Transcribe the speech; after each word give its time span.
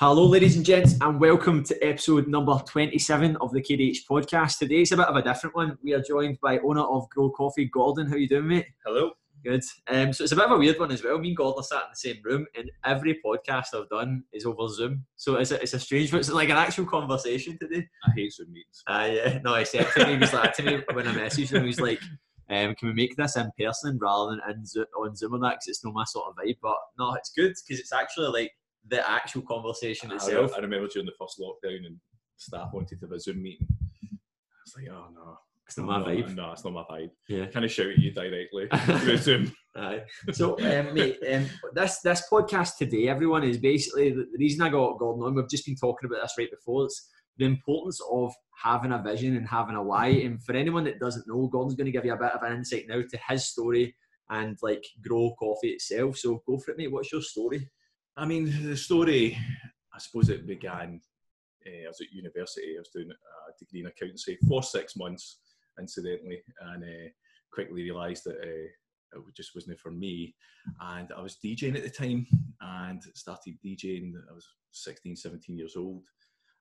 Hello, 0.00 0.26
ladies 0.26 0.56
and 0.56 0.64
gents, 0.64 0.94
and 1.00 1.20
welcome 1.20 1.62
to 1.62 1.78
episode 1.84 2.26
number 2.26 2.58
27 2.66 3.36
of 3.36 3.52
the 3.52 3.60
KDH 3.60 3.98
podcast. 4.10 4.58
Today's 4.58 4.90
a 4.90 4.96
bit 4.96 5.06
of 5.06 5.16
a 5.16 5.22
different 5.22 5.54
one. 5.54 5.78
We 5.82 5.92
are 5.92 6.00
joined 6.00 6.40
by 6.40 6.58
owner 6.60 6.80
of 6.80 7.08
Gro 7.10 7.30
Coffee, 7.30 7.66
Gordon. 7.66 8.08
How 8.08 8.16
you 8.16 8.26
doing, 8.26 8.48
mate? 8.48 8.66
Hello. 8.84 9.12
Good. 9.44 9.62
Um, 9.88 10.12
so 10.12 10.24
it's 10.24 10.32
a 10.32 10.36
bit 10.36 10.46
of 10.46 10.52
a 10.52 10.58
weird 10.58 10.80
one 10.80 10.90
as 10.90 11.04
well. 11.04 11.18
Me 11.18 11.28
and 11.28 11.36
Gordon 11.36 11.60
are 11.60 11.62
sat 11.62 11.82
in 11.82 11.90
the 11.92 11.96
same 11.96 12.22
room, 12.24 12.46
and 12.56 12.70
every 12.84 13.20
podcast 13.24 13.74
I've 13.74 13.88
done 13.90 14.24
is 14.32 14.46
over 14.46 14.66
Zoom. 14.68 15.04
So 15.16 15.36
it's 15.36 15.50
a, 15.50 15.62
it's 15.62 15.74
a 15.74 15.78
strange 15.78 16.10
but 16.10 16.20
It's 16.20 16.30
like 16.30 16.48
an 16.48 16.56
actual 16.56 16.86
conversation 16.86 17.58
today. 17.60 17.86
I 18.04 18.10
hate 18.16 18.32
Zoom 18.32 18.50
meetings. 18.52 18.82
Uh, 18.86 19.08
yeah. 19.12 19.38
No, 19.44 19.54
I 19.54 19.62
said 19.64 19.86
to 19.92 20.06
me, 20.06 20.14
he 20.14 20.18
was 20.18 20.32
like, 20.32 20.54
to 20.54 20.62
me 20.62 20.82
when 20.94 21.06
I 21.06 21.12
messaged 21.12 21.52
him, 21.52 21.62
he 21.62 21.68
was 21.68 21.80
like, 21.80 22.00
um, 22.50 22.74
can 22.74 22.88
we 22.88 22.94
make 22.94 23.14
this 23.16 23.36
in 23.36 23.50
person 23.58 23.98
rather 24.00 24.30
than 24.30 24.40
in 24.50 24.84
on 24.96 25.14
Zoom 25.14 25.34
or 25.34 25.38
that? 25.40 25.56
Because 25.56 25.68
it's 25.68 25.84
not 25.84 25.94
my 25.94 26.04
sort 26.04 26.28
of 26.28 26.34
vibe. 26.36 26.56
But 26.62 26.76
no, 26.98 27.14
it's 27.14 27.30
good 27.30 27.52
because 27.66 27.78
it's 27.78 27.92
actually 27.92 28.28
like 28.28 28.52
the 28.88 29.08
actual 29.08 29.42
conversation 29.42 30.10
I, 30.10 30.16
itself. 30.16 30.52
I 30.56 30.60
remember 30.60 30.88
during 30.88 31.06
the 31.06 31.12
first 31.18 31.40
lockdown 31.40 31.86
and 31.86 31.96
staff 32.36 32.70
wanted 32.72 33.00
to 33.00 33.06
have 33.06 33.12
a 33.12 33.20
Zoom 33.20 33.42
meeting. 33.42 33.68
I 33.70 34.16
was 34.64 34.74
like, 34.76 34.88
oh 34.90 35.08
no. 35.14 35.38
It's 35.66 35.78
not 35.78 35.86
my 35.86 35.98
no, 36.00 36.04
vibe. 36.04 36.34
No, 36.34 36.52
it's 36.52 36.64
not 36.64 36.74
my 36.74 36.82
vibe. 36.82 37.10
Yeah. 37.28 37.46
Kind 37.46 37.64
of 37.64 37.70
shout 37.70 37.86
at 37.86 37.98
you 37.98 38.12
directly 38.12 38.68
through 38.98 39.16
Zoom. 39.16 39.52
Aye. 39.76 40.02
So, 40.32 40.58
um, 40.58 40.92
mate, 40.92 41.18
um, 41.32 41.46
this 41.72 42.00
this 42.00 42.24
podcast 42.30 42.76
today, 42.76 43.08
everyone 43.08 43.42
is 43.42 43.56
basically 43.56 44.10
the, 44.10 44.26
the 44.30 44.38
reason 44.38 44.60
I 44.60 44.68
got 44.68 44.98
Gordon 44.98 45.24
on. 45.24 45.34
We've 45.34 45.48
just 45.48 45.64
been 45.64 45.76
talking 45.76 46.10
about 46.10 46.20
this 46.20 46.34
right 46.36 46.50
before. 46.50 46.84
It's 46.84 47.08
the 47.38 47.46
importance 47.46 47.98
of 48.10 48.34
having 48.62 48.92
a 48.92 49.02
vision 49.02 49.36
and 49.36 49.48
having 49.48 49.76
a 49.76 49.82
why. 49.82 50.08
And 50.08 50.42
for 50.42 50.54
anyone 50.54 50.84
that 50.84 51.00
doesn't 51.00 51.26
know, 51.26 51.48
Gordon's 51.48 51.74
going 51.74 51.86
to 51.86 51.92
give 51.92 52.04
you 52.04 52.12
a 52.12 52.18
bit 52.18 52.32
of 52.32 52.42
an 52.42 52.56
insight 52.56 52.84
now 52.86 53.00
to 53.00 53.18
his 53.28 53.46
story 53.46 53.94
and 54.28 54.58
like 54.60 54.84
Gro 55.00 55.34
Coffee 55.38 55.70
itself. 55.70 56.18
So, 56.18 56.42
go 56.46 56.58
for 56.58 56.72
it, 56.72 56.76
mate. 56.76 56.92
What's 56.92 57.12
your 57.12 57.22
story? 57.22 57.70
I 58.16 58.26
mean, 58.26 58.68
the 58.68 58.76
story, 58.76 59.38
I 59.94 59.98
suppose 59.98 60.28
it 60.28 60.46
began, 60.46 61.00
uh, 61.66 61.84
I 61.84 61.88
was 61.88 62.00
at 62.02 62.12
university, 62.12 62.74
I 62.76 62.80
was 62.80 62.90
doing 62.90 63.10
a 63.10 63.58
degree 63.58 63.80
in 63.80 63.86
accountancy 63.86 64.36
for 64.46 64.62
six 64.62 64.96
months, 64.96 65.38
incidentally, 65.80 66.42
and 66.60 66.84
uh, 66.84 67.08
quickly 67.52 67.84
realised 67.84 68.24
that 68.24 68.36
uh, 68.36 69.18
it 69.18 69.34
just 69.34 69.54
wasn't 69.54 69.80
for 69.80 69.90
me. 69.90 70.34
And 70.80 71.10
I 71.16 71.22
was 71.22 71.38
DJing 71.42 71.74
at 71.74 71.84
the 71.84 71.90
time 71.90 72.26
and 72.60 73.02
started 73.14 73.56
DJing, 73.64 74.12
I 74.30 74.34
was 74.34 74.46
16, 74.72 75.16
17 75.16 75.56
years 75.56 75.76
old. 75.76 76.02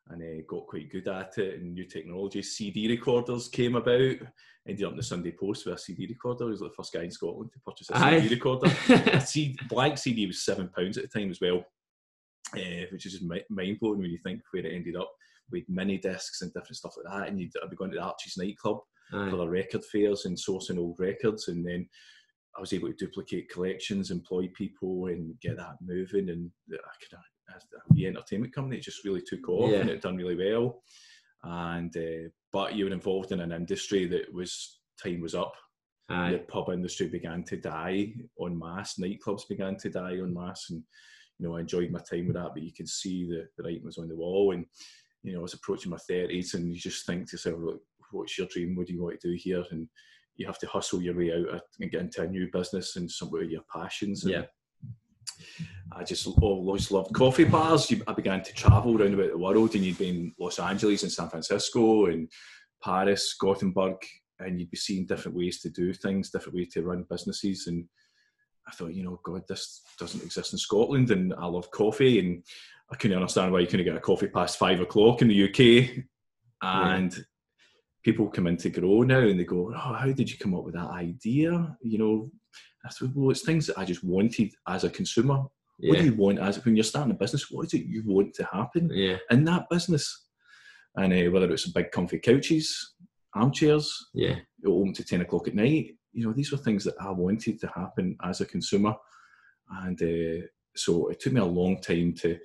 And 0.10 0.22
uh, 0.22 0.44
got 0.48 0.68
quite 0.68 0.92
good 0.92 1.08
at 1.08 1.38
it, 1.38 1.62
and 1.62 1.74
new 1.74 1.86
technology. 1.86 2.42
CD 2.42 2.90
recorders 2.90 3.48
came 3.48 3.76
about. 3.76 4.18
Ended 4.68 4.86
up 4.86 4.92
in 4.92 4.98
the 4.98 5.04
Sunday 5.04 5.32
Post 5.32 5.66
with 5.66 5.76
a 5.76 5.78
CD 5.78 6.06
recorder. 6.08 6.46
I 6.46 6.50
was 6.50 6.62
like 6.62 6.72
the 6.72 6.76
first 6.76 6.94
guy 6.94 7.04
in 7.04 7.12
Scotland 7.12 7.52
to 7.54 7.60
purchase 7.66 7.90
a 7.90 7.98
Aye. 7.98 8.20
CD 8.22 8.36
recorder. 8.36 8.72
A 9.14 9.22
C- 9.22 9.58
blank 9.70 9.98
CD 9.98 10.28
was 10.28 10.44
seven 10.44 10.70
pounds 10.70 10.98
at 10.98 11.10
the 11.10 11.20
time 11.20 11.32
as 11.32 11.42
well, 11.42 11.64
uh, 12.56 12.86
which 12.92 13.06
is 13.08 13.14
just 13.14 13.24
mind 13.24 13.80
blowing 13.80 14.00
when 14.00 14.12
you 14.12 14.20
think 14.24 14.42
where 14.52 14.64
it 14.66 14.74
ended 14.76 14.96
up 14.96 15.12
with 15.52 15.64
mini 15.68 15.98
discs 15.98 16.42
and 16.42 16.54
different 16.54 16.76
stuff 16.78 16.94
like 16.98 17.12
that. 17.12 17.30
And 17.30 17.40
you'd 17.40 17.52
I'd 17.64 17.70
be 17.72 17.76
going 17.76 17.90
to 17.92 17.98
the 17.98 18.04
Archie's 18.04 18.38
nightclub 18.38 18.80
Aye. 19.14 19.30
for 19.32 19.38
the 19.38 19.48
record 19.48 19.84
fairs 19.86 20.26
and 20.26 20.38
sourcing 20.38 20.78
old 20.78 21.00
records, 21.00 21.48
and 21.48 21.66
then 21.66 21.88
I 22.56 22.62
was 22.62 22.74
able 22.74 22.90
to 22.90 22.94
duplicate 22.94 23.50
collections, 23.50 24.12
employ 24.12 24.50
people, 24.56 25.08
and 25.08 25.40
get 25.40 25.58
that 25.58 25.78
moving. 25.82 26.30
And 26.30 26.52
I 26.72 26.76
could, 26.76 27.18
as 27.56 27.66
the 27.92 28.08
entertainment 28.08 28.54
company, 28.54 28.78
it 28.78 28.84
just 28.84 29.04
really 29.06 29.22
took 29.22 29.48
off 29.50 29.72
Yeah. 29.72 29.80
and 29.80 29.90
it 29.90 30.02
done 30.02 30.18
really 30.18 30.36
well. 30.36 30.82
And 31.44 31.96
uh, 31.98 32.30
but 32.52 32.76
you 32.76 32.86
were 32.86 32.92
involved 32.92 33.32
in 33.32 33.40
an 33.40 33.52
industry 33.52 34.06
that 34.08 34.32
was 34.34 34.80
time 35.02 35.22
was 35.22 35.36
up 35.36 35.54
the 36.34 36.40
pub 36.50 36.70
industry 36.70 37.08
began 37.08 37.42
to 37.46 37.56
die 37.58 38.14
on 38.38 38.58
mass. 38.60 39.00
nightclubs 39.00 39.48
began 39.48 39.78
to 39.78 39.90
die 39.90 40.20
on 40.20 40.34
mass, 40.34 40.70
and 40.70 40.84
you 41.40 41.48
know 41.48 41.56
I 41.56 41.62
enjoyed 41.62 41.90
my 41.92 42.00
time 42.00 42.28
with 42.28 42.36
that. 42.36 42.52
But 42.54 42.64
you 42.64 42.74
can 42.74 42.86
see 42.86 43.26
the, 43.26 43.48
the 43.58 43.64
writing 43.64 43.86
was 43.86 43.98
on 43.98 44.10
the 44.10 44.16
wall, 44.16 44.52
and 44.52 44.66
you 45.24 45.32
know 45.34 45.40
I 45.40 45.42
was 45.44 45.54
approaching 45.54 45.90
my 45.90 45.98
thirties, 45.98 46.54
and 46.54 46.72
you 46.74 46.80
just 46.80 47.06
think 47.06 47.30
to 47.30 47.36
yourself, 47.36 47.60
"Look, 47.60 47.82
what's 48.12 48.38
your 48.38 48.48
dream? 48.48 48.76
What 48.76 48.88
do 48.88 48.94
you 48.94 49.02
want 49.02 49.20
to 49.22 49.30
do 49.32 49.36
here? 49.40 49.64
And 49.72 49.88
you 50.36 50.46
have 50.46 50.60
to 50.60 50.68
hustle 50.68 51.02
your 51.02 51.16
way 51.18 51.31
out 51.34 51.62
and 51.80 51.92
get 51.92 52.02
into 52.02 52.22
a 52.24 52.28
new 52.28 52.50
business 52.52 52.96
and 52.98 53.09
some 53.09 53.34
of 53.34 53.50
your 53.50 53.62
passions. 53.74 54.24
And 54.25 54.34
Yeah. 54.34 54.46
I 55.91 56.03
just 56.03 56.28
always 56.28 56.91
oh, 56.91 56.97
loved 56.97 57.13
coffee 57.13 57.44
bars. 57.44 57.94
I 58.07 58.13
began 58.13 58.44
to 58.44 58.53
travel 58.53 59.00
around 59.00 59.13
about 59.13 59.31
the 59.31 59.38
world, 59.38 59.75
and 59.75 59.84
you'd 59.84 59.97
been 59.97 60.16
in 60.16 60.34
Los 60.40 60.59
Angeles 60.59 61.03
and 61.03 61.12
San 61.12 61.29
Francisco 61.29 62.06
and 62.06 62.29
Paris, 62.84 63.35
Gothenburg, 63.40 63.97
and 64.40 64.59
you'd 64.59 64.72
be 64.72 64.78
seeing 64.78 65.06
different 65.06 65.38
ways 65.38 65.59
to 65.62 65.69
do 65.69 65.94
things, 65.94 66.30
different 66.30 66.56
ways 66.56 66.69
to 66.74 66.84
run 66.84 67.06
businesses. 67.09 67.68
And 67.68 67.85
I 68.68 68.72
thought, 68.72 68.94
you 68.94 69.03
know, 69.03 69.19
God, 69.24 69.44
this 69.47 69.81
doesn't 70.00 70.24
exist 70.24 70.53
in 70.53 70.59
Scotland, 70.59 71.12
and 71.12 71.34
I 71.34 71.46
love 71.46 71.69
coffee, 71.72 72.19
and 72.19 72.44
I 72.91 72.96
couldn't 72.96 73.18
understand 73.18 73.51
why 73.51 73.59
you 73.59 73.68
couldn't 73.68 73.85
get 73.85 73.96
a 73.96 74.01
coffee 74.01 74.28
past 74.28 74.57
five 74.57 74.80
o'clock 74.80 75.22
in 75.22 75.28
the 75.28 75.50
UK. 75.50 76.06
And 76.62 77.25
people 78.03 78.29
come 78.29 78.47
in 78.47 78.57
to 78.57 78.69
Gro 78.69 79.03
now, 79.03 79.19
and 79.19 79.39
they 79.39 79.44
go, 79.45 79.72
"Oh, 79.75 79.94
how 79.94 80.12
did 80.12 80.29
you 80.31 80.38
come 80.38 80.56
up 80.56 80.63
with 80.63 80.75
that 80.75 80.89
idea?" 80.89 81.78
You 81.81 81.97
know, 81.97 82.31
I 82.85 82.89
said, 82.89 83.12
"Well, 83.16 83.31
it's 83.31 83.41
things 83.44 83.67
that 83.67 83.78
I 83.78 83.85
just 83.85 84.03
wanted 84.03 84.53
as 84.67 84.84
a 84.84 84.89
consumer. 84.89 85.44
What 85.84 85.97
do 85.97 86.06
you 86.06 86.13
want 86.13 86.38
as 86.39 86.63
when 86.63 86.75
you're 86.75 86.84
starting 86.84 87.12
a 87.12 87.16
business? 87.16 87.50
What 87.50 87.66
is 87.66 87.73
it 87.73 87.85
you 87.85 88.03
want 88.06 88.34
to 88.35 88.44
happen?" 88.45 88.89
Yeah. 88.94 89.17
in 89.29 89.44
that 89.45 89.67
business. 89.69 90.28
And 90.95 91.13
uh, 91.13 91.31
whether 91.31 91.50
it's 91.51 91.67
big 91.72 91.91
comfy 91.91 92.19
couches, 92.19 92.95
armchairs, 93.34 93.89
Yeah. 94.13 94.35
open 94.66 94.94
to 94.94 95.03
10 95.06 95.22
o'clock 95.22 95.47
at 95.47 95.56
night, 95.56 95.95
you 96.12 96.25
know, 96.25 96.33
these 96.33 96.51
were 96.51 96.57
things 96.57 96.83
that 96.83 96.95
I 97.00 97.09
wanted 97.12 97.59
to 97.62 97.68
happen 97.68 98.18
as 98.23 98.41
a 98.41 98.45
consumer. 98.45 98.94
And 99.83 100.01
uh, 100.01 100.45
so 100.75 101.07
it 101.07 101.19
took 101.22 101.33
me 101.33 101.39
a 101.39 101.45
long 101.45 101.79
time 101.81 102.13
to 102.16 102.38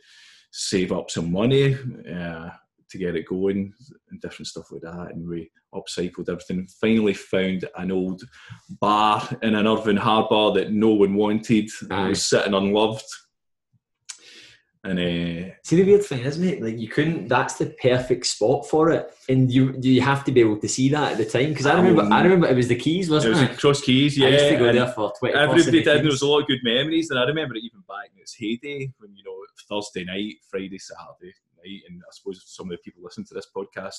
save 0.53 0.93
up 0.93 1.11
some 1.11 1.33
money 1.33 1.75
uh, 2.11 2.51
to 2.91 2.99
get 2.99 3.17
it 3.17 3.27
going 3.27 3.73
and 4.11 4.21
different 4.21 4.47
stuff 4.47 4.71
like 4.71 4.83
that. 4.83 5.13
And 5.13 5.29
we 5.29 5.51
upcycled 5.75 6.29
everything. 6.29 6.69
Finally 6.81 7.15
found 7.15 7.69
an 7.77 7.91
old 7.93 8.23
bar 8.81 9.29
in 9.43 9.55
an 9.55 9.67
Irvine 9.67 9.97
Harbour 9.97 10.59
that 10.59 10.73
no 10.73 10.91
one 10.91 11.15
wanted. 11.15 11.69
It 11.91 12.09
was 12.09 12.27
sitting 12.27 12.55
unloved. 12.55 13.05
And 14.85 15.01
uh, 15.01 15.51
See 15.65 15.77
the 15.77 15.83
weird 15.83 16.05
thing 16.05 16.21
is, 16.21 16.39
mate, 16.39 16.63
like 16.63 16.79
you 16.79 16.87
couldn't. 16.87 17.27
That's 17.27 17.55
the 17.55 17.75
perfect 17.83 18.25
spot 18.25 18.69
for 18.69 18.91
it, 18.91 19.11
and 19.29 19.51
you 19.51 19.75
you 19.81 20.01
have 20.01 20.23
to 20.27 20.31
be 20.31 20.41
able 20.41 20.59
to 20.59 20.69
see 20.69 20.89
that 20.91 21.13
at 21.13 21.19
the 21.19 21.25
time. 21.25 21.49
Because 21.49 21.67
I 21.67 21.75
remember, 21.75 22.03
I 22.15 22.23
remember 22.23 22.47
it 22.47 22.55
was 22.55 22.69
the 22.69 22.77
keys, 22.77 23.11
wasn't 23.11 23.35
was 23.35 23.43
it? 23.43 23.59
Cross 23.59 23.81
Keys, 23.81 24.17
yeah. 24.17 24.29
I 24.29 24.31
used 24.31 24.49
to 24.51 24.57
go 24.59 24.73
there 24.73 24.87
for 24.87 25.13
twenty. 25.19 25.35
Everybody 25.35 25.83
did. 25.83 25.89
and 25.89 26.05
There 26.05 26.13
was 26.13 26.23
a 26.23 26.29
lot 26.29 26.43
of 26.43 26.47
good 26.47 26.61
memories, 26.63 27.11
and 27.11 27.19
I 27.19 27.25
remember 27.25 27.57
it 27.57 27.65
even 27.65 27.81
back 27.89 28.11
in 28.15 28.21
its 28.21 28.35
heyday 28.35 28.93
when 28.99 29.13
you 29.17 29.25
know 29.25 29.37
Thursday 29.69 30.05
night, 30.05 30.35
Friday, 30.49 30.79
Saturday 30.79 31.35
night, 31.67 31.83
and 31.89 32.01
I 32.03 32.11
suppose 32.13 32.43
some 32.47 32.67
of 32.67 32.71
the 32.71 32.79
people 32.79 33.03
listening 33.03 33.27
to 33.27 33.35
this 33.35 33.49
podcast, 33.55 33.99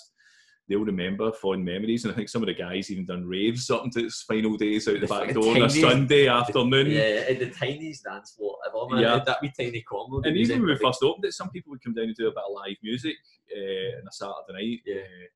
they'll 0.68 0.80
remember 0.80 1.32
fond 1.32 1.64
memories. 1.64 2.04
And 2.04 2.14
I 2.14 2.16
think 2.16 2.30
some 2.30 2.42
of 2.42 2.48
the 2.48 2.54
guys 2.54 2.92
even 2.92 3.06
done 3.06 3.26
raves 3.26 3.70
up 3.70 3.86
into 3.86 4.06
its 4.06 4.24
final 4.24 4.58
days 4.58 4.88
out 4.88 5.00
the, 5.00 5.08
back 5.08 5.34
door 5.34 5.56
on 5.56 5.64
a 5.64 5.70
Sunday 5.70 6.28
afternoon. 6.28 6.92
Yeah, 6.92 7.30
in 7.30 7.40
the 7.40 7.50
tiniest 7.50 8.04
dance 8.04 8.32
floor 8.32 8.58
ever, 8.68 8.94
man. 8.94 9.02
Yeah. 9.02 9.24
That 9.26 9.42
wee 9.42 9.52
tiny 9.58 9.82
combo. 9.82 10.22
And 10.28 10.38
even 10.38 10.60
when 10.60 10.70
we 10.70 10.78
first 10.78 11.04
opened 11.04 11.26
it, 11.26 11.34
some 11.34 11.50
people 11.50 11.72
would 11.72 11.84
come 11.84 11.94
down 11.94 12.06
and 12.06 12.16
do 12.16 12.28
a 12.28 12.32
bit 12.32 12.44
of 12.48 12.54
live 12.54 12.78
music 12.84 13.16
uh, 13.56 14.00
on 14.00 14.08
a 14.08 14.12
Saturday 14.12 14.54
night. 14.54 14.80
Yeah. 14.86 15.02
uh, 15.02 15.28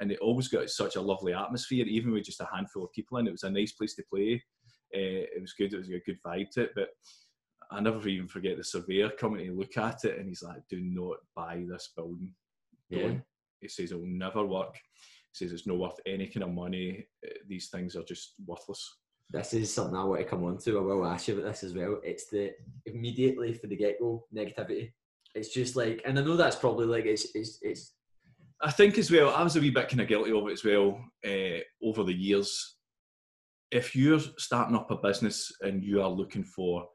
and 0.00 0.10
it 0.10 0.18
always 0.18 0.48
got 0.48 0.68
such 0.68 0.96
a 0.96 1.00
lovely 1.00 1.32
atmosphere, 1.32 1.84
even 1.86 2.12
with 2.12 2.24
just 2.24 2.40
a 2.40 2.48
handful 2.52 2.84
of 2.84 2.92
people 2.92 3.18
in. 3.18 3.28
It 3.28 3.32
was 3.32 3.44
a 3.44 3.50
nice 3.50 3.72
place 3.72 3.94
to 3.94 4.02
play. 4.12 4.42
Uh, 4.94 5.24
it 5.36 5.40
was 5.40 5.52
good. 5.52 5.72
It 5.72 5.78
was 5.78 5.88
a 5.88 6.00
good 6.04 6.18
vibe 6.26 6.50
to 6.52 6.62
it. 6.62 6.70
But 6.74 6.88
I 7.72 7.80
never 7.80 8.06
even 8.08 8.28
forget 8.28 8.56
the 8.56 8.64
surveyor 8.64 9.10
coming 9.10 9.46
to 9.46 9.52
look 9.52 9.76
at 9.76 10.04
it, 10.04 10.18
and 10.18 10.28
he's 10.28 10.42
like, 10.42 10.62
"Do 10.68 10.80
not 10.80 11.18
buy 11.34 11.64
this 11.68 11.92
building." 11.96 12.34
Yeah. 12.88 13.02
Don't. 13.02 13.22
He 13.60 13.68
says 13.68 13.92
it'll 13.92 14.06
never 14.06 14.44
work. 14.44 14.74
He 14.74 15.44
says 15.44 15.52
it's 15.52 15.66
not 15.66 15.78
worth 15.78 15.98
any 16.06 16.26
kind 16.26 16.44
of 16.44 16.50
money. 16.50 17.06
Uh, 17.26 17.30
These 17.48 17.68
things 17.68 17.96
are 17.96 18.02
just 18.02 18.34
worthless. 18.44 18.98
This 19.30 19.54
is 19.54 19.72
something 19.72 19.96
I 19.96 20.04
want 20.04 20.20
to 20.20 20.26
come 20.26 20.44
on 20.44 20.58
to. 20.58 20.78
I 20.78 20.82
will 20.82 21.06
ask 21.06 21.28
you 21.28 21.34
about 21.38 21.46
this 21.48 21.64
as 21.64 21.72
well. 21.72 22.00
It's 22.04 22.28
the 22.28 22.52
immediately 22.86 23.54
for 23.54 23.66
the 23.66 23.76
get 23.76 23.98
go 23.98 24.26
negativity. 24.34 24.92
It's 25.34 25.54
just 25.54 25.74
like, 25.76 26.02
and 26.04 26.18
I 26.18 26.22
know 26.22 26.36
that's 26.36 26.56
probably 26.56 26.86
like 26.86 27.06
it's 27.06 27.28
it's 27.34 27.58
it's 27.62 27.94
I 28.62 28.70
think 28.70 28.96
as 28.96 29.10
well, 29.10 29.30
I 29.30 29.42
was 29.42 29.56
a 29.56 29.60
wee 29.60 29.70
bit 29.70 29.88
kind 29.88 30.00
of 30.00 30.08
guilty 30.08 30.30
of 30.30 30.46
it 30.46 30.52
as 30.52 30.64
well 30.64 31.00
uh, 31.26 31.58
over 31.82 32.04
the 32.04 32.14
years. 32.14 32.76
If 33.72 33.96
you're 33.96 34.20
starting 34.38 34.76
up 34.76 34.90
a 34.90 34.96
business 34.96 35.50
and 35.62 35.82
you 35.82 36.00
are 36.00 36.08
looking 36.08 36.44
for, 36.44 36.86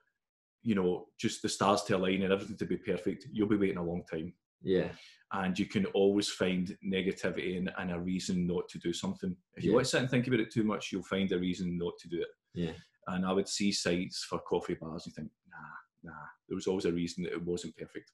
you 0.68 0.76
know, 0.76 1.08
just 1.18 1.42
the 1.42 1.48
stars 1.48 1.82
to 1.84 1.96
align 1.96 2.24
and 2.24 2.34
everything 2.34 2.58
to 2.58 2.66
be 2.66 2.76
perfect, 2.76 3.26
you'll 3.32 3.48
be 3.48 3.56
waiting 3.56 3.78
a 3.78 3.84
long 3.92 4.04
time. 4.12 4.34
yeah 4.62 4.90
And 5.32 5.58
you 5.58 5.66
can 5.66 5.86
always 6.02 6.30
find 6.42 6.66
negativity 6.98 7.58
and, 7.58 7.72
and 7.80 7.92
a 7.92 8.00
reason 8.12 8.46
not 8.46 8.68
to 8.72 8.78
do 8.88 8.92
something. 8.92 9.34
If 9.56 9.64
you 9.64 9.70
Yeah. 9.70 9.76
want 9.76 9.86
to 9.86 9.92
sit 9.92 10.02
and 10.02 10.10
think 10.10 10.28
about 10.28 10.42
it 10.42 10.52
too 10.52 10.66
much, 10.66 10.92
you'll 10.92 11.04
find 11.16 11.32
a 11.32 11.40
reason 11.48 11.78
not 11.78 11.94
to 12.02 12.08
do 12.10 12.20
it. 12.26 12.32
Yeah. 12.54 12.74
And 13.12 13.26
I 13.26 13.32
would 13.32 13.48
see 13.48 13.72
sites 13.72 14.26
for 14.30 14.40
coffee 14.40 14.78
bars 14.82 15.06
and 15.06 15.16
think, 15.16 15.30
nah, 15.54 16.12
nah. 16.12 16.26
There 16.48 16.56
was 16.60 16.68
always 16.68 16.86
a 16.86 16.92
reason 17.02 17.24
that 17.24 17.34
it 17.38 17.46
wasn't 17.52 17.78
perfect. 17.78 18.12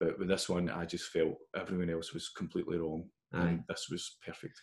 But 0.00 0.18
with 0.18 0.28
this 0.28 0.48
one, 0.48 0.68
I 0.68 0.84
just 0.94 1.06
felt 1.16 1.36
everyone 1.62 1.90
else 1.90 2.12
was 2.12 2.28
completely 2.30 2.78
wrong. 2.78 3.02
Aye. 3.34 3.40
And 3.46 3.64
this 3.68 3.86
was 3.88 4.16
perfect. 4.26 4.58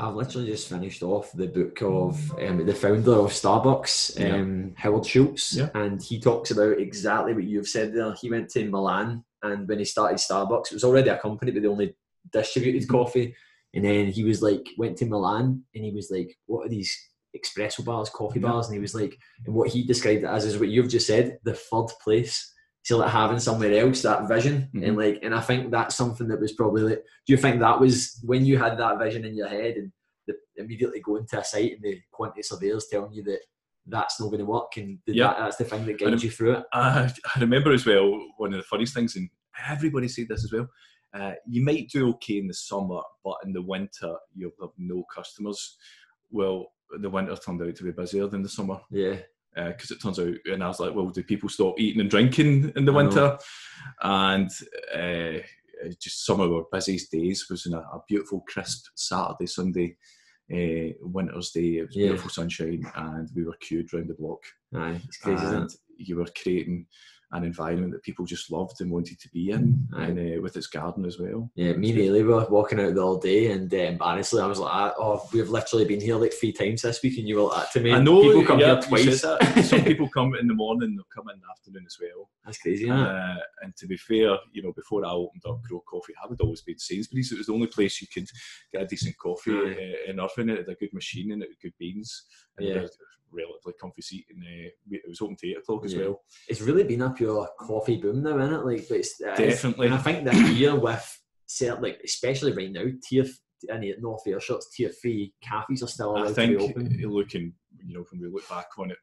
I've 0.00 0.14
literally 0.14 0.46
just 0.46 0.68
finished 0.68 1.02
off 1.02 1.32
the 1.32 1.48
book 1.48 1.82
of 1.82 2.32
um, 2.40 2.64
the 2.64 2.72
founder 2.74 3.14
of 3.14 3.32
Starbucks, 3.32 4.16
Yeah. 4.20 4.36
um, 4.36 4.72
Howard 4.76 5.04
Schultz, 5.04 5.56
Yeah. 5.56 5.70
and 5.74 6.00
he 6.00 6.20
talks 6.20 6.52
about 6.52 6.78
exactly 6.78 7.34
what 7.34 7.42
you've 7.42 7.66
said 7.66 7.92
there. 7.92 8.14
He 8.14 8.30
went 8.30 8.48
to 8.50 8.64
Milan 8.70 9.24
and 9.42 9.66
when 9.68 9.80
he 9.80 9.84
started 9.84 10.18
Starbucks, 10.18 10.66
it 10.70 10.74
was 10.74 10.84
already 10.84 11.08
a 11.10 11.18
company, 11.18 11.50
but 11.50 11.62
they 11.62 11.68
only 11.68 11.96
distributed 12.32 12.82
Mm-hmm. 12.82 12.92
coffee. 12.96 13.34
And 13.74 13.84
then 13.84 14.06
he 14.06 14.22
was 14.22 14.40
like, 14.40 14.68
went 14.78 14.96
to 14.98 15.06
Milan, 15.06 15.64
and 15.74 15.84
he 15.84 15.90
was 15.90 16.10
like, 16.10 16.34
"What 16.46 16.64
are 16.66 16.70
these 16.70 16.96
espresso 17.36 17.84
bars, 17.84 18.08
coffee 18.08 18.38
Yeah. 18.40 18.48
bars?" 18.50 18.66
And 18.68 18.74
he 18.76 18.80
was 18.80 18.94
like, 18.94 19.18
and 19.44 19.54
what 19.54 19.68
he 19.70 19.82
described 19.82 20.22
it 20.22 20.26
as 20.26 20.44
is 20.44 20.58
what 20.58 20.68
you've 20.68 20.88
just 20.88 21.06
said, 21.08 21.38
the 21.42 21.54
third 21.54 21.88
place. 22.02 22.54
So 22.88 22.96
like 22.96 23.10
having 23.10 23.38
somewhere 23.38 23.84
else 23.84 24.00
that 24.00 24.26
vision, 24.26 24.70
Mhm. 24.74 24.86
and 24.88 24.96
like, 24.96 25.18
and 25.22 25.34
I 25.34 25.42
think 25.42 25.70
that's 25.70 25.94
something 25.94 26.26
that 26.28 26.40
was 26.40 26.54
probably 26.54 26.82
like. 26.84 27.04
Do 27.26 27.32
you 27.34 27.36
think 27.36 27.60
that 27.60 27.78
was 27.78 28.18
when 28.24 28.46
you 28.46 28.56
had 28.56 28.78
that 28.78 28.98
vision 28.98 29.26
in 29.26 29.36
your 29.36 29.48
head, 29.48 29.74
and 29.76 29.92
the, 30.26 30.32
immediately 30.56 31.00
going 31.00 31.26
to 31.26 31.40
a 31.40 31.44
site 31.44 31.72
and 31.72 31.82
the 31.82 32.00
quantity 32.10 32.40
surveyors 32.42 32.86
telling 32.90 33.12
you 33.12 33.22
that 33.24 33.40
that's 33.84 34.18
not 34.18 34.28
going 34.28 34.38
to 34.38 34.46
work, 34.46 34.74
and 34.78 34.98
did 35.04 35.16
Yeah. 35.16 35.26
that, 35.34 35.38
that's 35.38 35.56
the 35.56 35.64
thing 35.64 35.84
that 35.84 35.98
guides 35.98 36.24
you 36.24 36.30
through 36.30 36.52
it. 36.52 36.64
I, 36.72 37.12
I 37.36 37.40
remember 37.40 37.72
as 37.74 37.84
well 37.84 38.10
one 38.38 38.54
of 38.54 38.58
the 38.58 38.62
funniest 38.70 38.94
things, 38.94 39.16
and 39.16 39.28
everybody 39.68 40.08
said 40.08 40.28
this 40.30 40.44
as 40.44 40.52
well. 40.54 40.66
Uh, 41.12 41.32
you 41.46 41.62
might 41.62 41.90
do 41.90 42.08
okay 42.12 42.38
in 42.38 42.46
the 42.48 42.54
summer, 42.54 43.00
but 43.22 43.36
in 43.44 43.52
the 43.52 43.60
winter 43.60 44.14
you'll 44.34 44.52
have 44.62 44.70
no 44.78 45.04
customers. 45.14 45.76
Well, 46.30 46.68
the 47.02 47.10
winter 47.10 47.36
turned 47.36 47.60
out 47.60 47.76
to 47.76 47.84
be 47.84 47.92
busier 47.92 48.28
than 48.28 48.42
the 48.42 48.48
summer 48.48 48.80
Yeah, 48.90 49.16
because 49.66 49.90
it 49.90 50.00
turns 50.02 50.18
out, 50.18 50.34
and 50.46 50.62
I 50.62 50.68
was 50.68 50.80
like, 50.80 50.94
well, 50.94 51.10
do 51.10 51.22
people 51.22 51.48
stop 51.48 51.78
eating 51.78 52.00
and 52.00 52.10
drinking 52.10 52.72
in 52.76 52.84
the 52.84 52.92
I 52.92 52.94
know. 52.94 52.98
winter? 53.04 53.38
And 54.02 54.50
uh, 54.94 55.40
just 56.00 56.24
some 56.24 56.40
of 56.40 56.52
our 56.52 56.64
busiest 56.72 57.10
days 57.10 57.46
was 57.50 57.66
in 57.66 57.74
a, 57.74 57.78
a 57.78 58.02
beautiful, 58.08 58.44
crisp 58.48 58.86
Saturday, 58.94 59.46
Sunday, 59.46 59.96
uh, 60.52 60.94
winter's 61.02 61.50
day. 61.50 61.78
It 61.78 61.86
was 61.86 61.96
Yeah. 61.96 62.06
beautiful 62.08 62.30
sunshine, 62.30 62.82
and 62.94 63.28
we 63.34 63.44
were 63.44 63.56
queued 63.60 63.92
round 63.92 64.08
the 64.08 64.14
block 64.14 64.42
aye, 64.74 65.00
it's 65.06 65.18
crazy, 65.18 65.44
isn't 65.44 65.60
and 65.62 65.70
it? 65.70 65.76
you 65.96 66.16
were 66.16 66.26
creating 66.42 66.86
an 67.32 67.44
environment 67.44 67.92
that 67.92 68.02
people 68.02 68.24
just 68.24 68.50
loved 68.50 68.80
and 68.80 68.90
wanted 68.90 69.20
to 69.20 69.28
be 69.30 69.50
in, 69.50 69.86
and 69.92 70.18
uh, 70.18 70.40
with 70.40 70.56
its 70.56 70.66
garden 70.66 71.04
as 71.04 71.18
well. 71.18 71.50
Yeah, 71.56 71.72
me 71.72 71.90
and 71.90 71.98
Ailey 71.98 72.24
were 72.24 72.46
walking 72.48 72.80
out 72.80 72.96
all 72.96 73.18
day, 73.18 73.50
and 73.50 73.72
um, 73.74 73.98
honestly, 74.00 74.40
I 74.40 74.46
was 74.46 74.58
like, 74.58 74.72
ah, 74.72 74.94
"Oh, 74.98 75.28
we've 75.32 75.48
literally 75.48 75.84
been 75.84 76.00
here 76.00 76.16
like 76.16 76.32
three 76.32 76.52
times 76.52 76.82
this 76.82 77.02
week," 77.02 77.18
and 77.18 77.28
you 77.28 77.36
were 77.36 77.42
like 77.42 77.70
to 77.72 77.80
me. 77.80 77.92
I 77.92 78.00
know 78.00 78.22
people 78.22 78.44
come 78.44 78.60
yeah, 78.60 78.80
here 78.80 78.82
twice. 78.82 79.20
Some 79.68 79.84
people 79.84 80.08
come 80.08 80.34
in 80.36 80.46
the 80.46 80.54
morning, 80.54 80.96
they'll 80.96 81.04
come 81.14 81.28
in 81.32 81.40
the 81.40 81.50
afternoon 81.50 81.84
as 81.86 81.96
well. 82.00 82.30
That's 82.44 82.58
crazy? 82.58 82.88
Uh, 82.88 83.36
and 83.62 83.76
to 83.76 83.86
be 83.86 83.96
fair, 83.96 84.36
you 84.52 84.62
know, 84.62 84.72
before 84.72 85.04
I 85.04 85.10
opened 85.10 85.42
up 85.46 85.60
Gro 85.68 85.80
Coffee, 85.80 86.14
I 86.22 86.28
would 86.28 86.40
always 86.40 86.62
be 86.62 86.68
been 86.72 86.78
Sainsbury's. 86.78 87.32
It 87.32 87.38
was 87.38 87.46
the 87.46 87.54
only 87.54 87.66
place 87.66 88.00
you 88.00 88.08
could 88.12 88.28
get 88.72 88.82
a 88.82 88.86
decent 88.86 89.16
coffee 89.18 89.52
Aye. 89.52 90.04
uh, 90.08 90.10
in 90.10 90.20
Irvine. 90.20 90.50
It 90.50 90.58
had 90.58 90.68
a 90.68 90.74
good 90.74 90.92
machine 90.92 91.32
and 91.32 91.42
it 91.42 91.50
had 91.50 91.60
good 91.62 91.78
beans. 91.78 92.24
And 92.56 92.68
Yeah. 92.68 92.86
It 93.32 93.40
had 93.40 93.42
a 93.42 93.46
relatively 93.48 93.74
comfy 93.80 94.02
seat. 94.02 94.26
And 94.30 94.42
uh, 94.42 94.70
it 94.90 95.02
was 95.08 95.20
open 95.20 95.36
to 95.36 95.48
8 95.50 95.58
o'clock 95.58 95.84
as 95.84 95.94
Yeah. 95.94 96.00
well. 96.02 96.20
It's 96.48 96.60
really 96.60 96.84
been 96.84 97.02
a 97.02 97.10
pure 97.10 97.48
coffee 97.60 97.96
boom 97.96 98.22
now, 98.22 98.38
isn't 98.38 98.54
it? 98.54 98.64
Like, 98.64 98.88
but 98.88 98.98
it's, 98.98 99.20
it 99.20 99.40
is- 99.40 99.54
Definitely. 99.54 99.86
and 99.86 99.94
I 99.94 99.98
think 99.98 100.24
that 100.24 100.52
year 100.54 100.74
with 100.78 101.20
certain, 101.46 101.82
like, 101.82 102.00
especially 102.04 102.52
right 102.52 102.70
now, 102.72 102.84
tier 103.08 103.24
any 103.70 103.92
North 103.98 104.22
Ayrshire's, 104.26 104.68
tier 104.74 104.90
three 104.90 105.34
cafes 105.42 105.82
are 105.82 105.88
still 105.88 106.16
I 106.16 106.32
think 106.32 106.58
to 106.58 106.66
be 106.74 107.04
open. 107.04 107.10
looking, 107.10 107.52
you 107.84 107.94
know, 107.94 108.04
when 108.10 108.20
we 108.20 108.28
look 108.28 108.48
back 108.48 108.68
on 108.78 108.90
it, 108.92 108.98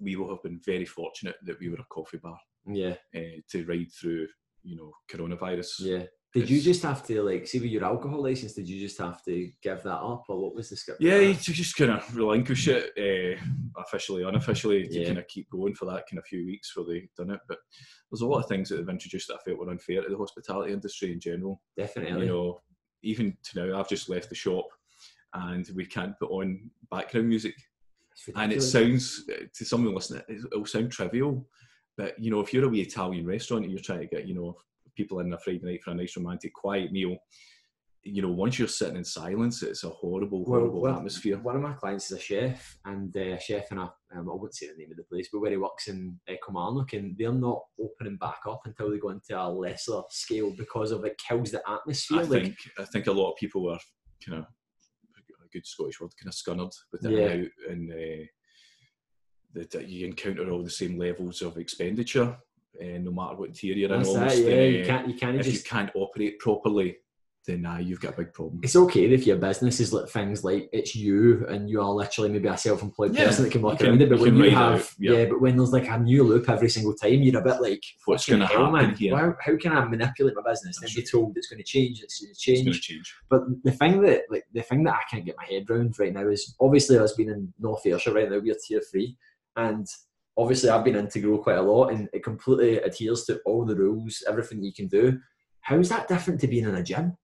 we 0.00 0.16
will 0.16 0.30
have 0.30 0.42
been 0.42 0.58
very 0.64 0.86
fortunate 0.86 1.36
that 1.44 1.60
we 1.60 1.68
were 1.68 1.76
a 1.76 1.84
coffee 1.90 2.16
bar 2.16 2.38
Yeah, 2.66 2.94
uh, 3.14 3.20
to 3.50 3.66
ride 3.66 3.88
through, 4.00 4.28
you 4.62 4.76
know, 4.76 4.92
coronavirus. 5.10 5.68
yeah. 5.80 6.04
Did 6.32 6.48
you 6.48 6.60
just 6.60 6.82
have 6.84 7.04
to 7.08 7.22
like 7.22 7.46
see 7.48 7.58
with 7.58 7.70
your 7.70 7.84
alcohol 7.84 8.22
license? 8.22 8.52
Did 8.52 8.68
you 8.68 8.78
just 8.80 8.98
have 8.98 9.24
to 9.24 9.50
give 9.62 9.82
that 9.82 9.96
up, 9.98 10.24
or 10.28 10.40
what 10.40 10.54
was 10.54 10.70
the 10.70 10.76
script? 10.76 11.00
Yeah, 11.02 11.18
you 11.18 11.32
that? 11.34 11.42
just 11.42 11.76
kind 11.76 11.90
of 11.90 12.16
relinquish 12.16 12.68
it 12.68 12.92
uh, 12.96 13.80
officially, 13.80 14.22
unofficially 14.22 14.86
to 14.86 15.00
Yeah. 15.00 15.06
kind 15.06 15.18
of 15.18 15.26
keep 15.26 15.50
going 15.50 15.74
for 15.74 15.86
that 15.86 16.04
kind 16.08 16.18
of 16.18 16.26
few 16.26 16.46
weeks 16.46 16.76
where 16.76 16.86
they 16.86 17.08
done 17.18 17.30
it. 17.30 17.40
But 17.48 17.58
there's 18.10 18.20
a 18.20 18.26
lot 18.26 18.38
of 18.44 18.48
things 18.48 18.68
that 18.68 18.76
they've 18.76 18.88
introduced 18.88 19.26
that 19.28 19.34
I 19.40 19.44
felt 19.44 19.58
were 19.58 19.70
unfair 19.70 20.02
to 20.02 20.08
the 20.08 20.16
hospitality 20.16 20.72
industry 20.72 21.12
in 21.12 21.18
general. 21.20 21.60
definitely. 21.76 22.26
You 22.26 22.32
know, 22.32 22.60
even 23.02 23.36
to 23.42 23.66
now, 23.66 23.80
I've 23.80 23.88
just 23.88 24.08
left 24.08 24.28
the 24.28 24.34
shop 24.36 24.66
and 25.34 25.68
we 25.74 25.84
can't 25.86 26.16
put 26.20 26.30
on 26.30 26.70
background 26.92 27.28
music. 27.28 27.54
It's 28.12 28.28
and 28.36 28.52
it 28.52 28.60
sounds 28.62 29.24
uh, 29.32 29.44
to 29.52 29.64
someone 29.64 29.94
listening, 29.94 30.22
it- 30.28 30.44
it'll 30.52 30.66
sound 30.66 30.92
trivial, 30.92 31.48
but 31.96 32.16
you 32.20 32.30
know, 32.30 32.38
if 32.40 32.52
you're 32.54 32.66
a 32.66 32.68
wee 32.68 32.82
Italian 32.82 33.26
restaurant 33.26 33.64
and 33.64 33.72
you're 33.72 33.82
trying 33.82 34.00
to 34.00 34.06
get 34.06 34.26
you 34.28 34.34
know 34.34 34.56
people 34.94 35.20
in 35.20 35.26
on 35.26 35.32
a 35.34 35.38
Friday 35.38 35.60
night 35.62 35.82
for 35.82 35.90
a 35.90 35.94
nice 35.94 36.16
romantic 36.16 36.52
quiet 36.54 36.92
meal, 36.92 37.16
you 38.02 38.22
know, 38.22 38.30
once 38.30 38.58
you're 38.58 38.68
sitting 38.68 38.96
in 38.96 39.04
silence, 39.04 39.62
it's 39.62 39.84
a 39.84 39.88
horrible, 39.90 40.44
horrible 40.44 40.80
well, 40.80 40.96
atmosphere. 40.96 41.38
One 41.38 41.56
of 41.56 41.62
my 41.62 41.74
clients 41.74 42.10
is 42.10 42.16
a 42.16 42.20
chef, 42.20 42.78
and 42.86 43.14
uh, 43.14 43.20
a 43.20 43.40
chef 43.40 43.70
in 43.72 43.78
a, 43.78 43.82
um, 43.82 44.28
I 44.30 44.32
wouldn't 44.32 44.54
say 44.54 44.68
the 44.68 44.78
name 44.78 44.90
of 44.90 44.96
the 44.96 45.02
place, 45.04 45.28
but 45.30 45.40
where 45.40 45.50
he 45.50 45.58
works 45.58 45.88
in 45.88 46.18
uh, 46.28 46.32
Kilmarnock, 46.44 46.94
and 46.94 47.14
they're 47.18 47.32
not 47.32 47.60
opening 47.78 48.16
back 48.16 48.40
up 48.48 48.62
until 48.64 48.90
they 48.90 48.98
go 48.98 49.10
into 49.10 49.38
a 49.38 49.46
lesser 49.48 50.00
scale 50.08 50.54
because 50.56 50.92
of 50.92 51.04
it 51.04 51.20
kills 51.28 51.50
the 51.50 51.62
atmosphere. 51.68 52.20
I 52.20 52.22
like, 52.22 52.42
think 52.42 52.56
I 52.78 52.84
think 52.84 53.06
a 53.06 53.12
lot 53.12 53.32
of 53.32 53.36
people 53.36 53.70
are 53.70 53.78
kind 54.26 54.38
of 54.38 54.44
a 54.44 55.48
good 55.52 55.66
Scottish 55.66 56.00
word, 56.00 56.12
kind 56.18 56.28
of 56.28 56.34
scunnered 56.34 56.74
with 56.92 57.04
it 57.04 57.12
Yeah. 57.12 57.36
now, 57.36 57.44
and 57.70 57.92
uh, 57.92 58.26
that 59.52 59.88
you 59.88 60.06
encounter 60.06 60.50
all 60.50 60.62
the 60.62 60.70
same 60.70 60.98
levels 60.98 61.42
of 61.42 61.58
expenditure, 61.58 62.38
uh, 62.80 62.98
no 62.98 63.10
matter 63.10 63.36
what 63.36 63.54
tier 63.54 63.74
you're 63.74 63.90
in. 63.92 63.96
that's 63.98 64.08
almost, 64.10 64.38
yeah, 64.38 64.50
and, 64.54 64.74
you 64.74 64.82
uh, 64.82 64.86
can't, 64.86 65.08
you 65.08 65.14
can't 65.14 65.36
if 65.40 65.46
you 65.46 65.52
just. 65.52 65.66
can't 65.66 65.90
operate 65.94 66.38
properly, 66.38 66.96
then 67.46 67.64
uh, 67.64 67.78
you've 67.78 68.00
got 68.02 68.12
a 68.12 68.16
big 68.18 68.34
problem. 68.34 68.60
It's 68.62 68.76
okay 68.76 69.06
if 69.10 69.26
your 69.26 69.38
business 69.38 69.80
is 69.80 69.94
like 69.94 70.10
things 70.10 70.44
like 70.44 70.68
it's 70.74 70.94
you 70.94 71.46
and 71.48 71.70
you 71.70 71.80
are 71.80 71.88
literally 71.90 72.28
maybe 72.28 72.48
a 72.48 72.56
self-employed 72.56 73.14
Yeah, 73.14 73.26
person 73.28 73.44
that 73.44 73.50
can 73.50 73.62
work 73.62 73.78
can- 73.78 73.88
around 73.88 74.02
it. 74.02 74.10
But 74.10 74.18
you 74.18 74.24
when 74.26 74.36
you 74.36 74.50
have, 74.50 74.80
out, 74.80 74.90
yeah. 74.98 75.12
yeah. 75.12 75.24
but 75.24 75.40
when 75.40 75.56
there's 75.56 75.72
like 75.72 75.88
a 75.88 75.98
new 75.98 76.22
loop 76.22 76.50
every 76.50 76.68
single 76.68 76.94
time, 76.94 77.14
you're 77.22 77.40
a 77.40 77.42
bit 77.42 77.62
like, 77.62 77.82
What's 78.04 78.28
gonna 78.28 78.46
happen 78.46 78.72
man? 78.72 78.94
here?" 78.94 79.16
How, 79.16 79.34
how 79.40 79.56
can 79.56 79.72
I 79.72 79.82
manipulate 79.86 80.34
my 80.36 80.42
business 80.50 80.82
and 80.82 80.94
be 80.94 81.02
told 81.02 81.32
it's 81.36 81.48
going 81.48 81.58
to 81.58 81.64
change? 81.64 82.02
It's 82.02 82.20
going 82.20 82.28
to 82.28 82.30
It's 82.32 82.40
change. 82.42 82.64
going 82.66 82.74
to 82.74 82.80
change. 82.80 83.14
But 83.30 83.42
the 83.64 83.72
thing 83.72 84.02
that 84.02 84.24
like 84.28 84.44
the 84.52 84.62
thing 84.62 84.84
that 84.84 84.94
I 84.96 85.02
can't 85.10 85.24
get 85.24 85.36
my 85.38 85.46
head 85.46 85.64
around 85.70 85.98
right 85.98 86.12
now 86.12 86.28
is 86.28 86.54
obviously 86.60 86.98
us 86.98 87.14
being 87.14 87.30
in 87.30 87.52
North 87.58 87.86
Ayrshire 87.86 88.12
right 88.12 88.30
now, 88.30 88.38
we're 88.38 88.54
tier 88.66 88.82
three. 88.90 89.16
And 89.56 89.86
obviously 90.36 90.70
I've 90.70 90.84
been 90.84 90.96
into 90.96 91.20
Gro 91.20 91.38
quite 91.38 91.58
a 91.58 91.62
lot 91.62 91.88
and 91.88 92.08
it 92.12 92.24
completely 92.24 92.78
adheres 92.78 93.24
to 93.24 93.40
all 93.44 93.64
the 93.64 93.76
rules, 93.76 94.22
everything 94.28 94.62
you 94.62 94.72
can 94.72 94.88
do. 94.88 95.18
How's 95.60 95.88
that 95.90 96.08
different 96.08 96.40
to 96.40 96.46
being 96.46 96.64
in 96.64 96.74
a 96.74 96.82
gym? 96.82 97.16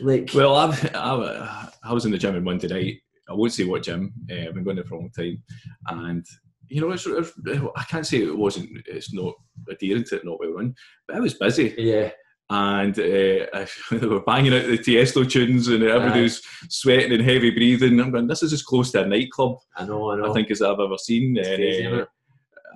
Like 0.00 0.30
Well, 0.34 0.56
I've, 0.56 0.94
I, 0.94 1.68
I 1.84 1.92
was 1.92 2.04
in 2.04 2.12
the 2.12 2.18
gym 2.18 2.36
on 2.36 2.44
Monday 2.44 2.68
night. 2.68 2.96
I 3.28 3.34
won't 3.34 3.52
say 3.52 3.64
what 3.64 3.82
gym. 3.82 4.12
Uh, 4.30 4.48
I've 4.48 4.54
been 4.54 4.64
going 4.64 4.76
there 4.76 4.84
for 4.84 4.94
a 4.94 4.98
long 4.98 5.10
time, 5.10 5.42
and 5.86 6.26
you 6.68 6.80
know, 6.80 6.90
it's, 6.90 7.06
it's, 7.06 7.32
I 7.76 7.84
can't 7.84 8.06
say 8.06 8.22
it 8.22 8.36
wasn't. 8.36 8.70
It's 8.86 9.12
not 9.12 9.34
adhering 9.68 10.04
to 10.04 10.16
it, 10.16 10.24
not 10.24 10.40
well 10.40 10.52
run, 10.52 10.74
but 11.06 11.16
I 11.16 11.20
was 11.20 11.34
busy, 11.34 11.74
yeah, 11.78 12.10
and 12.50 12.98
uh, 12.98 13.66
they 13.90 14.06
were 14.06 14.20
banging 14.20 14.52
out 14.52 14.66
the 14.66 14.78
Tiesto 14.78 15.28
tunes, 15.28 15.68
and 15.68 15.84
everybody's 15.84 16.42
sweating 16.68 17.12
and 17.12 17.22
heavy 17.22 17.50
breathing. 17.50 18.00
I'm 18.00 18.10
going, 18.10 18.26
this 18.26 18.42
is 18.42 18.52
as 18.52 18.62
close 18.62 18.90
to 18.92 19.04
a 19.04 19.06
nightclub 19.06 19.56
I 19.76 19.84
know, 19.84 20.10
I 20.10 20.16
know. 20.16 20.30
I 20.30 20.34
think 20.34 20.50
as 20.50 20.60
I've 20.60 20.80
ever 20.80 20.98
seen. 20.98 21.36
It's 21.36 21.48
and, 21.48 21.56
crazy, 21.56 21.86
uh? 21.86 22.04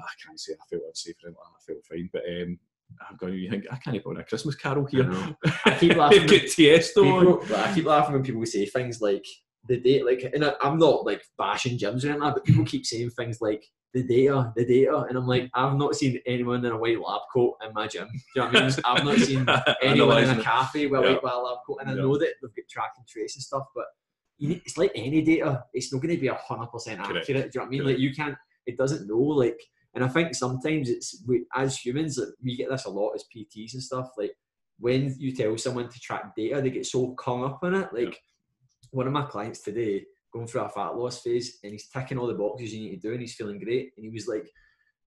I 0.04 0.14
can't 0.26 0.38
say 0.38 0.52
I 0.54 0.64
felt 0.70 0.82
unsafe 0.86 1.14
or 1.22 1.28
anything 1.28 1.40
like. 1.40 1.52
I 1.56 1.72
felt 1.72 1.84
fine, 1.86 2.10
but 2.12 2.22
um, 2.28 2.58
I'm 3.10 3.16
going. 3.16 3.34
You 3.34 3.50
think 3.50 3.64
I 3.70 3.76
can't 3.76 4.02
put 4.02 4.10
on 4.16 4.20
a 4.20 4.24
Christmas 4.24 4.54
carol 4.54 4.84
here? 4.86 5.04
know. 5.04 5.36
I 5.64 5.76
keep 5.78 5.96
laughing. 5.96 6.26
Get 6.26 6.44
Tiesto 6.44 7.02
people, 7.02 7.56
I 7.56 7.74
keep 7.74 7.86
laughing 7.86 8.14
when 8.14 8.22
people 8.22 8.44
say 8.46 8.66
things 8.66 9.00
like 9.00 9.24
the 9.66 9.78
date, 9.78 10.04
like, 10.04 10.22
and 10.34 10.44
I, 10.44 10.52
I'm 10.60 10.78
not 10.78 11.06
like 11.06 11.22
bashing 11.38 11.78
gyms 11.78 12.04
or 12.04 12.10
anything, 12.10 12.20
but 12.20 12.44
people 12.44 12.64
keep 12.66 12.84
saying 12.84 13.10
things 13.10 13.40
like 13.40 13.64
the 13.94 14.02
data, 14.02 14.52
the 14.56 14.64
data, 14.66 15.06
and 15.08 15.16
I'm 15.16 15.26
like, 15.26 15.48
I've 15.54 15.76
not 15.76 15.94
seen 15.94 16.20
anyone 16.26 16.64
in 16.64 16.72
a 16.72 16.76
white 16.76 17.00
lab 17.00 17.22
coat 17.32 17.56
in 17.66 17.72
my 17.72 17.86
gym. 17.86 18.08
Do 18.12 18.18
you 18.34 18.42
know 18.42 18.46
what 18.48 18.56
I 18.56 18.66
mean? 18.66 18.74
I've 18.84 19.04
not 19.04 19.18
seen 19.18 19.46
anyone 19.82 20.22
in 20.22 20.38
a 20.38 20.42
cafe 20.42 20.86
with 20.86 21.00
a 21.00 21.02
Yeah. 21.04 21.12
white 21.22 21.24
lab 21.24 21.58
coat, 21.66 21.78
and 21.80 21.88
I 21.90 21.94
Yeah. 21.94 22.02
know 22.02 22.18
that 22.18 22.28
they've 22.42 22.54
got 22.54 22.68
track 22.68 22.92
and 22.98 23.06
trace 23.06 23.36
and 23.36 23.42
stuff, 23.42 23.64
but 23.74 23.86
you 24.36 24.48
need, 24.48 24.62
it's 24.66 24.76
like 24.76 24.90
any 24.94 25.22
data, 25.22 25.64
it's 25.72 25.92
not 25.92 26.02
going 26.02 26.14
to 26.14 26.20
be 26.20 26.26
a 26.28 26.34
hundred 26.34 26.66
percent 26.66 27.00
accurate. 27.00 27.24
Correct. 27.26 27.26
Do 27.26 27.32
you 27.32 27.60
know 27.60 27.62
what 27.62 27.66
I 27.66 27.70
mean? 27.70 27.80
Correct. 27.82 27.94
Like 27.94 27.98
you 28.00 28.14
can't, 28.14 28.36
it 28.66 28.76
doesn't 28.76 29.06
know. 29.08 29.16
Like, 29.16 29.60
and 29.94 30.04
I 30.04 30.08
think 30.08 30.34
sometimes 30.34 30.88
it's 30.90 31.22
we 31.26 31.44
as 31.54 31.78
humans, 31.78 32.18
we 32.42 32.56
get 32.56 32.70
this 32.70 32.84
a 32.84 32.90
lot 32.90 33.12
as 33.14 33.24
PTs 33.34 33.74
and 33.74 33.82
stuff. 33.82 34.10
Like 34.18 34.32
when 34.78 35.14
you 35.18 35.34
tell 35.34 35.56
someone 35.56 35.88
to 35.88 36.00
track 36.00 36.34
data, 36.36 36.60
they 36.60 36.70
get 36.70 36.86
so 36.86 37.14
hung 37.20 37.44
up 37.44 37.60
on 37.62 37.74
it. 37.74 37.88
Like 37.92 38.20
one 38.90 39.06
of 39.06 39.12
my 39.12 39.22
clients 39.22 39.60
today 39.60 40.04
going 40.32 40.46
through 40.46 40.62
a 40.62 40.68
fat 40.68 40.96
loss 40.96 41.20
phase, 41.20 41.58
and 41.62 41.72
he's 41.72 41.88
ticking 41.88 42.18
all 42.18 42.26
the 42.26 42.34
boxes 42.34 42.74
you 42.74 42.80
need 42.80 43.00
to 43.00 43.08
do, 43.08 43.12
and 43.12 43.20
he's 43.20 43.34
feeling 43.34 43.60
great, 43.60 43.92
and 43.96 44.04
he 44.04 44.10
was 44.10 44.28
like. 44.28 44.50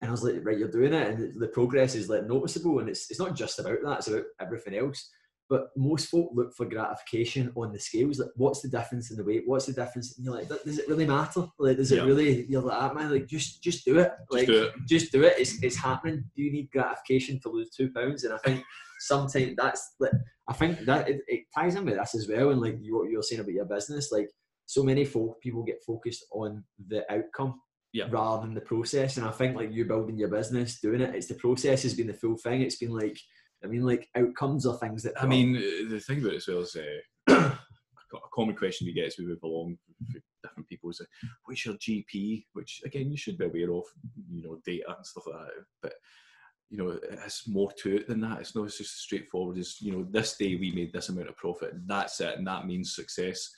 And 0.03 0.09
I 0.09 0.13
was 0.13 0.25
like, 0.25 0.37
right, 0.43 0.57
you're 0.57 0.71
doing 0.71 0.95
it, 0.95 1.09
and 1.09 1.35
the- 1.35 1.41
the 1.41 1.49
progress 1.49 1.95
is 1.95 2.09
like 2.09 2.27
noticeable, 2.27 2.79
and 2.79 2.89
it's 2.89 3.11
it's 3.11 3.21
not 3.21 3.37
just 3.37 3.59
about 3.59 3.83
that; 3.85 3.99
it's 3.99 4.09
about 4.09 4.25
everything 4.41 4.75
else. 4.75 5.11
But 5.50 5.71
most 5.76 6.09
folk 6.09 6.30
look 6.33 6.54
for 6.54 6.64
gratification 6.64 7.52
on 7.57 7.73
the 7.73 7.78
scales. 7.78 8.21
Like, 8.21 8.30
what's 8.37 8.62
the 8.62 8.69
difference 8.69 9.11
in 9.11 9.16
the 9.16 9.25
weight? 9.25 9.42
What's 9.45 9.66
the 9.66 9.73
difference? 9.73 10.16
And 10.16 10.25
you're 10.25 10.35
like, 10.37 10.49
does 10.49 10.78
it 10.78 10.88
really 10.88 11.07
matter? 11.07 11.45
Like, 11.59 11.76
does 11.76 11.90
it 11.90 11.97
Yeah. 11.97 12.04
really? 12.04 12.47
You're 12.47 12.62
like, 12.62 12.78
ah, 12.80 12.92
man, 12.95 13.11
like 13.11 13.26
just 13.26 13.61
just 13.61 13.85
do 13.85 13.99
it. 13.99 14.12
Like, 14.30 14.47
do 14.47 14.62
it. 14.64 14.75
just 14.88 15.11
do 15.11 15.25
it. 15.25 15.35
It's 15.38 15.61
it's 15.62 15.76
happening. 15.76 16.25
Do 16.37 16.42
you 16.42 16.52
need 16.52 16.71
gratification 16.71 17.40
to 17.40 17.49
lose 17.50 17.71
two 17.71 17.90
pounds? 17.90 18.23
And 18.25 18.33
I 18.33 18.38
think 18.38 18.64
sometimes 19.00 19.57
that's 19.57 19.95
like, 19.99 20.12
I 20.49 20.52
think 20.52 20.85
that 20.87 21.09
it, 21.09 21.21
it 21.26 21.40
ties 21.54 21.75
in 21.75 21.85
with 21.85 21.97
this 21.99 22.14
as 22.14 22.28
well. 22.28 22.50
And 22.50 22.61
like 22.61 22.78
you, 22.80 22.97
what 22.97 23.11
you're 23.11 23.23
saying 23.23 23.40
about 23.40 23.52
your 23.52 23.64
business, 23.64 24.12
like 24.12 24.30
so 24.66 24.85
many 24.85 25.04
folk 25.04 25.40
people 25.40 25.64
get 25.64 25.83
focused 25.85 26.25
on 26.33 26.62
the 26.87 27.11
outcome 27.12 27.61
Yeah. 27.92 28.07
rather 28.09 28.42
than 28.47 28.54
the 28.54 28.61
process. 28.61 29.16
And 29.16 29.26
I 29.26 29.33
think 29.33 29.57
like 29.57 29.73
you 29.73 29.85
building 29.85 30.16
your 30.16 30.28
business, 30.28 30.78
doing 30.80 31.00
it, 31.00 31.12
it's 31.14 31.26
the 31.26 31.35
process 31.35 31.83
has 31.83 31.95
been 31.95 32.07
the 32.07 32.14
full 32.14 32.37
thing. 32.37 32.62
It's 32.62 32.76
been 32.76 32.92
like 32.95 33.19
I 33.62 33.67
mean, 33.67 33.83
like 33.83 34.09
outcomes 34.17 34.67
are 34.67 34.76
things 34.79 35.02
that. 35.02 35.23
I 35.23 35.26
mean, 35.26 35.52
the 35.52 36.00
thing 36.00 36.21
about 36.21 36.33
it 36.33 36.37
as 36.37 36.49
well 36.49 36.61
is 36.61 36.76
uh, 36.76 37.29
a 38.14 38.19
common 38.33 38.57
question 38.57 38.87
we 38.87 38.93
get 38.93 39.07
as 39.07 39.17
we 39.19 39.26
move 39.26 39.43
along 39.43 39.76
for 40.11 40.21
different 40.43 40.69
people 40.69 40.90
is, 40.90 41.00
uh, 41.00 41.05
"What's 41.45 41.64
your 41.67 41.75
GP?" 41.76 42.45
Which 42.55 42.83
again, 42.85 43.11
you 43.11 43.17
should 43.17 43.38
be 43.38 43.45
aware 43.45 43.73
of, 43.73 43.85
you 44.31 44.43
know, 44.43 44.59
data 44.64 44.95
and 44.97 45.07
stuff 45.07 45.26
like 45.26 45.37
that. 45.37 45.64
But 45.83 45.93
you 46.71 46.79
know, 46.79 46.99
it's 47.02 47.49
more 47.49 47.73
to 47.83 47.97
it 47.97 48.07
than 48.07 48.21
that. 48.21 48.40
It's 48.40 48.55
not 48.55 48.69
just 48.69 49.02
straightforward 49.02 49.59
as 49.59 49.81
you 49.81 49.93
know, 49.93 50.07
this 50.09 50.37
day 50.37 50.57
we 50.57 50.71
made 50.71 50.93
this 50.93 51.09
amount 51.09 51.29
of 51.29 51.37
profit, 51.37 51.75
and 51.75 51.87
that's 51.87 52.21
it, 52.21 52.38
and 52.38 52.47
that 52.47 52.67
means 52.67 52.95
success 52.95 53.50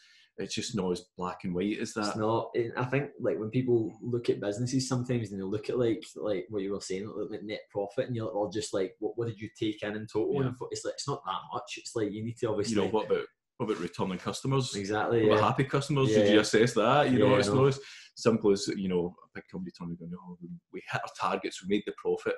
it's 0.43 0.55
just 0.55 0.75
not 0.75 0.93
as 0.93 1.05
black 1.17 1.41
and 1.45 1.55
white 1.55 1.79
as 1.79 1.93
that. 1.95 2.09
It's 2.09 2.17
not. 2.17 2.51
I 2.77 2.85
think 2.85 3.11
like 3.21 3.39
when 3.39 3.51
people 3.51 3.97
look 4.03 4.29
at 4.29 4.41
businesses 4.41 4.89
sometimes 4.89 5.31
and 5.31 5.41
they 5.41 5.45
look 5.45 5.71
at 5.71 5.79
like 5.79 6.03
like 6.17 6.47
what 6.51 6.63
you 6.63 6.73
were 6.73 6.81
saying, 6.81 7.11
like 7.31 7.43
net 7.43 7.61
profit, 7.71 8.07
and 8.07 8.17
you're 8.17 8.29
all 8.29 8.51
just 8.51 8.75
like, 8.75 8.95
what, 8.99 9.17
what 9.17 9.29
did 9.29 9.41
you 9.41 9.49
take 9.59 9.83
in 9.83 9.97
in 9.97 10.07
total? 10.07 10.35
Yeah. 10.35 10.49
And 10.49 10.57
it's 10.71 10.85
like 10.85 10.95
it's 10.95 11.09
not 11.09 11.23
that 11.25 11.39
much. 11.53 11.75
It's 11.77 11.97
like 11.97 12.13
you 12.13 12.25
need 12.25 12.37
to 12.39 12.51
obviously. 12.51 12.75
You 12.75 12.83
know 12.83 12.89
what 12.89 13.07
about 13.07 13.27
what 13.57 13.71
about 13.71 13.83
returning 13.83 14.19
customers? 14.19 14.75
Exactly. 14.75 15.29
What 15.29 15.39
yeah. 15.39 15.45
happy 15.45 15.65
customers? 15.65 16.11
Yeah. 16.11 16.19
Did 16.19 16.33
you 16.35 16.41
assess 16.41 16.75
that? 16.75 17.11
You 17.11 17.19
know, 17.19 17.37
it's 17.37 17.49
not 17.49 17.69
as 17.69 17.81
simple 18.17 18.51
as 18.51 18.69
you 18.69 18.89
know 18.89 19.15
a 19.25 19.29
big 19.35 19.45
company 19.51 19.73
turning 19.79 19.97
going, 19.97 20.13
oh, 20.15 20.39
we 20.73 20.83
hit 20.91 21.01
our 21.03 21.31
targets, 21.31 21.63
we 21.63 21.75
made 21.75 21.85
the 21.87 21.95
profit 21.97 22.35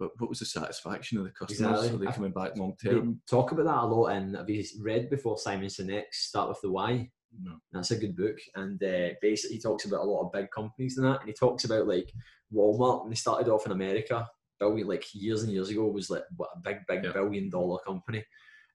but 0.00 0.10
what 0.18 0.30
was 0.30 0.38
the 0.38 0.46
satisfaction 0.46 1.18
of 1.18 1.24
the 1.24 1.30
customers? 1.30 1.60
Exactly. 1.60 1.94
Are 1.94 1.98
they 1.98 2.16
coming 2.16 2.32
back 2.32 2.56
long 2.56 2.74
term? 2.82 3.20
Talk 3.28 3.52
about 3.52 3.66
that 3.66 3.84
a 3.84 3.86
lot, 3.86 4.06
and 4.08 4.34
have 4.34 4.48
you 4.48 4.64
read 4.80 5.10
before 5.10 5.36
Simon 5.36 5.66
Sinek's 5.66 6.26
Start 6.26 6.48
with 6.48 6.60
the 6.62 6.70
Why? 6.72 7.10
No. 7.38 7.56
That's 7.72 7.92
a 7.92 7.98
good 7.98 8.16
book, 8.16 8.36
and 8.56 8.82
uh, 8.82 9.10
basically 9.22 9.56
he 9.56 9.62
talks 9.62 9.84
about 9.84 10.00
a 10.00 10.04
lot 10.04 10.26
of 10.26 10.32
big 10.32 10.50
companies 10.50 10.98
and 10.98 11.06
that, 11.06 11.20
and 11.20 11.28
he 11.28 11.32
talks 11.32 11.64
about 11.64 11.86
like 11.86 12.12
Walmart 12.52 13.02
when 13.02 13.10
they 13.10 13.16
started 13.16 13.48
off 13.48 13.66
in 13.66 13.72
America, 13.72 14.26
billion 14.58 14.88
like 14.88 15.04
years 15.14 15.42
and 15.42 15.52
years 15.52 15.70
ago 15.70 15.86
was 15.86 16.10
like 16.10 16.24
what 16.36 16.50
a 16.54 16.60
big 16.60 16.78
big 16.88 17.04
yeah. 17.04 17.12
billion 17.12 17.48
dollar 17.48 17.78
company, 17.86 18.24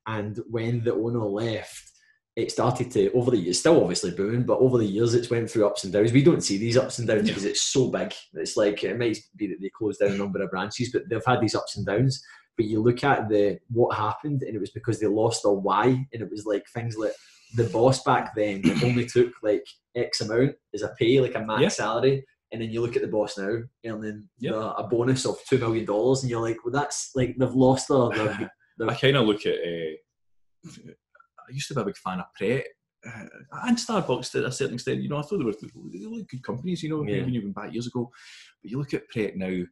and 0.07 0.39
when 0.49 0.83
the 0.83 0.93
owner 0.93 1.19
left, 1.19 1.91
it 2.35 2.51
started 2.51 2.91
to 2.91 3.11
over 3.13 3.31
the 3.31 3.37
years 3.37 3.59
still 3.59 3.81
obviously 3.81 4.11
booming, 4.11 4.43
but 4.43 4.59
over 4.59 4.77
the 4.77 4.85
years 4.85 5.13
it's 5.13 5.29
went 5.29 5.49
through 5.49 5.67
ups 5.67 5.83
and 5.83 5.93
downs. 5.93 6.11
We 6.11 6.23
don't 6.23 6.43
see 6.43 6.57
these 6.57 6.77
ups 6.77 6.99
and 6.99 7.07
downs 7.07 7.27
yeah. 7.27 7.33
because 7.33 7.45
it's 7.45 7.61
so 7.61 7.89
big. 7.89 8.13
It's 8.33 8.57
like 8.57 8.83
it 8.83 8.97
might 8.97 9.17
be 9.35 9.47
that 9.47 9.57
they 9.61 9.69
closed 9.69 9.99
down 9.99 10.11
a 10.11 10.17
number 10.17 10.41
of 10.41 10.49
branches, 10.49 10.91
but 10.91 11.03
they've 11.09 11.21
had 11.25 11.41
these 11.41 11.55
ups 11.55 11.77
and 11.77 11.85
downs. 11.85 12.23
But 12.57 12.67
you 12.67 12.81
look 12.81 13.03
at 13.03 13.29
the 13.29 13.59
what 13.69 13.95
happened, 13.95 14.43
and 14.43 14.55
it 14.55 14.59
was 14.59 14.71
because 14.71 14.99
they 14.99 15.07
lost 15.07 15.43
their 15.43 15.51
why, 15.51 15.87
and 15.87 16.21
it 16.21 16.29
was 16.31 16.45
like 16.45 16.63
things 16.73 16.97
like 16.97 17.11
the 17.55 17.65
boss 17.65 18.03
back 18.03 18.35
then 18.35 18.63
only 18.83 19.05
took 19.05 19.33
like 19.41 19.65
X 19.95 20.21
amount 20.21 20.53
as 20.73 20.81
a 20.81 20.93
pay, 20.99 21.19
like 21.19 21.35
a 21.35 21.39
max 21.39 21.61
yeah. 21.61 21.69
salary. 21.69 22.25
And 22.51 22.61
then 22.61 22.69
you 22.69 22.81
look 22.81 22.95
at 22.95 23.01
the 23.01 23.07
boss 23.07 23.37
now 23.37 23.57
earning 23.85 24.29
yep. 24.39 24.53
a 24.55 24.87
bonus 24.89 25.25
of 25.25 25.37
two 25.49 25.57
million 25.57 25.85
dollars, 25.85 26.21
and 26.21 26.29
you're 26.29 26.41
like, 26.41 26.63
well, 26.63 26.71
that's 26.71 27.11
like 27.15 27.35
they've 27.37 27.53
lost 27.53 27.87
their. 27.87 28.09
their, 28.09 28.51
their... 28.77 28.89
I 28.89 28.95
kind 28.95 29.17
of 29.17 29.25
look 29.25 29.45
at. 29.45 29.55
Uh, 29.55 30.91
I 31.47 31.51
used 31.51 31.67
to 31.69 31.75
be 31.75 31.81
a 31.81 31.85
big 31.85 31.97
fan 31.97 32.19
of 32.19 32.25
Pret 32.35 32.65
uh, 33.05 33.25
and 33.63 33.77
Starbucks 33.77 34.31
to 34.31 34.45
a 34.45 34.51
certain 34.51 34.75
extent. 34.75 35.01
You 35.01 35.09
know, 35.09 35.17
I 35.17 35.21
thought 35.21 35.39
they 35.39 35.45
were, 35.45 36.09
were 36.09 36.23
good 36.29 36.43
companies. 36.43 36.83
You 36.83 36.89
know, 36.89 37.03
yeah. 37.03 37.17
even 37.17 37.35
even 37.35 37.51
back 37.51 37.73
years 37.73 37.87
ago. 37.87 38.09
But 38.61 38.71
you 38.71 38.77
look 38.77 38.93
at 38.93 39.09
Pret 39.09 39.35
now, 39.35 39.63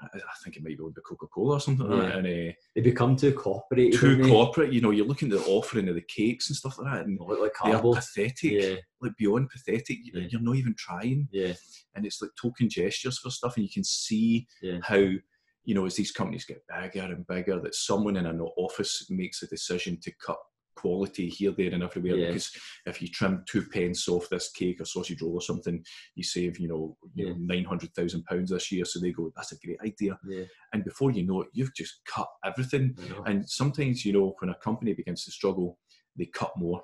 I 0.00 0.18
think 0.44 0.56
it 0.56 0.62
might 0.62 0.76
be 0.76 0.82
owned 0.82 0.94
by 0.94 1.00
Coca 1.06 1.26
Cola 1.26 1.56
or 1.56 1.60
something 1.60 1.90
yeah. 1.90 1.96
like 1.96 2.08
that. 2.08 2.18
And, 2.18 2.50
uh, 2.50 2.52
they 2.74 2.80
become 2.82 3.16
too 3.16 3.32
corporate. 3.32 3.94
Too 3.94 4.28
corporate. 4.28 4.72
You 4.72 4.80
know, 4.80 4.90
you're 4.90 5.06
looking 5.06 5.32
at 5.32 5.38
the 5.38 5.46
offering 5.46 5.88
of 5.88 5.94
the 5.94 6.02
cakes 6.02 6.48
and 6.48 6.56
stuff 6.56 6.78
like 6.78 6.92
that, 6.92 7.06
and 7.06 7.18
like 7.18 7.52
they 7.64 7.72
are 7.72 7.82
pathetic. 7.82 8.34
Yeah. 8.42 8.74
Like 9.00 9.16
beyond 9.16 9.48
pathetic. 9.48 9.98
Yeah. 10.12 10.26
You're 10.28 10.42
not 10.42 10.56
even 10.56 10.74
trying. 10.76 11.28
Yeah. 11.32 11.54
And 11.94 12.04
it's 12.04 12.20
like 12.20 12.30
token 12.40 12.68
gestures 12.68 13.18
for 13.18 13.30
stuff, 13.30 13.56
and 13.56 13.64
you 13.64 13.72
can 13.72 13.84
see 13.84 14.46
how 14.82 14.96
you 14.96 15.74
know 15.74 15.86
as 15.86 15.96
these 15.96 16.12
companies 16.12 16.44
get 16.44 16.62
bigger 16.68 17.06
and 17.06 17.26
bigger, 17.26 17.60
that 17.60 17.74
someone 17.74 18.16
in 18.16 18.26
an 18.26 18.40
office 18.40 19.06
makes 19.10 19.42
a 19.42 19.46
decision 19.46 19.98
to 20.02 20.12
cut 20.24 20.38
quality 20.76 21.28
here, 21.28 21.52
there, 21.52 21.72
and 21.72 21.82
everywhere. 21.82 22.16
Yeah. 22.16 22.28
Because 22.28 22.52
if 22.84 23.02
you 23.02 23.08
trim 23.08 23.42
two 23.46 23.62
pence 23.66 24.08
off 24.08 24.28
this 24.28 24.50
cake 24.52 24.80
or 24.80 24.84
sausage 24.84 25.20
roll 25.22 25.34
or 25.34 25.40
something, 25.40 25.82
you 26.14 26.22
save 26.22 26.58
you 26.58 26.68
know, 26.68 26.96
you 27.14 27.26
yeah. 27.26 27.32
know 27.32 27.38
nine 27.40 27.64
hundred 27.64 27.94
thousand 27.94 28.24
pounds 28.24 28.50
this 28.50 28.70
year. 28.70 28.84
So 28.84 29.00
they 29.00 29.12
go, 29.12 29.32
that's 29.34 29.52
a 29.52 29.58
great 29.58 29.80
idea. 29.84 30.18
Yeah. 30.28 30.44
And 30.72 30.84
before 30.84 31.10
you 31.10 31.26
know 31.26 31.42
it, 31.42 31.48
you've 31.52 31.74
just 31.74 32.00
cut 32.06 32.28
everything. 32.44 32.96
And 33.24 33.48
sometimes 33.48 34.04
you 34.04 34.12
know 34.12 34.34
when 34.38 34.50
a 34.50 34.54
company 34.56 34.94
begins 34.94 35.24
to 35.24 35.32
struggle, 35.32 35.78
they 36.16 36.26
cut 36.26 36.52
more. 36.56 36.82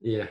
Yeah. 0.00 0.26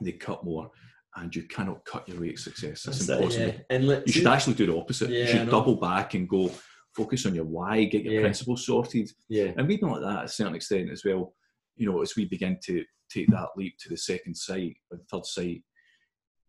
They 0.00 0.12
cut 0.12 0.44
more. 0.44 0.70
And 1.16 1.34
you 1.34 1.44
cannot 1.44 1.84
cut 1.84 2.08
your 2.08 2.20
way 2.20 2.32
to 2.32 2.36
success. 2.36 2.82
That's, 2.82 3.06
That's 3.06 3.20
impossible. 3.20 3.48
It, 3.48 3.66
and 3.70 3.84
you 4.06 4.12
should 4.12 4.26
actually 4.26 4.54
do 4.54 4.66
the 4.66 4.76
opposite. 4.76 5.10
you 5.10 5.26
should 5.26 5.50
double 5.50 5.76
back 5.76 6.14
and 6.14 6.28
go 6.28 6.50
focus 6.94 7.26
on 7.26 7.34
your 7.34 7.44
why, 7.44 7.84
get 7.84 8.04
your 8.04 8.20
principles 8.20 8.66
sorted. 8.66 9.10
Yeah. 9.28 9.52
And 9.56 9.66
we've 9.66 9.80
done 9.80 9.90
like 9.90 10.02
that 10.02 10.18
to 10.18 10.24
a 10.24 10.28
certain 10.28 10.54
extent 10.54 10.90
as 10.90 11.04
well 11.04 11.32
you 11.78 11.90
know, 11.90 12.02
as 12.02 12.14
we 12.16 12.26
begin 12.26 12.58
to 12.64 12.84
take 13.10 13.28
that 13.28 13.48
leap 13.56 13.74
to 13.80 13.88
the 13.88 13.96
second 13.96 14.36
site 14.36 14.76
and 14.90 15.00
third 15.10 15.24
site, 15.24 15.62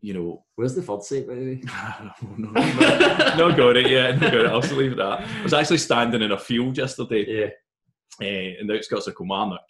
you 0.01 0.13
know. 0.13 0.43
Where's 0.55 0.75
the 0.75 0.81
third 0.81 1.03
site, 1.03 1.27
by 1.27 1.35
the 1.35 1.45
way? 1.45 1.61
no, 2.37 2.51
no, 2.51 3.55
got 3.55 3.77
it 3.77 3.89
yet. 3.89 4.19
Got 4.19 4.33
it. 4.33 4.45
I'll 4.47 4.61
just 4.61 4.73
leave 4.73 4.97
that. 4.97 5.21
I 5.21 5.43
was 5.43 5.53
actually 5.53 5.77
standing 5.77 6.21
in 6.21 6.31
a 6.31 6.37
field 6.37 6.77
yesterday. 6.77 7.25
Yeah. 7.27 7.49
Uh, 8.21 8.59
in 8.59 8.67
the 8.67 8.75
outskirts 8.75 9.07
of 9.07 9.15
Kilmarnock. 9.15 9.61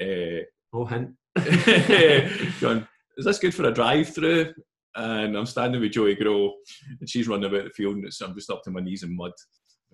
Uh, 0.00 0.44
oh, 0.72 0.84
hint. 0.84 1.10
going, 2.60 2.86
is 3.16 3.24
this 3.24 3.38
good 3.38 3.54
for 3.54 3.64
a 3.64 3.72
drive 3.72 4.14
through? 4.14 4.52
And 4.94 5.36
I'm 5.36 5.46
standing 5.46 5.80
with 5.80 5.92
Joey 5.92 6.14
Grow, 6.14 6.52
and 7.00 7.08
she's 7.08 7.26
running 7.26 7.48
about 7.50 7.64
the 7.64 7.70
field, 7.70 7.96
and 7.96 8.12
I'm 8.22 8.34
just 8.34 8.50
up 8.50 8.62
to 8.64 8.70
my 8.70 8.80
knees 8.80 9.02
in 9.02 9.16
mud. 9.16 9.32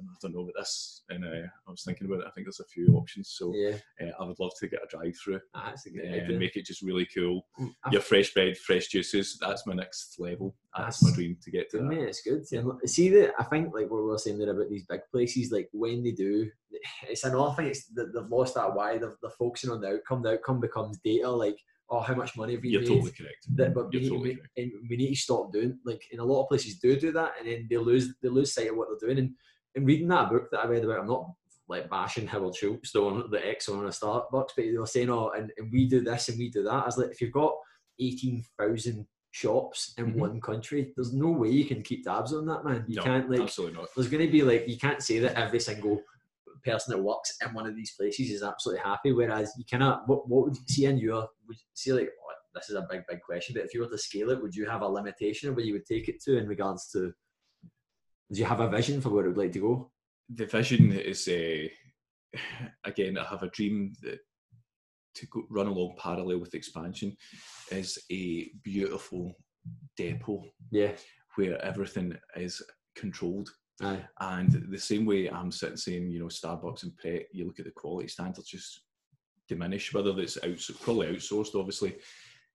I 0.01 0.15
don't 0.21 0.35
know 0.35 0.43
about 0.43 0.55
this, 0.59 1.03
and 1.09 1.25
uh, 1.25 1.47
I 1.67 1.71
was 1.71 1.83
thinking 1.83 2.07
about 2.07 2.21
it. 2.21 2.27
I 2.27 2.31
think 2.31 2.47
there's 2.47 2.61
a 2.61 2.65
few 2.65 2.95
options, 2.97 3.31
so 3.37 3.53
yeah. 3.55 3.77
uh, 4.01 4.23
I 4.23 4.27
would 4.27 4.39
love 4.39 4.53
to 4.61 4.69
get 4.69 4.81
a 4.83 4.97
drive-through 4.97 5.41
ah, 5.55 5.73
uh, 5.73 6.01
and 6.03 6.39
make 6.39 6.57
it 6.57 6.67
just 6.67 6.83
really 6.83 7.07
cool. 7.15 7.47
Mm, 7.61 7.73
Your 7.91 8.01
fresh 8.01 8.33
bread, 8.33 8.57
fresh 8.57 8.89
juices. 8.89 9.39
That's 9.41 9.67
my 9.67 9.75
next 9.75 10.17
level. 10.19 10.55
That's, 10.77 11.01
that's 11.01 11.11
my 11.11 11.15
dream 11.15 11.37
to 11.43 11.51
get 11.51 11.71
to. 11.71 11.83
Mate, 11.83 11.99
it's 12.01 12.23
good. 12.23 12.45
Yeah. 12.51 12.63
See 12.87 13.09
that 13.11 13.33
I 13.39 13.45
think 13.45 13.75
like 13.75 13.91
what 13.91 14.03
we 14.03 14.09
were 14.09 14.19
saying 14.19 14.39
there 14.39 14.51
about 14.51 14.71
these 14.71 14.87
big 14.87 15.01
places, 15.11 15.51
like 15.51 15.69
when 15.73 16.03
they 16.03 16.13
do, 16.13 16.51
it's 17.09 17.25
another 17.25 17.55
thing. 17.55 17.67
It's 17.67 17.87
that 17.89 18.13
they've 18.15 18.31
lost 18.31 18.55
that 18.55 18.75
why 18.75 18.99
they're, 18.99 19.17
they're 19.23 19.31
focusing 19.39 19.71
on 19.71 19.81
the 19.81 19.89
outcome. 19.89 20.23
The 20.23 20.35
outcome 20.35 20.61
becomes 20.61 20.99
data, 21.05 21.31
like 21.31 21.59
oh, 21.91 22.01
how 22.01 22.15
much 22.15 22.37
money 22.37 22.55
have 22.55 22.63
we 22.63 22.71
You're 22.71 22.83
made? 22.83 22.89
totally 22.89 23.13
correct. 23.13 23.47
That, 23.55 23.75
but 23.75 23.93
You're 23.93 24.03
we, 24.03 24.09
totally 24.09 24.29
need, 24.31 24.39
correct. 24.39 24.59
and 24.59 24.73
we 24.91 24.97
need 24.97 25.11
to 25.11 25.17
stop 25.17 25.53
doing 25.53 25.79
like 25.85 26.03
in 26.11 26.21
a 26.21 26.25
lot 26.25 26.43
of 26.43 26.49
places 26.49 26.79
do 26.79 26.99
do 26.99 27.13
that, 27.13 27.33
and 27.39 27.49
then 27.49 27.67
they 27.69 27.77
lose 27.77 28.15
they 28.23 28.29
lose 28.29 28.53
sight 28.53 28.71
of 28.71 28.77
what 28.77 28.89
they're 28.89 29.09
doing. 29.09 29.19
And 29.19 29.35
in 29.79 29.85
reading 29.85 30.09
that 30.09 30.29
book 30.29 30.51
that 30.51 30.61
I 30.61 30.67
read 30.67 30.85
about, 30.85 31.01
I'm 31.01 31.07
not 31.07 31.31
like 31.69 31.89
bashing 31.89 32.27
Howard 32.27 32.57
Schultz 32.57 32.95
on 32.97 33.31
the 33.31 33.47
X 33.47 33.69
on 33.69 33.85
a 33.85 33.89
Starbucks, 33.89 34.29
but 34.33 34.53
they 34.57 34.77
were 34.77 34.87
saying, 34.87 35.11
oh, 35.11 35.31
and, 35.37 35.53
and 35.57 35.71
we 35.73 35.87
do 35.87 36.03
this 36.03 36.29
and 36.29 36.39
we 36.39 36.51
do 36.51 36.63
that. 36.65 36.73
I 36.73 36.87
was 36.87 36.99
like, 36.99 37.11
if 37.11 37.21
you've 37.21 37.33
got 37.33 37.55
18,000 38.01 39.07
shops 39.31 39.95
in 39.99 40.07
mm-hmm. 40.07 40.21
one 40.21 40.41
country, 40.41 40.93
there's 40.97 41.13
no 41.13 41.31
way 41.31 41.51
you 41.51 41.65
can 41.65 41.83
keep 41.83 42.05
tabs 42.05 42.33
on 42.33 42.47
that, 42.47 42.65
man. 42.65 42.85
You 42.89 42.97
no, 42.97 43.03
can't, 43.03 43.31
like, 43.31 43.41
absolutely 43.41 43.79
not. 43.79 43.89
There's 43.95 44.09
going 44.09 44.27
to 44.27 44.33
be 44.33 44.43
like, 44.43 44.67
you 44.67 44.79
can't 44.79 45.03
say 45.03 45.19
that 45.21 45.37
every 45.37 45.61
single 45.61 46.01
person 46.65 46.97
that 46.97 47.03
works 47.03 47.37
in 47.47 47.55
one 47.55 47.67
of 47.67 47.77
these 47.77 47.93
places 47.93 48.31
is 48.31 48.43
absolutely 48.43 48.83
happy. 48.83 49.13
Whereas 49.13 49.53
you 49.57 49.65
cannot, 49.65 50.09
what, 50.09 50.29
what 50.29 50.45
would 50.47 50.57
you 50.57 50.63
see 50.67 50.87
in 50.87 50.99
your, 50.99 51.29
would 51.47 51.57
you 51.57 51.65
see 51.75 51.93
like, 51.93 52.09
oh, 52.09 52.33
this 52.55 52.71
is 52.71 52.77
a 52.77 52.87
big, 52.91 53.03
big 53.09 53.21
question, 53.21 53.55
but 53.55 53.65
if 53.65 53.75
you 53.75 53.81
were 53.81 53.89
to 53.89 53.99
scale 53.99 54.31
it, 54.31 54.43
would 54.43 54.57
you 54.57 54.67
have 54.67 54.81
a 54.81 54.89
limitation 54.89 55.49
of 55.49 55.55
where 55.55 55.65
you 55.65 55.75
would 55.75 55.87
take 55.87 56.09
it 56.09 56.21
to 56.23 56.39
in 56.39 56.49
regards 56.49 56.91
to, 56.93 57.13
do 58.31 58.41
you 58.41 58.47
have 58.47 58.61
a 58.61 58.69
vision 58.69 59.01
for 59.01 59.11
where 59.11 59.25
it 59.25 59.29
would 59.29 59.39
like 59.39 59.53
to 59.53 59.61
go? 59.61 59.91
the 60.29 60.47
vision 60.47 60.93
is 60.93 61.29
uh, 61.29 62.39
again. 62.85 63.19
I 63.19 63.25
have 63.25 63.43
a 63.43 63.51
dream 63.51 63.93
that 64.03 64.21
to 65.17 65.27
go, 65.27 65.45
run 65.51 65.67
along 65.67 65.97
parallel 65.99 66.39
with 66.39 66.55
expansion 66.55 67.17
is 67.71 67.99
a 68.11 68.51
beautiful 68.63 69.35
depot. 69.97 70.45
Yeah, 70.71 70.93
where 71.37 71.63
everything 71.65 72.17
is 72.37 72.63
controlled. 72.97 73.51
Aye. 73.81 74.05
And 74.21 74.67
the 74.71 74.79
same 74.79 75.07
way 75.07 75.31
I'm 75.31 75.53
sitting 75.53 75.77
saying, 75.77 76.11
you 76.11 76.19
know, 76.19 76.27
Starbucks 76.27 76.83
and 76.83 76.97
Pret, 76.97 77.27
you 77.33 77.47
look 77.47 77.61
at 77.61 77.65
the 77.65 77.71
quality 77.71 78.09
standards 78.09 78.49
just 78.49 78.81
diminish, 79.49 79.95
whether 79.95 80.19
it's 80.19 80.37
out, 80.43 80.59
probably 80.83 81.07
outsourced, 81.07 81.55
obviously, 81.55 81.95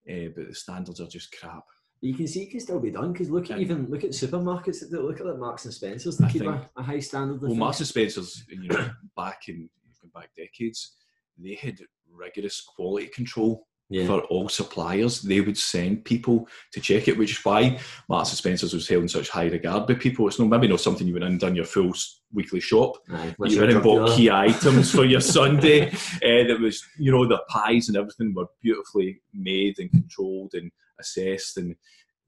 uh, 0.09 0.29
but 0.35 0.49
the 0.49 0.55
standards 0.55 0.99
are 0.99 1.07
just 1.07 1.33
crap 1.39 1.63
you 2.03 2.13
can 2.13 2.27
see 2.27 2.43
it 2.43 2.51
can 2.51 2.59
still 2.59 2.81
be 2.81 2.91
done 2.91 3.13
because 3.13 3.29
look 3.29 3.49
at 3.49 3.59
even 3.59 3.89
look 3.89 4.03
at 4.03 4.09
supermarkets 4.09 4.87
that 4.89 5.03
look 5.03 5.21
at 5.21 5.25
like 5.25 5.37
Marks 5.37 5.63
and 5.63 5.73
Spencers 5.73 6.17
they 6.17 6.25
I 6.25 6.29
keep 6.29 6.41
a, 6.41 6.69
a, 6.75 6.83
high 6.83 6.99
standard. 6.99 7.41
Well, 7.41 7.55
Marks 7.55 7.79
and 7.79 7.87
Spencers, 7.87 8.43
you 8.49 8.67
know, 8.67 8.89
back 9.15 9.47
in 9.47 9.69
back 10.13 10.29
decades, 10.35 10.95
they 11.37 11.55
had 11.55 11.79
rigorous 12.11 12.61
quality 12.61 13.07
control 13.07 13.67
yeah. 13.89 14.05
for 14.05 14.21
all 14.23 14.49
suppliers. 14.49 15.21
They 15.21 15.41
would 15.41 15.57
send 15.57 16.05
people 16.05 16.47
to 16.71 16.81
check 16.81 17.07
it, 17.07 17.17
which 17.17 17.31
is 17.31 17.45
why 17.45 17.79
Marks 18.09 18.29
and 18.29 18.37
Spencers 18.37 18.73
was 18.73 18.87
held 18.87 19.03
in 19.03 19.09
such 19.09 19.29
high 19.29 19.47
regard 19.47 19.87
by 19.87 19.95
people. 19.95 20.27
It's 20.27 20.39
not 20.39 20.49
maybe 20.49 20.67
not 20.67 20.81
something 20.81 21.07
you 21.07 21.13
went 21.13 21.25
in 21.25 21.31
and 21.31 21.39
done 21.39 21.55
your 21.55 21.65
full 21.65 21.93
weekly 22.33 22.59
shop. 22.59 22.97
Aye, 23.09 23.35
you 23.45 23.59
went 23.59 23.71
and 23.71 23.83
bought 23.83 24.15
key 24.15 24.31
items 24.31 24.91
for 24.91 25.05
your 25.05 25.21
Sunday. 25.37 25.89
Uh, 25.91 26.47
that 26.47 26.57
was, 26.59 26.83
you 26.97 27.11
know, 27.11 27.27
the 27.27 27.41
pies 27.49 27.87
and 27.87 27.97
everything 27.97 28.33
were 28.33 28.47
beautifully 28.61 29.21
made 29.33 29.79
and 29.79 29.91
controlled 29.91 30.53
and 30.53 30.71
assessed, 30.99 31.57
and 31.57 31.75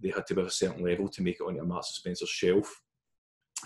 they 0.01 0.09
had 0.09 0.27
to 0.27 0.35
be 0.35 0.41
a 0.41 0.49
certain 0.49 0.83
level 0.83 1.07
to 1.09 1.23
make 1.23 1.37
it 1.39 1.43
onto 1.43 1.61
a 1.61 1.65
Marks 1.65 1.89
and 1.89 1.95
Spencer's 1.95 2.29
shelf. 2.29 2.81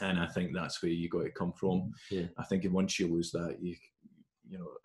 And 0.01 0.19
I 0.19 0.27
think 0.27 0.53
that's 0.53 0.81
where 0.81 0.91
you 0.91 1.09
got 1.09 1.23
to 1.23 1.31
come 1.31 1.51
from. 1.51 1.91
Yeah. 2.11 2.27
I 2.37 2.43
think 2.43 2.63
once 2.71 2.99
you 2.99 3.07
lose 3.07 3.31
that, 3.31 3.57
you 3.59 3.75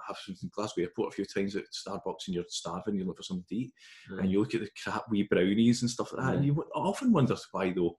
I've 0.08 0.16
something 0.16 0.38
in 0.42 0.50
Glasgow 0.54 0.82
Airport 0.82 1.12
a 1.12 1.16
few 1.16 1.24
times 1.24 1.56
at 1.56 1.64
Starbucks 1.72 2.26
and 2.26 2.34
you're 2.34 2.44
starving, 2.48 2.96
you 2.96 3.04
look 3.04 3.16
for 3.16 3.22
something 3.22 3.44
to 3.48 3.56
eat, 3.56 3.72
Aye. 4.12 4.20
and 4.20 4.30
you 4.30 4.40
look 4.40 4.54
at 4.54 4.60
the 4.60 4.70
crap 4.82 5.04
wee 5.10 5.28
brownies 5.30 5.82
and 5.82 5.90
stuff 5.90 6.12
like 6.12 6.24
that, 6.24 6.34
and 6.34 6.44
hmm. 6.44 6.46
you 6.46 6.64
often 6.74 7.12
wonder 7.12 7.36
why 7.52 7.72
though. 7.72 7.98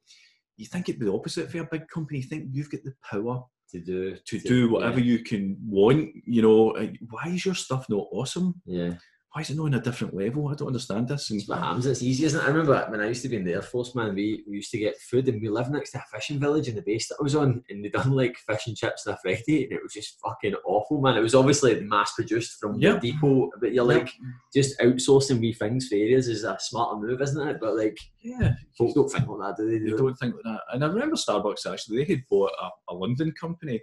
You 0.58 0.66
think 0.66 0.88
it'd 0.88 1.02
be 1.02 1.08
the 1.08 1.14
opposite 1.14 1.52
for 1.52 1.60
a 1.60 1.68
big 1.70 1.86
company. 1.90 2.20
You 2.20 2.26
think 2.26 2.46
you've 2.54 2.72
got 2.72 2.82
the 2.86 2.94
power 3.04 3.44
to 3.72 3.80
do 3.82 4.16
to 4.16 4.40
do 4.40 4.70
whatever 4.70 5.00
you 5.00 5.20
can 5.20 5.58
want. 5.66 6.12
You 6.26 6.42
know, 6.42 6.90
why 7.10 7.28
is 7.28 7.46
your 7.46 7.56
stuff 7.56 7.90
not 7.90 8.08
awesome? 8.12 8.62
Yeah. 8.66 8.94
Why 9.36 9.42
is 9.42 9.50
it 9.50 9.58
not 9.58 9.66
on 9.66 9.74
a 9.74 9.82
different 9.82 10.14
level? 10.16 10.48
I 10.48 10.54
don't 10.54 10.70
understand 10.70 11.10
this. 11.10 11.30
And 11.30 11.42
It's 11.42 11.50
what 11.50 11.58
happens. 11.60 11.86
It's 11.86 12.02
easy, 12.02 12.24
isn't 12.24 12.40
it? 12.40 12.44
I 12.46 12.48
remember 12.48 12.86
when 12.88 13.02
I 13.02 13.10
used 13.10 13.22
to 13.24 13.28
be 13.28 13.36
in 13.36 13.44
the 13.44 13.52
Air 13.56 13.62
Force, 13.62 13.94
man, 13.94 14.16
we, 14.16 14.46
we 14.48 14.56
used 14.56 14.72
to 14.72 14.78
get 14.78 14.98
food 14.98 15.28
and 15.28 15.42
we 15.42 15.50
lived 15.50 15.72
next 15.72 15.92
to 15.92 15.98
a 15.98 16.04
fishing 16.10 16.40
village 16.40 16.70
in 16.70 16.76
the 16.76 16.82
base 16.82 17.10
that 17.10 17.18
I 17.20 17.24
was 17.24 17.36
on 17.36 17.62
and 17.70 17.84
they 17.84 17.90
done 17.90 18.12
like 18.12 18.38
fish 18.38 18.68
and 18.68 18.78
chips 18.78 19.06
on 19.06 19.14
a 19.16 19.18
Friday 19.18 19.66
and 19.66 19.74
it 19.74 19.84
was 19.84 19.92
just 19.92 20.22
fucking 20.24 20.54
awful, 20.66 21.02
man. 21.02 21.18
It 21.18 21.22
was 21.22 21.36
obviously 21.36 21.78
mass 21.82 22.14
produced 22.14 22.62
from 22.62 22.80
Yep. 22.80 23.02
the 23.02 23.12
depot, 23.12 23.50
but 23.60 23.74
you're 23.74 23.92
Yep. 23.92 24.04
like, 24.06 24.14
just 24.54 24.80
outsourcing 24.80 25.42
wee 25.42 25.52
things 25.52 25.90
for 25.90 25.96
areas 25.96 26.30
is 26.30 26.46
a 26.46 26.56
smarter 26.58 26.98
move, 27.06 27.22
isn't 27.22 27.46
it? 27.50 27.58
But 27.60 27.76
like, 27.76 27.98
yeah, 28.24 28.54
folk 28.78 28.96
don't 28.96 29.10
think 29.10 29.28
like 29.28 29.50
that, 29.58 29.62
do 29.62 29.70
they? 29.70 29.80
They 29.80 29.90
Do 29.90 29.98
don't 29.98 30.16
think 30.16 30.36
like 30.36 30.44
that. 30.46 30.62
And 30.72 30.82
I 30.82 30.88
remember 30.88 31.18
Starbucks 31.18 31.70
actually, 31.70 31.98
they 32.06 32.14
had 32.14 32.24
bought 32.30 32.54
a, 32.64 32.70
a 32.90 32.96
London 32.96 33.34
company 33.38 33.82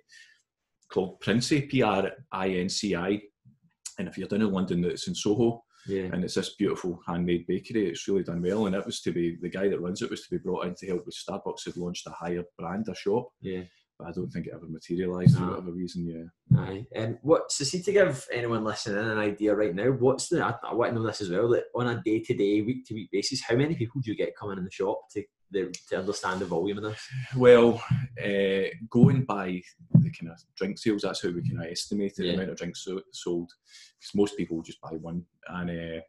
called 0.90 1.20
Princi, 1.20 1.68
P 1.68 1.82
R 1.82 2.10
I 2.32 2.48
N 2.48 2.70
C 2.70 2.96
I. 2.96 3.20
And 3.98 4.08
if 4.08 4.16
you're 4.18 4.28
down 4.28 4.42
in 4.42 4.52
London, 4.52 4.84
it's 4.84 5.08
in 5.08 5.14
Soho, 5.14 5.62
yeah. 5.86 6.04
and 6.12 6.24
it's 6.24 6.34
this 6.34 6.54
beautiful 6.56 7.00
handmade 7.06 7.46
bakery. 7.46 7.88
It's 7.88 8.06
really 8.08 8.22
done 8.22 8.42
well, 8.42 8.66
and 8.66 8.74
it 8.74 8.86
was 8.86 9.00
to 9.02 9.12
be 9.12 9.36
the 9.40 9.48
guy 9.48 9.68
that 9.68 9.80
runs 9.80 10.02
it 10.02 10.10
was 10.10 10.22
to 10.22 10.30
be 10.30 10.38
brought 10.38 10.66
in 10.66 10.74
to 10.76 10.86
help 10.86 11.04
with 11.06 11.14
Starbucks 11.16 11.64
had 11.66 11.76
launched 11.76 12.06
a 12.06 12.10
higher 12.10 12.44
brand, 12.58 12.86
a 12.88 12.94
shop, 12.94 13.28
Yeah. 13.40 13.62
but 13.98 14.08
I 14.08 14.12
don't 14.12 14.30
think 14.30 14.46
it 14.46 14.52
ever 14.54 14.66
materialised 14.66 15.36
for 15.36 15.46
whatever 15.46 15.72
reason. 15.72 16.06
Yeah, 16.06 16.58
Aye. 16.60 16.86
Um, 16.96 17.18
what 17.22 17.50
so 17.52 17.64
see 17.64 17.82
to 17.82 17.92
give 17.92 18.26
anyone 18.32 18.64
listening 18.64 18.98
an 19.10 19.18
idea 19.18 19.54
right 19.54 19.74
now, 19.74 19.90
what's 19.90 20.28
the 20.28 20.42
I, 20.44 20.54
I 20.64 20.74
want 20.74 20.92
to 20.94 20.98
know 21.00 21.06
this 21.06 21.20
as 21.20 21.30
well, 21.30 21.48
that 21.50 21.64
on 21.74 21.88
a 21.88 22.02
day 22.02 22.20
to 22.20 22.34
day, 22.34 22.62
week 22.62 22.86
to 22.86 22.94
week 22.94 23.10
basis, 23.12 23.42
how 23.42 23.56
many 23.56 23.74
people 23.74 24.00
do 24.00 24.10
you 24.10 24.16
get 24.16 24.36
coming 24.36 24.58
in 24.58 24.64
the 24.64 24.70
shop 24.70 25.00
to 25.12 25.22
the, 25.52 25.72
to 25.90 25.98
understand 25.98 26.40
the 26.40 26.46
volume 26.46 26.78
of 26.78 26.84
this? 26.84 27.00
Well, 27.36 27.82
uh, 28.22 28.68
going 28.90 29.24
by 29.24 29.62
the 29.94 30.10
kind 30.10 30.32
of 30.32 30.38
drink 30.56 30.78
sales, 30.78 31.02
that's 31.02 31.22
how 31.22 31.28
we 31.30 31.42
kind 31.48 31.64
of 31.64 31.70
estimate 31.70 32.16
the 32.16 32.24
Yeah. 32.26 32.32
amount 32.34 32.50
of 32.50 32.56
drinks 32.58 32.84
so, 32.84 33.00
sold. 33.12 33.50
Because 34.00 34.14
most 34.14 34.36
people 34.36 34.62
just 34.62 34.80
buy 34.80 34.90
one, 34.90 35.24
and 35.48 35.70
uh, 35.70 36.00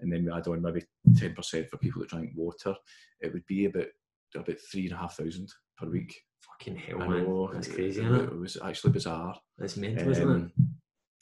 and 0.00 0.12
then 0.12 0.24
we 0.24 0.32
add 0.32 0.46
on 0.48 0.60
maybe 0.62 0.82
ten 1.16 1.34
percent 1.34 1.68
for 1.70 1.76
people 1.78 2.00
that 2.00 2.10
drink 2.10 2.32
water. 2.34 2.74
It 3.20 3.32
would 3.32 3.46
be 3.46 3.66
about 3.66 3.86
about 4.34 4.58
three 4.70 4.84
and 4.84 4.92
a 4.92 4.96
half 4.96 5.16
thousand 5.16 5.48
per 5.78 5.86
week. 5.88 6.14
Fucking 6.40 6.76
hell, 6.76 7.02
I 7.02 7.08
man. 7.08 7.24
know, 7.24 7.50
That's 7.52 7.68
it- 7.68 7.74
crazy, 7.74 8.00
it, 8.00 8.04
isn't 8.06 8.14
it? 8.20 8.24
it 8.24 8.38
was 8.38 8.58
actually 8.62 8.92
bizarre. 8.92 9.38
That's 9.58 9.76
mental, 9.76 10.10
isn't 10.10 10.28
it? 10.28 10.34
Um, 10.34 10.52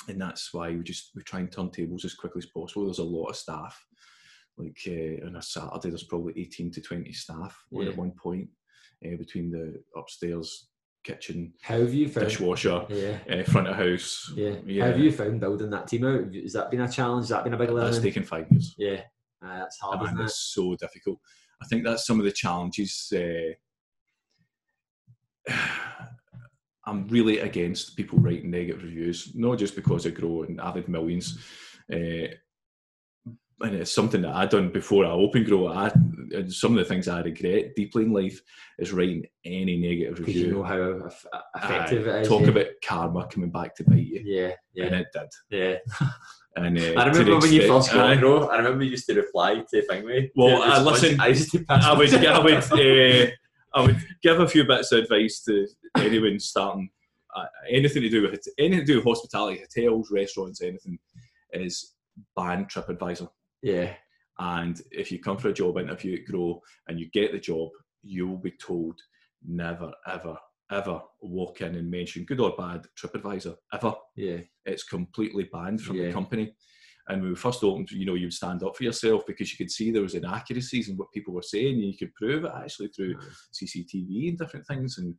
and 0.08 0.20
that's 0.20 0.52
why 0.54 0.70
we 0.70 0.82
just 0.82 1.10
we 1.14 1.22
try 1.22 1.40
and 1.40 1.52
turn 1.52 1.70
tables 1.70 2.04
as 2.04 2.14
quickly 2.14 2.38
as 2.38 2.46
possible. 2.46 2.86
There's 2.86 2.98
a 2.98 3.04
lot 3.04 3.26
of 3.28 3.36
staff. 3.36 3.84
Like 4.60 4.78
uh, 4.88 5.26
on 5.26 5.36
a 5.36 5.42
Saturday, 5.42 5.88
there's 5.88 6.04
probably 6.04 6.34
18 6.36 6.70
to 6.72 6.80
20 6.80 7.12
staff 7.12 7.56
Yeah. 7.70 7.88
at 7.88 7.96
one 7.96 8.12
point 8.12 8.48
uh, 9.04 9.16
between 9.16 9.50
the 9.50 9.82
upstairs 9.96 10.68
kitchen, 11.02 11.54
How 11.62 11.78
have 11.78 11.94
you 11.94 12.08
found? 12.08 12.26
dishwasher, 12.28 12.84
Yeah. 12.90 13.18
uh, 13.40 13.42
front 13.50 13.68
of 13.68 13.76
house. 13.76 14.30
Yeah. 14.36 14.56
Yeah. 14.66 14.84
How 14.84 14.90
have 14.90 15.00
you 15.00 15.10
found 15.12 15.40
building 15.40 15.70
that 15.70 15.86
team 15.88 16.04
out? 16.04 16.34
Has 16.34 16.52
that 16.52 16.70
been 16.70 16.82
a 16.82 16.90
challenge? 16.90 17.22
Has 17.24 17.28
that 17.30 17.44
been 17.44 17.54
a 17.54 17.56
big 17.56 17.68
That's 17.68 17.78
learning? 17.96 18.02
taken 18.02 18.22
five 18.24 18.46
years. 18.50 18.74
Yeah. 18.76 19.02
Aye, 19.42 19.58
that's 19.60 19.78
hard, 19.80 20.20
it's 20.20 20.52
so 20.52 20.76
difficult. 20.76 21.18
I 21.62 21.66
think 21.66 21.84
that's 21.84 22.06
some 22.06 22.18
of 22.18 22.26
the 22.26 22.32
challenges. 22.32 23.10
Uh, 23.10 23.54
I'm 26.86 27.06
really 27.08 27.38
against 27.38 27.96
people 27.96 28.18
writing 28.18 28.50
negative 28.50 28.82
reviews, 28.82 29.32
not 29.34 29.58
just 29.58 29.74
because 29.76 30.06
I 30.06 30.10
grow 30.10 30.42
and 30.42 30.60
I've 30.60 30.74
had 30.74 30.88
millions. 30.88 31.38
Uh, 31.92 32.28
and 33.62 33.74
it's 33.74 33.92
something 33.92 34.22
that 34.22 34.34
I 34.34 34.46
done 34.46 34.70
before 34.70 35.04
I 35.04 35.10
open 35.10 35.44
Gro. 35.44 35.68
I 35.68 35.88
and 36.32 36.52
some 36.52 36.72
of 36.72 36.78
the 36.78 36.84
things 36.84 37.08
I 37.08 37.20
regret 37.20 37.74
deeply 37.76 38.04
in 38.04 38.12
life 38.12 38.40
is 38.78 38.92
writing 38.92 39.26
any 39.44 39.76
negative 39.76 40.20
review. 40.20 40.46
you 40.46 40.52
know 40.52 40.62
how 40.62 41.08
effective 41.56 42.06
it 42.06 42.22
is. 42.22 42.28
talk 42.28 42.42
yeah. 42.42 42.48
about 42.48 42.66
karma 42.84 43.26
coming 43.26 43.50
back 43.50 43.74
to 43.76 43.84
bite 43.84 44.06
you, 44.06 44.22
Yeah, 44.24 44.52
and 44.84 44.92
yeah, 44.92 44.98
it 44.98 45.06
did. 45.12 45.28
yeah. 45.50 46.08
And 46.56 46.76
uh, 46.76 47.00
I 47.00 47.06
remember 47.06 47.38
when 47.38 47.52
you 47.52 47.68
first 47.68 47.92
got. 47.92 48.18
Gro, 48.18 48.48
I 48.48 48.56
remember 48.56 48.82
you 48.82 48.90
used 48.90 49.06
to 49.06 49.14
reply 49.14 49.62
to 49.72 49.86
Thingway. 49.88 50.30
Well, 50.34 50.62
I 50.62 50.82
listen- 50.82 51.20
I 51.20 51.28
used 51.28 51.52
to 51.52 51.64
pass 51.64 51.84
I 51.86 51.96
would, 51.96 52.12
I 52.12 52.38
would, 52.40 52.54
uh, 52.54 53.30
I 53.72 53.82
would 53.82 53.96
give 54.20 54.40
a 54.40 54.48
few 54.48 54.64
bits 54.64 54.90
of 54.90 55.04
advice 55.04 55.44
to 55.44 55.68
anyone 55.96 56.40
starting 56.40 56.90
uh, 57.36 57.46
anything 57.70 58.02
to 58.02 58.08
do 58.08 58.22
with 58.22 58.40
anything 58.58 58.80
to 58.80 58.84
do 58.84 58.96
with 58.96 59.04
hospitality, 59.04 59.60
hotels, 59.60 60.10
restaurants, 60.10 60.60
anything 60.60 60.98
is 61.52 61.94
ban 62.36 62.66
TripAdvisor. 62.66 63.28
Yeah, 63.62 63.94
And 64.38 64.80
if 64.90 65.12
you 65.12 65.18
come 65.18 65.36
for 65.38 65.48
a 65.48 65.52
job 65.52 65.78
interview 65.78 66.18
at 66.18 66.24
Gro 66.26 66.60
and 66.88 66.98
you 66.98 67.10
get 67.10 67.32
the 67.32 67.38
job, 67.38 67.68
you 68.02 68.26
will 68.28 68.38
be 68.38 68.52
told 68.52 68.98
never, 69.46 69.92
ever, 70.06 70.36
ever 70.70 71.02
walk 71.20 71.60
in 71.60 71.74
and 71.74 71.90
mention 71.90 72.24
good 72.24 72.40
or 72.40 72.54
bad 72.56 72.86
TripAdvisor 72.98 73.54
ever. 73.72 73.94
yeah, 74.16 74.38
It's 74.64 74.84
completely 74.84 75.44
banned 75.52 75.82
from 75.82 75.96
Yeah. 75.96 76.06
the 76.06 76.12
company. 76.12 76.54
And 77.08 77.22
when 77.22 77.30
we 77.30 77.36
first 77.36 77.64
opened, 77.64 77.90
you 77.90 78.06
know, 78.06 78.14
you'd 78.14 78.32
stand 78.32 78.62
up 78.62 78.76
for 78.76 78.84
yourself 78.84 79.26
because 79.26 79.50
you 79.50 79.58
could 79.58 79.70
see 79.70 79.90
there 79.90 80.02
was 80.02 80.14
inaccuracies 80.14 80.88
in 80.88 80.96
what 80.96 81.10
people 81.12 81.34
were 81.34 81.42
saying. 81.42 81.74
And 81.74 81.84
you 81.84 81.98
could 81.98 82.14
prove 82.14 82.44
it 82.44 82.52
actually 82.54 82.88
through 82.88 83.16
CCTV 83.52 84.28
and 84.28 84.38
different 84.38 84.66
things. 84.66 84.96
And 84.98 85.14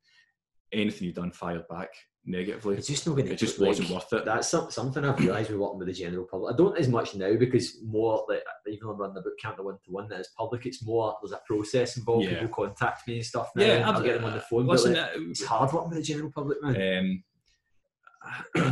anything 0.71 1.05
you've 1.07 1.15
done 1.17 1.33
fired 1.33 1.67
back 1.69 1.89
negatively. 2.25 2.77
it's 2.77 2.87
just 2.87 3.05
not 3.07 3.13
going 3.15 3.27
to. 3.27 3.33
It 3.33 3.39
just 3.39 3.59
wasn't 3.59 3.89
worth 3.89 4.11
it. 4.13 4.25
That's 4.25 4.47
some, 4.49 4.69
something 4.71 5.03
I've 5.03 5.19
realised 5.19 5.49
with 5.49 5.59
working 5.59 5.79
with 5.79 5.87
the 5.87 5.93
general 5.93 6.25
public. 6.29 6.53
I 6.53 6.57
don't 6.57 6.77
as 6.77 6.87
much 6.87 7.15
now 7.15 7.35
because 7.35 7.77
more 7.83 8.25
like 8.29 8.41
even 8.67 8.87
though 8.87 8.93
I'm 8.93 8.99
running 8.99 9.15
the 9.15 9.21
boot 9.21 9.39
camp 9.41 9.57
the 9.57 9.63
one 9.63 9.77
to 9.85 9.91
one 9.91 10.07
that 10.09 10.19
is 10.19 10.29
public, 10.37 10.65
it's 10.65 10.85
more 10.85 11.15
there's 11.21 11.31
a 11.33 11.41
process 11.45 11.97
involved. 11.97 12.25
Yeah. 12.25 12.39
People 12.41 12.65
contact 12.65 13.07
me 13.07 13.15
and 13.17 13.25
stuff. 13.25 13.49
Now, 13.55 13.65
yeah, 13.65 13.89
I'll 13.89 14.01
get 14.01 14.15
them 14.15 14.25
on 14.25 14.33
the 14.33 14.41
phone. 14.41 14.67
Listen, 14.67 14.93
like, 14.93 15.03
uh, 15.03 15.29
it's 15.29 15.43
hard 15.43 15.71
working 15.73 15.89
with 15.89 15.99
the 15.99 16.03
general 16.03 16.31
public, 16.31 16.61
man. 16.61 16.99
um, 16.99 17.23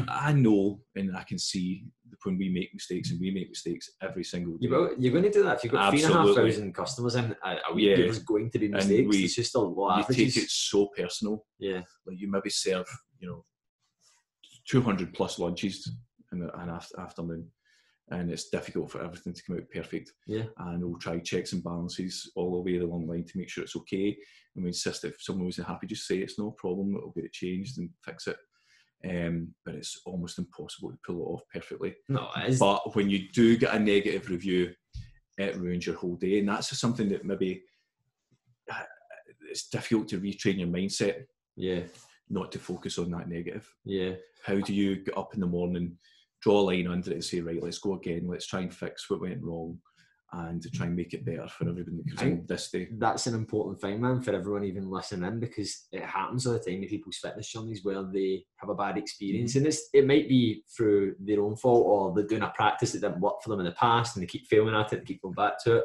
I, 0.09 0.31
know 0.31 0.79
and 0.95 1.17
I 1.17 1.23
can 1.23 1.39
see 1.39 1.85
when 2.23 2.37
we 2.37 2.49
make 2.49 2.69
mistakes 2.73 3.09
and 3.09 3.19
we 3.19 3.31
make 3.31 3.49
mistakes 3.49 3.89
every 4.01 4.23
single 4.23 4.57
day. 4.57 4.67
You're 4.67 5.11
going 5.11 5.23
to 5.23 5.31
do 5.31 5.43
that 5.43 5.57
if 5.57 5.63
you've 5.63 5.73
got 5.73 5.89
three 5.89 6.03
and 6.03 6.13
a 6.13 6.17
half 6.17 6.27
Absolutely. 6.27 6.51
thousand 6.51 6.75
customers 6.75 7.15
in 7.15 7.35
a, 7.43 7.55
a 7.69 7.73
week. 7.73 7.89
Yeah. 7.89 7.95
There's 7.95 8.19
going 8.19 8.51
to 8.51 8.59
be 8.59 8.67
mistakes. 8.67 9.09
we- 9.09 9.23
it's 9.23 9.35
just 9.35 9.55
a 9.55 9.59
lot 9.59 9.97
you 9.97 10.01
of 10.03 10.15
take 10.15 10.37
it 10.37 10.49
so 10.51 10.89
personal. 10.95 11.45
Yeah, 11.57 11.81
Like 12.05 12.19
you 12.19 12.29
maybe 12.29 12.51
serve, 12.51 12.85
you 13.19 13.27
know, 13.27 13.45
200 14.69 15.13
plus 15.13 15.39
lunches 15.39 15.91
in 16.31 16.39
the- 16.39 16.55
an 16.59 16.69
afternoon. 16.97 17.51
And 18.11 18.31
it's 18.31 18.49
difficult 18.49 18.89
for 18.91 19.03
everything 19.03 19.33
to 19.33 19.43
come 19.43 19.57
out 19.57 19.69
perfect. 19.69 20.13
yeah, 20.25 20.45
And 20.57 20.83
we'll 20.83 20.97
try 20.97 21.19
checks 21.19 21.53
and 21.53 21.63
balances 21.63 22.31
all 22.35 22.51
the 22.53 22.61
way 22.71 22.77
along 22.79 23.05
the 23.05 23.11
line 23.13 23.25
to 23.25 23.37
make 23.37 23.49
sure 23.49 23.63
it's 23.63 23.75
okay. 23.75 24.17
And 24.55 24.63
we 24.63 24.69
insist 24.69 25.05
if 25.05 25.21
someone 25.21 25.45
wasn't 25.45 25.67
happy, 25.67 25.85
just 25.85 26.07
say 26.07 26.17
it's 26.19 26.39
no 26.39 26.51
problem, 26.51 26.95
it'll 26.95 27.11
get 27.11 27.25
it 27.25 27.33
changed 27.33 27.77
and 27.77 27.89
fix 28.03 28.25
it. 28.27 28.37
Um, 29.07 29.53
but 29.63 29.75
it's 29.75 30.01
almost 30.05 30.39
impossible 30.39 30.91
to 30.91 30.97
pull 31.05 31.17
it 31.21 31.25
off 31.33 31.43
perfectly. 31.53 31.95
no, 32.09 32.29
it 32.35 32.49
is. 32.49 32.59
But 32.59 32.95
when 32.95 33.09
you 33.11 33.29
do 33.31 33.55
get 33.57 33.75
a 33.75 33.79
negative 33.79 34.27
review, 34.29 34.73
it 35.37 35.55
ruins 35.55 35.85
your 35.85 35.95
whole 35.95 36.15
day. 36.15 36.39
And 36.39 36.49
that's 36.49 36.69
just 36.69 36.81
something 36.81 37.09
that 37.09 37.23
maybe 37.25 37.63
uh, 38.71 38.83
it's 39.49 39.69
difficult 39.69 40.07
to 40.09 40.19
retrain 40.19 40.57
your 40.59 40.67
mindset 40.67 41.25
yeah, 41.55 41.83
not 42.29 42.51
to 42.51 42.59
focus 42.59 42.97
on 42.97 43.11
that 43.11 43.27
negative. 43.29 43.67
yeah, 43.85 44.13
How 44.43 44.59
do 44.59 44.73
you 44.73 44.97
get 45.03 45.17
up 45.17 45.33
in 45.33 45.39
the 45.39 45.47
morning, 45.47 45.97
draw 46.41 46.59
a 46.59 46.61
line 46.61 46.87
under 46.87 47.11
it 47.11 47.15
and 47.15 47.23
say, 47.23 47.41
right, 47.41 47.61
let's 47.61 47.79
go 47.79 47.93
again, 47.95 48.27
let's 48.27 48.47
try 48.47 48.61
and 48.61 48.73
fix 48.73 49.09
what 49.09 49.21
went 49.21 49.41
wrong 49.43 49.77
and 50.31 50.61
to 50.61 50.69
try 50.69 50.85
and 50.85 50.95
make 50.95 51.15
it 51.15 51.25
better 51.25 51.47
for 51.47 51.67
everybody 51.67 51.97
that 51.97 52.07
comes 52.15 52.21
in 52.21 52.45
this 52.45 52.69
day. 52.69 52.87
that's 52.99 53.25
an 53.25 53.33
important 53.33 53.81
thing, 53.81 53.99
man, 53.99 54.21
for 54.21 54.31
everyone 54.35 54.63
even 54.63 54.87
listening 54.87 55.27
in 55.27 55.39
because 55.39 55.87
it 55.91 56.03
happens 56.03 56.45
all 56.45 56.53
the 56.53 56.59
time 56.59 56.83
in 56.83 56.87
people's 56.87 57.17
fitness 57.17 57.51
journeys 57.51 57.83
where 57.83 58.03
they 58.03 58.43
have 58.57 58.69
a 58.69 58.75
bad 58.75 58.95
experience, 58.95 59.53
Mm-hmm. 59.53 59.57
and 59.57 59.67
it's 59.67 59.89
it 59.91 60.05
might 60.05 60.29
be 60.29 60.63
through 60.77 61.15
their 61.19 61.41
own 61.41 61.55
fault 61.55 61.83
or 61.87 62.13
they're 62.13 62.27
doing 62.29 62.43
a 62.43 62.49
practice 62.55 62.91
that 62.91 63.01
didn't 63.01 63.19
work 63.21 63.41
for 63.43 63.49
them 63.49 63.59
in 63.61 63.65
the 63.65 63.71
past 63.71 64.15
and 64.15 64.21
they 64.21 64.27
keep 64.27 64.45
failing 64.45 64.75
at 64.75 64.93
it 64.93 64.99
and 64.99 65.07
keep 65.07 65.19
going 65.23 65.33
back 65.33 65.53
to 65.63 65.77
it, 65.77 65.83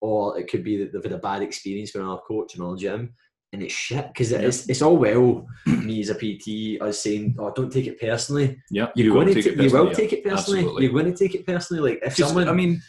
or 0.00 0.36
it 0.40 0.50
could 0.50 0.64
be 0.64 0.76
that 0.76 0.92
they've 0.92 1.04
had 1.04 1.12
a 1.12 1.18
bad 1.18 1.42
experience 1.42 1.94
with 1.94 2.02
another 2.02 2.20
coach 2.26 2.56
in 2.56 2.62
another 2.62 2.76
gym. 2.76 3.14
And 3.54 3.62
it's 3.62 3.72
shit 3.72 4.08
because 4.08 4.32
Yeah. 4.32 4.38
it's, 4.38 4.68
it's 4.68 4.82
all 4.82 4.96
well 4.96 5.46
me 5.66 6.00
as 6.00 6.10
a 6.10 6.14
PT 6.14 6.82
us 6.82 6.98
saying, 7.00 7.36
"Oh, 7.38 7.52
don't 7.54 7.72
take 7.72 7.86
it 7.86 8.00
personally." 8.00 8.60
Yeah, 8.70 8.88
You're 8.96 9.06
you 9.06 9.12
going 9.12 9.26
will 9.28 9.34
to 9.34 9.42
take 9.42 9.52
it 9.52 9.56
you 9.56 9.62
will 9.70 9.70
personally, 9.70 9.88
yeah. 9.90 9.94
take 9.96 10.12
it 10.12 10.24
personally. 10.24 10.58
Absolutely. 10.60 10.84
You're 10.84 10.92
going 10.92 11.12
to 11.14 11.18
take 11.24 11.34
it 11.36 11.46
personally. 11.46 11.90
Like 11.90 12.00
if 12.04 12.16
someone, 12.16 12.48
I 12.48 12.52
mean, 12.52 12.82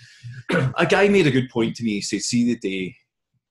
a 0.77 0.85
guy 0.85 1.07
made 1.07 1.27
a 1.27 1.31
good 1.31 1.49
point 1.49 1.75
to 1.75 1.83
me. 1.83 1.91
He 1.91 2.01
said, 2.01 2.21
see 2.21 2.45
the 2.53 2.57
day 2.57 2.95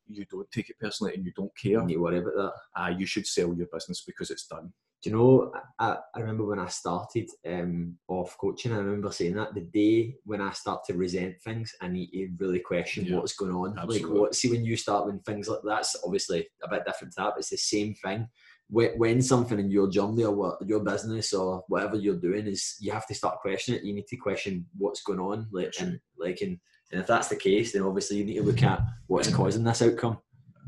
you 0.09 0.25
don't 0.31 0.51
take 0.51 0.69
it 0.71 0.79
personally 0.79 1.15
and 1.15 1.25
you 1.25 1.33
don't 1.35 1.53
care, 1.57 1.89
you 1.89 2.03
worry 2.03 2.19
about 2.19 2.35
that. 2.35 2.53
uh, 2.83 2.89
you 2.89 3.07
should 3.07 3.27
sell 3.27 3.55
your 3.55 3.67
business 3.73 4.03
because 4.07 4.31
it's 4.31 4.47
done. 4.47 4.73
Do 5.05 5.11
you 5.11 5.17
know, 5.17 5.53
I, 5.79 5.99
I 6.15 6.21
remember 6.21 6.47
when 6.47 6.59
I 6.59 6.69
started 6.69 7.29
um, 7.47 7.99
off 8.09 8.39
coaching, 8.39 8.73
I 8.73 8.79
remember 8.79 9.13
saying 9.13 9.35
that 9.35 9.53
the 9.53 9.61
day 9.61 10.17
when 10.25 10.41
I 10.41 10.51
start 10.53 10.85
to 10.87 10.95
resent 10.95 11.43
things, 11.43 11.75
I 11.83 11.89
need 11.89 12.11
to 12.13 12.29
really 12.39 12.61
question 12.61 13.05
Yeah, 13.05 13.17
what's 13.17 13.35
going 13.35 13.53
on. 13.53 13.79
absolutely. 13.79 14.09
Like, 14.09 14.19
what, 14.19 14.35
see, 14.35 14.51
when 14.51 14.65
you 14.65 14.79
start, 14.79 15.05
when 15.05 15.19
things 15.19 15.47
like 15.47 15.61
that's 15.63 15.95
obviously 16.03 16.49
a 16.63 16.71
bit 16.71 16.87
different 16.87 17.13
to 17.13 17.17
that, 17.21 17.33
but 17.35 17.41
it's 17.41 17.51
the 17.51 17.59
same 17.59 17.95
thing. 17.95 18.29
when, 18.69 18.99
when 18.99 19.21
something 19.21 19.59
in 19.59 19.71
your 19.71 19.91
journey 19.91 20.25
or 20.25 20.35
what, 20.35 20.67
your 20.67 20.81
business 20.81 21.35
or 21.35 21.65
whatever 21.69 21.97
you're 21.97 22.17
doing 22.17 22.47
is 22.47 22.77
you 22.81 22.91
have 22.91 23.07
to 23.07 23.15
start 23.15 23.41
questioning 23.41 23.81
it. 23.81 23.87
You 23.87 23.95
need 23.95 24.07
to 24.07 24.17
question 24.17 24.65
what's 24.79 25.03
going 25.03 25.21
on, 25.21 25.49
like 25.53 25.75
and 25.81 26.01
like 26.19 26.41
and, 26.41 26.59
and 26.93 27.01
if 27.01 27.07
that's 27.07 27.29
the 27.29 27.37
case, 27.37 27.73
then 27.73 27.83
obviously 27.83 28.17
you 28.17 28.25
need 28.25 28.37
to 28.37 28.43
look 28.43 28.63
at 28.63 28.81
what's 29.07 29.29
causing 29.29 29.65
this 29.65 29.83
outcome. 29.83 30.19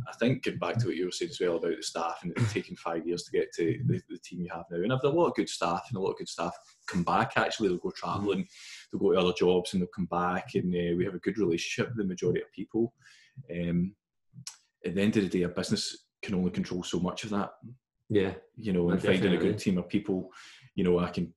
I 0.09 0.13
think 0.19 0.43
getting 0.43 0.59
back 0.59 0.79
to 0.79 0.87
what 0.87 0.97
you 0.97 1.07
were 1.07 1.11
saying 1.11 1.31
as 1.31 1.41
well 1.41 1.57
about 1.57 1.77
the 1.77 1.83
staff 1.83 2.19
and 2.23 2.33
it's 2.37 2.53
taking 2.53 2.77
five 2.77 3.07
years 3.07 3.25
to 3.25 3.33
get 3.33 3.53
to 3.55 3.79
the, 3.87 4.01
the 4.09 4.19
team 4.19 4.41
you 4.41 4.49
have 4.53 4.65
now. 4.71 4.83
And 4.83 4.93
I've 4.93 5.03
got 5.03 5.15
a 5.15 5.19
lot 5.19 5.29
of 5.29 5.35
good 5.35 5.49
staff 5.49 5.85
and 5.89 5.97
a 5.97 6.01
lot 6.01 6.13
of 6.13 6.19
good 6.19 6.29
staff 6.29 6.55
come 6.87 7.03
back 7.03 7.33
actually. 7.37 7.69
They'll 7.69 7.79
go 7.79 7.93
travelling, 7.97 8.47
they'll 8.93 9.01
go 9.01 9.13
to 9.13 9.19
other 9.19 9.35
jobs 9.37 9.73
and 9.73 9.83
they'll 9.83 9.89
come 9.95 10.07
back 10.07 10.55
and 10.55 10.75
uh, 10.75 10.97
we 10.97 11.05
have 11.05 11.15
a 11.15 11.21
good 11.21 11.39
relationship 11.39 11.89
with 11.89 11.99
the 11.99 12.05
majority 12.05 12.43
of 12.43 12.53
people. 12.53 12.93
Um, 13.51 13.95
at 14.85 14.95
the 14.95 15.03
end 15.03 15.17
of 15.17 15.25
the 15.25 15.29
day, 15.29 15.43
a 15.43 15.49
business 15.49 16.07
can 16.23 16.35
only 16.35 16.51
control 16.51 16.83
so 16.83 16.99
much 16.99 17.25
of 17.25 17.31
that. 17.31 17.51
Yeah. 18.09 18.35
You 18.57 18.73
know, 18.73 18.91
and 18.91 19.01
Definitely. 19.01 19.29
finding 19.29 19.41
a 19.41 19.43
good 19.43 19.59
team 19.59 19.79
of 19.79 19.89
people, 19.89 20.31
you 20.75 20.85
know, 20.85 20.99
I 20.99 21.11
can 21.11 21.33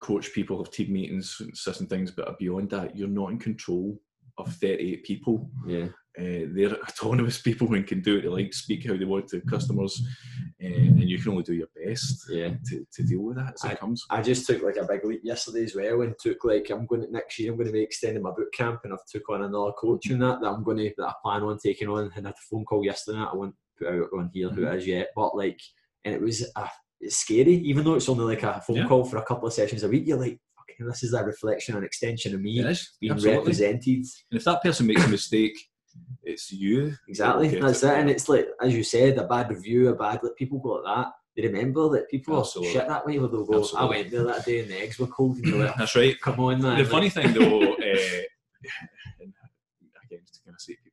coach 0.00 0.32
people, 0.32 0.58
have 0.58 0.72
team 0.72 0.92
meetings, 0.92 1.36
and 1.40 1.56
certain 1.56 1.86
things, 1.86 2.10
but 2.10 2.38
beyond 2.38 2.70
that, 2.70 2.96
you're 2.96 3.08
not 3.08 3.30
in 3.30 3.38
control 3.38 3.98
of 4.38 4.52
38 4.54 5.04
people. 5.04 5.50
Yeah. 5.66 5.86
Uh, 6.18 6.44
they're 6.54 6.76
autonomous 6.88 7.40
people 7.40 7.72
and 7.74 7.86
can 7.86 8.00
do 8.02 8.18
it. 8.18 8.22
they 8.22 8.28
like, 8.28 8.52
speak 8.52 8.86
how 8.86 8.96
they 8.96 9.04
want 9.04 9.26
to 9.28 9.40
customers, 9.42 10.02
uh, 10.62 10.66
and 10.66 11.00
you 11.08 11.18
can 11.18 11.30
only 11.32 11.42
do 11.42 11.54
your 11.54 11.68
best 11.84 12.24
Yeah. 12.28 12.50
to, 12.66 12.86
to 12.92 13.02
deal 13.02 13.20
with 13.22 13.36
that 13.36 13.54
as 13.64 13.70
it 13.72 13.80
comes. 13.80 14.04
I 14.10 14.20
just 14.22 14.46
took 14.46 14.62
like 14.62 14.76
a 14.76 14.84
big 14.86 15.04
leap 15.04 15.22
yesterday 15.24 15.64
as 15.64 15.74
well 15.74 16.02
and 16.02 16.14
took 16.20 16.44
like 16.44 16.68
I'm 16.70 16.84
going 16.86 17.02
to 17.02 17.10
next 17.10 17.38
year 17.38 17.50
I'm 17.50 17.56
going 17.56 17.66
to 17.68 17.72
be 17.72 17.82
extending 17.82 18.22
my 18.22 18.30
boot 18.36 18.52
camp 18.52 18.80
and 18.84 18.92
I've 18.92 19.06
took 19.10 19.28
on 19.30 19.42
another 19.42 19.72
coach 19.72 20.10
in 20.10 20.18
that 20.18 20.40
that 20.42 20.48
I'm 20.48 20.62
going 20.64 20.76
to 20.78 20.92
that 20.98 21.06
I 21.06 21.12
plan 21.24 21.42
on 21.44 21.58
taking 21.58 21.88
on 21.88 22.04
and 22.04 22.10
I 22.12 22.14
had 22.16 22.26
a 22.26 22.34
phone 22.50 22.64
call 22.66 22.84
yesterday 22.84 23.18
I 23.18 23.34
won't 23.34 23.54
put 23.78 23.88
out 23.88 24.08
on 24.16 24.30
here 24.34 24.50
who 24.50 24.66
it 24.66 24.74
is 24.76 24.86
yet 24.86 25.08
but 25.16 25.34
like 25.34 25.60
and 26.04 26.14
it 26.14 26.20
was 26.20 26.44
uh, 26.56 26.68
it's 27.00 27.16
scary 27.16 27.54
even 27.56 27.84
though 27.84 27.94
it's 27.94 28.08
only 28.10 28.24
like 28.24 28.42
a 28.42 28.60
phone 28.66 28.76
Yeah. 28.76 28.86
call 28.86 29.04
for 29.04 29.16
a 29.16 29.24
couple 29.24 29.48
of 29.48 29.54
sessions 29.54 29.82
a 29.82 29.88
week 29.88 30.06
you're 30.06 30.18
like 30.18 30.38
fucking 30.56 30.86
this 30.86 31.02
is 31.02 31.14
a 31.14 31.24
reflection 31.24 31.74
and 31.74 31.84
extension 31.86 32.34
of 32.34 32.40
me 32.42 32.56
being 33.00 33.12
absolutely. 33.12 33.38
represented 33.38 33.86
And 34.30 34.38
if 34.38 34.44
that 34.44 34.62
person 34.62 34.86
makes 34.86 35.04
a 35.04 35.08
mistake, 35.08 35.56
it's 36.24 36.52
you. 36.52 36.94
exactly 37.08 37.48
that's 37.60 37.82
it 37.82 37.94
and 37.98 38.08
it's 38.10 38.28
like 38.28 38.46
as 38.60 38.74
you 38.74 38.82
said 38.84 39.18
a 39.18 39.26
bad 39.26 39.50
review 39.50 39.88
a 39.88 39.94
bad 39.94 40.20
like 40.22 40.36
people 40.36 40.58
go 40.60 40.70
like 40.82 40.84
that 41.04 41.12
they 41.36 41.42
remember 41.46 41.88
that 41.88 42.08
people 42.10 42.38
Absolutely. 42.38 42.72
shit 42.74 42.86
that 42.88 43.06
way 43.06 43.18
where 43.18 43.28
they'll 43.28 43.44
go 43.46 43.60
Absolutely. 43.60 43.86
I 43.86 43.90
went 43.90 44.10
there 44.10 44.24
that 44.24 44.44
day 44.44 44.60
and 44.60 44.70
the 44.70 44.80
eggs 44.82 44.98
were 44.98 45.06
cold 45.06 45.38
and 45.38 45.60
like 45.60 45.74
That's 45.76 45.96
right. 45.96 46.20
come 46.20 46.38
on 46.40 46.60
man 46.62 46.76
the 46.76 46.82
like- 46.84 46.92
funny 46.92 47.08
thing 47.10 47.32
though, 47.32 47.62
uh, 47.72 47.74
again, 49.16 50.20
to 50.24 50.40
kind 50.44 50.54
of 50.54 50.60
say 50.60 50.74
people, 50.74 50.90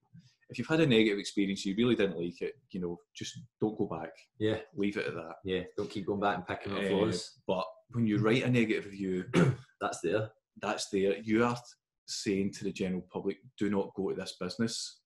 if 0.49 0.57
you've 0.57 0.67
had 0.67 0.79
a 0.79 0.87
negative 0.87 1.19
experience, 1.19 1.65
you 1.65 1.75
really 1.75 1.95
didn't 1.95 2.17
like 2.19 2.41
it, 2.41 2.53
you 2.71 2.79
know, 2.81 2.97
just 3.15 3.39
don't 3.61 3.77
go 3.77 3.85
back. 3.85 4.11
yeah 4.39 4.57
Leave 4.75 4.97
it 4.97 5.05
at 5.07 5.13
that. 5.13 5.35
Yeah, 5.45 5.61
don't 5.77 5.89
keep 5.89 6.07
going 6.07 6.19
back 6.19 6.37
and 6.37 6.47
picking 6.47 6.73
up 6.73 6.83
Uh, 6.85 6.87
flaws. 6.87 7.39
but 7.47 7.65
when 7.91 8.07
you 8.07 8.17
write 8.17 8.43
a 8.43 8.49
negative 8.49 8.85
review, 8.85 9.25
That's 9.81 9.99
there. 10.01 10.29
that's 10.61 10.89
there. 10.89 11.17
You 11.19 11.43
are 11.45 11.55
saying 12.09 12.51
to 12.53 12.63
the 12.63 12.71
general 12.71 13.05
public, 13.11 13.37
do 13.57 13.69
not 13.69 13.93
go 13.95 14.09
to 14.09 14.15
this 14.15 14.35
business. 14.39 15.01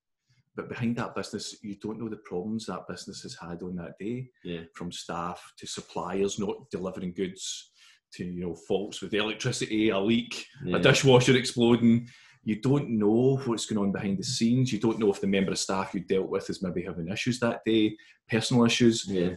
But 0.56 0.68
behind 0.68 0.96
that 0.96 1.14
business, 1.16 1.56
you 1.62 1.74
don't 1.76 1.98
know 1.98 2.08
the 2.08 2.16
problems 2.18 2.66
that 2.66 2.86
business 2.88 3.22
has 3.22 3.36
had 3.40 3.62
on 3.62 3.74
that 3.76 3.98
day, 3.98 4.30
Yeah. 4.44 4.62
from 4.74 4.92
staff 4.92 5.52
to 5.58 5.66
suppliers 5.66 6.38
not 6.38 6.70
delivering 6.70 7.12
goods, 7.12 7.72
to 8.14 8.24
you 8.24 8.40
know 8.40 8.54
faults 8.54 9.00
with 9.02 9.10
the 9.10 9.18
electricity, 9.18 9.88
a 9.88 9.98
leak, 9.98 10.46
Yeah. 10.64 10.76
a 10.76 10.80
dishwasher 10.80 11.36
exploding. 11.36 12.08
You 12.44 12.60
don't 12.60 12.90
know 12.90 13.38
what's 13.46 13.66
going 13.66 13.84
on 13.84 13.90
behind 13.90 14.18
the 14.18 14.22
scenes. 14.22 14.72
You 14.72 14.78
don't 14.78 14.98
know 14.98 15.10
if 15.10 15.20
the 15.20 15.26
member 15.26 15.50
of 15.50 15.58
staff 15.58 15.94
you 15.94 16.00
dealt 16.00 16.28
with 16.28 16.48
is 16.50 16.62
maybe 16.62 16.82
having 16.82 17.08
issues 17.08 17.40
that 17.40 17.62
day, 17.64 17.96
personal 18.28 18.64
issues. 18.64 19.06
Yeah. 19.08 19.36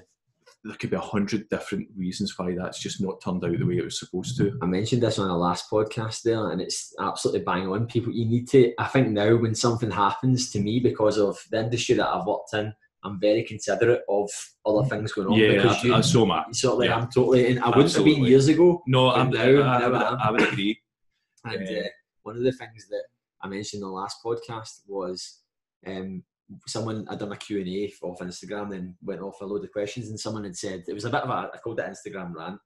There 0.67 0.75
could 0.77 0.89
be 0.89 0.95
a 0.97 0.99
hundred 0.99 1.47
different 1.49 1.87
reasons 1.95 2.37
why 2.37 2.53
that's 2.55 2.79
just 2.79 3.01
not 3.01 3.21
turned 3.21 3.43
out 3.45 3.57
the 3.57 3.65
way 3.65 3.77
it 3.77 3.85
was 3.85 3.99
supposed 3.99 4.37
to. 4.37 4.57
I 4.61 4.65
mentioned 4.65 5.01
this 5.03 5.17
on 5.19 5.29
our 5.29 5.37
last 5.37 5.69
podcast 5.71 6.23
there, 6.23 6.51
and 6.51 6.61
it's 6.61 6.93
absolutely 6.99 7.43
bang 7.43 7.67
on. 7.67 7.87
People, 7.87 8.11
you 8.13 8.25
need 8.25 8.47
to. 8.49 8.73
I 8.77 8.85
think 8.87 9.09
now 9.09 9.35
when 9.37 9.55
something 9.55 9.89
happens 9.91 10.51
to 10.51 10.59
me 10.59 10.79
because 10.79 11.17
of 11.17 11.37
the 11.51 11.59
industry 11.61 11.95
that 11.95 12.07
I've 12.07 12.25
worked 12.25 12.53
in, 12.53 12.73
I'm 13.03 13.19
very 13.19 13.43
considerate 13.43 14.01
of 14.09 14.29
other 14.65 14.87
things 14.89 15.13
going 15.13 15.27
on. 15.29 15.33
yeah, 15.35 15.53
because 15.53 15.77
I, 15.77 15.87
you, 15.87 15.93
I, 15.95 16.01
so 16.01 16.23
am 16.23 16.31
I. 16.31 16.45
sort 16.51 16.73
of 16.73 16.79
like 16.79 16.89
yeah. 16.89 16.95
I'm 16.97 17.09
totally. 17.11 17.47
And 17.47 17.59
I 17.63 17.69
wouldn't 17.69 17.93
have 17.93 18.03
been 18.03 18.23
years 18.25 18.47
ago. 18.49 18.83
No, 18.87 19.11
I'm, 19.11 19.27
And 19.27 19.37
I, 19.37 19.51
now- 19.51 19.61
I, 19.61 19.79
now 19.79 19.89
would, 19.91 20.01
I. 20.01 20.15
I 20.27 20.31
would 20.31 20.41
agree. 20.41 20.81
And 21.45 21.69
Yeah. 21.69 21.79
uh, 21.79 21.87
one 22.23 22.35
of 22.37 22.43
the 22.43 22.51
things 22.51 22.87
that 22.89 23.03
I 23.41 23.47
mentioned 23.47 23.81
in 23.83 23.87
the 23.87 23.93
last 23.93 24.17
podcast 24.25 24.81
was 24.87 25.39
um, 25.85 26.23
someone 26.65 27.05
had 27.07 27.19
done 27.19 27.31
a 27.31 27.37
Q&A 27.37 27.91
off 28.03 28.19
Instagram 28.19 28.75
and 28.75 28.93
went 29.03 29.21
off 29.21 29.41
a 29.41 29.45
load 29.45 29.63
of 29.63 29.71
questions 29.71 30.09
and 30.09 30.19
someone 30.19 30.43
had 30.43 30.55
said, 30.55 30.83
it 30.87 30.93
was 30.93 31.05
a 31.05 31.09
bit 31.09 31.21
of 31.23 31.29
a, 31.29 31.51
I 31.53 31.57
called 31.63 31.79
it 31.79 31.85
Instagram 31.85 32.33
rant, 32.35 32.59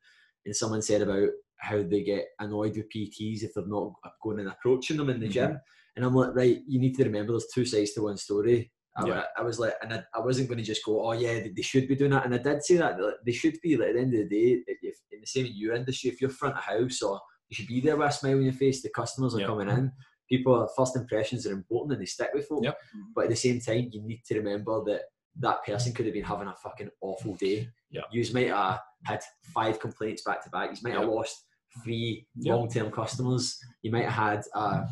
and 0.45 0.55
someone 0.55 0.81
said 0.81 1.01
about 1.01 1.29
how 1.57 1.81
they 1.83 2.03
get 2.03 2.25
annoyed 2.39 2.75
with 2.75 2.89
PTs 2.95 3.43
if 3.43 3.53
they're 3.53 3.65
not 3.67 3.93
going 4.23 4.39
and 4.39 4.49
approaching 4.49 4.97
them 4.97 5.09
in 5.09 5.19
the 5.19 5.27
Mhm. 5.27 5.31
gym. 5.31 5.59
And 5.95 6.05
I'm 6.05 6.15
like, 6.15 6.35
right, 6.35 6.61
you 6.67 6.79
need 6.79 6.95
to 6.97 7.03
remember 7.03 7.33
there's 7.33 7.47
two 7.53 7.65
sides 7.65 7.93
to 7.93 8.03
one 8.03 8.17
story. 8.17 8.71
I, 8.97 9.07
Yeah. 9.07 9.23
I 9.37 9.41
was 9.43 9.59
like, 9.59 9.73
and 9.81 9.93
I, 9.93 10.03
I 10.13 10.19
wasn't 10.19 10.47
going 10.47 10.57
to 10.57 10.63
just 10.63 10.83
go, 10.85 11.05
oh 11.05 11.11
yeah, 11.13 11.39
they, 11.39 11.51
they 11.55 11.61
should 11.61 11.87
be 11.87 11.95
doing 11.95 12.11
that. 12.11 12.25
And 12.25 12.33
I 12.33 12.39
did 12.39 12.63
say 12.63 12.77
that 12.77 12.99
like, 12.99 13.15
they 13.25 13.31
should 13.31 13.57
be. 13.61 13.77
Like 13.77 13.89
at 13.89 13.93
the 13.95 14.01
end 14.01 14.13
of 14.13 14.29
the 14.29 14.29
day, 14.29 14.63
if, 14.67 14.77
if, 14.81 14.95
in 15.11 15.21
the 15.21 15.27
same 15.27 15.45
in 15.45 15.53
your 15.55 15.75
industry, 15.75 16.09
if 16.09 16.19
you're 16.21 16.29
front 16.29 16.57
of 16.57 16.63
house 16.63 17.01
or 17.01 17.19
you 17.49 17.55
should 17.55 17.67
be 17.67 17.79
there 17.81 17.95
with 17.97 18.09
a 18.09 18.11
smile 18.11 18.37
on 18.37 18.43
your 18.43 18.53
face, 18.53 18.81
the 18.81 18.89
customers 18.89 19.35
are 19.35 19.41
Yeah. 19.41 19.47
coming 19.47 19.69
in. 19.69 19.91
People, 20.31 20.67
first 20.75 20.95
impressions 20.95 21.45
are 21.45 21.51
important 21.51 21.93
and 21.93 22.01
they 22.01 22.05
stick 22.05 22.29
with 22.33 22.47
folk. 22.47 22.63
Yep. 22.63 22.77
But 23.13 23.25
at 23.25 23.29
the 23.31 23.35
same 23.35 23.59
time, 23.59 23.89
you 23.91 24.01
need 24.01 24.21
to 24.25 24.37
remember 24.39 24.83
that 24.85 25.01
that 25.39 25.63
person 25.65 25.93
could 25.93 26.05
have 26.05 26.13
been 26.13 26.23
having 26.23 26.47
a 26.47 26.55
fucking 26.63 26.89
awful 27.01 27.35
day. 27.35 27.67
Yeah. 27.89 28.01
You 28.11 28.23
might 28.33 28.47
have 28.47 28.79
had 29.05 29.21
five 29.53 29.79
complaints 29.79 30.23
back 30.23 30.43
to 30.43 30.49
back. 30.49 30.71
You 30.71 30.77
might 30.83 30.99
have 30.99 31.07
lost 31.09 31.45
three 31.83 32.25
Yep. 32.35 32.55
long 32.55 32.69
term 32.69 32.91
customers. 32.91 33.57
You 33.81 33.91
might 33.91 34.09
have 34.09 34.13
had 34.35 34.43
a, 34.55 34.87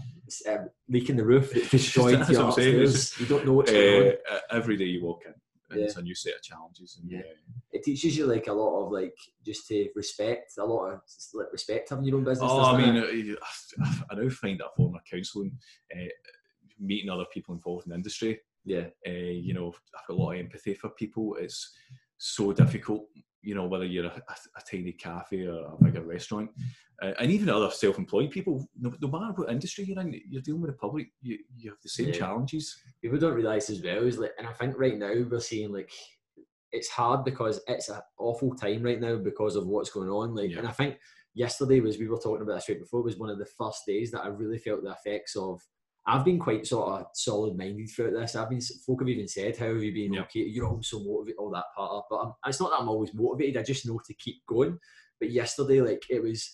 a 0.47 0.57
leak 0.87 1.09
in 1.09 1.17
the 1.17 1.25
roof 1.25 1.51
that 1.53 1.69
destroyed 1.71 2.19
That's 2.19 2.29
your 2.31 2.51
saying. 2.51 2.87
You 3.19 3.25
don't 3.25 3.45
know 3.45 3.53
what's 3.53 3.71
going 3.71 4.01
on. 4.01 4.07
Uh, 4.29 4.35
uh, 4.35 4.39
every 4.51 4.77
day 4.77 4.85
you 4.85 5.03
walk 5.03 5.23
in, 5.25 5.33
and 5.69 5.79
Yeah. 5.79 5.85
it's 5.85 5.97
a 5.97 6.01
new 6.01 6.15
set 6.15 6.35
of 6.35 6.41
challenges. 6.41 6.97
And, 7.01 7.11
Yeah. 7.11 7.21
It 7.71 7.83
teaches 7.83 8.17
you 8.17 8.25
like 8.25 8.47
a 8.47 8.53
lot 8.53 8.83
of 8.85 8.91
like 8.91 9.15
just 9.45 9.67
to 9.67 9.89
respect 9.95 10.53
a 10.57 10.65
lot 10.65 10.91
of 10.91 11.01
like 11.33 11.51
respect 11.51 11.89
having 11.89 12.05
your 12.05 12.17
own 12.17 12.23
business. 12.23 12.49
Oh, 12.51 12.61
I 12.61 12.77
mean, 12.77 12.95
it? 12.95 13.37
I 14.09 14.15
now 14.15 14.29
find 14.29 14.59
that 14.59 14.67
a 14.67 14.75
form 14.75 14.95
of 14.95 15.01
counselling, 15.09 15.57
uh, 15.95 16.05
meeting 16.79 17.09
other 17.09 17.25
people 17.33 17.53
involved 17.53 17.85
in 17.85 17.89
the 17.91 17.95
industry. 17.95 18.41
yeah, 18.65 18.87
Uh, 19.07 19.11
you 19.11 19.53
know, 19.53 19.67
I've 19.95 20.07
got 20.07 20.13
a 20.17 20.19
lot 20.21 20.33
of 20.33 20.39
empathy 20.39 20.73
for 20.73 20.89
people. 20.89 21.35
It's 21.35 21.75
so 22.17 22.51
difficult, 22.53 23.07
you 23.41 23.55
know, 23.55 23.65
whether 23.65 23.85
you're 23.85 24.05
a, 24.05 24.21
a, 24.27 24.35
a 24.57 24.61
tiny 24.69 24.91
cafe 24.91 25.45
or 25.47 25.73
a 25.73 25.83
bigger 25.83 26.01
restaurant, 26.01 26.49
uh, 27.01 27.13
and 27.19 27.31
even 27.31 27.49
other 27.49 27.71
self-employed 27.71 28.29
people. 28.31 28.67
No, 28.79 28.93
no 29.01 29.07
matter 29.07 29.33
what 29.33 29.49
industry 29.49 29.85
you're 29.85 29.99
in, 29.99 30.19
you're 30.29 30.41
dealing 30.41 30.61
with 30.61 30.71
the 30.71 30.77
public. 30.77 31.07
You, 31.21 31.37
you 31.55 31.69
have 31.69 31.79
the 31.81 31.89
same 31.89 32.07
Yeah. 32.07 32.13
challenges. 32.13 32.75
people 33.01 33.17
don't 33.17 33.33
realize 33.35 33.69
as 33.69 33.81
well 33.81 34.03
is 34.03 34.17
like, 34.17 34.33
and 34.37 34.47
I 34.47 34.53
think 34.53 34.77
right 34.77 34.97
now 34.97 35.13
we're 35.29 35.39
seeing 35.39 35.71
like 35.71 35.91
it's 36.71 36.89
hard 36.89 37.23
because 37.25 37.61
it's 37.67 37.89
an 37.89 38.01
awful 38.17 38.53
time 38.55 38.83
right 38.83 38.99
now 38.99 39.15
because 39.15 39.55
of 39.55 39.65
what's 39.67 39.89
going 39.89 40.09
on. 40.09 40.35
Like, 40.35 40.51
Yeah. 40.51 40.59
and 40.59 40.67
I 40.67 40.71
think 40.71 40.97
yesterday 41.33 41.79
was 41.79 41.97
we 41.97 42.07
were 42.09 42.19
talking 42.19 42.41
about 42.41 42.55
this 42.55 42.69
right 42.69 42.79
before 42.79 43.01
was 43.01 43.17
one 43.17 43.29
of 43.29 43.39
the 43.39 43.45
first 43.45 43.85
days 43.87 44.11
that 44.11 44.23
I 44.23 44.27
really 44.27 44.57
felt 44.59 44.83
the 44.83 44.91
effects 44.91 45.35
of. 45.35 45.61
I've 46.09 46.25
been 46.25 46.39
quite 46.39 46.65
sort 46.65 47.01
of 47.01 47.07
solid 47.13 47.55
minded 47.55 47.87
throughout 47.89 48.13
this. 48.13 48.35
I've 48.35 48.49
been 48.49 48.61
folk 48.85 49.01
have 49.01 49.09
even 49.09 49.27
said, 49.27 49.55
"How 49.57 49.67
have 49.67 49.83
you 49.83 49.93
been? 49.93 50.19
Okay, 50.21 50.41
you're 50.41 50.65
always 50.65 50.87
so 50.87 50.99
motivated, 50.99 51.37
all 51.37 51.51
that 51.51 51.65
part 51.75 51.91
of." 51.91 52.03
But 52.09 52.17
I'm, 52.17 52.33
it's 52.47 52.59
not 52.59 52.71
that 52.71 52.79
I'm 52.81 52.89
always 52.89 53.13
motivated. 53.13 53.57
I 53.57 53.63
just 53.63 53.85
know 53.87 53.99
to 54.03 54.13
keep 54.15 54.37
going. 54.47 54.79
But 55.19 55.31
yesterday, 55.31 55.81
like 55.81 56.03
it 56.09 56.23
was, 56.23 56.51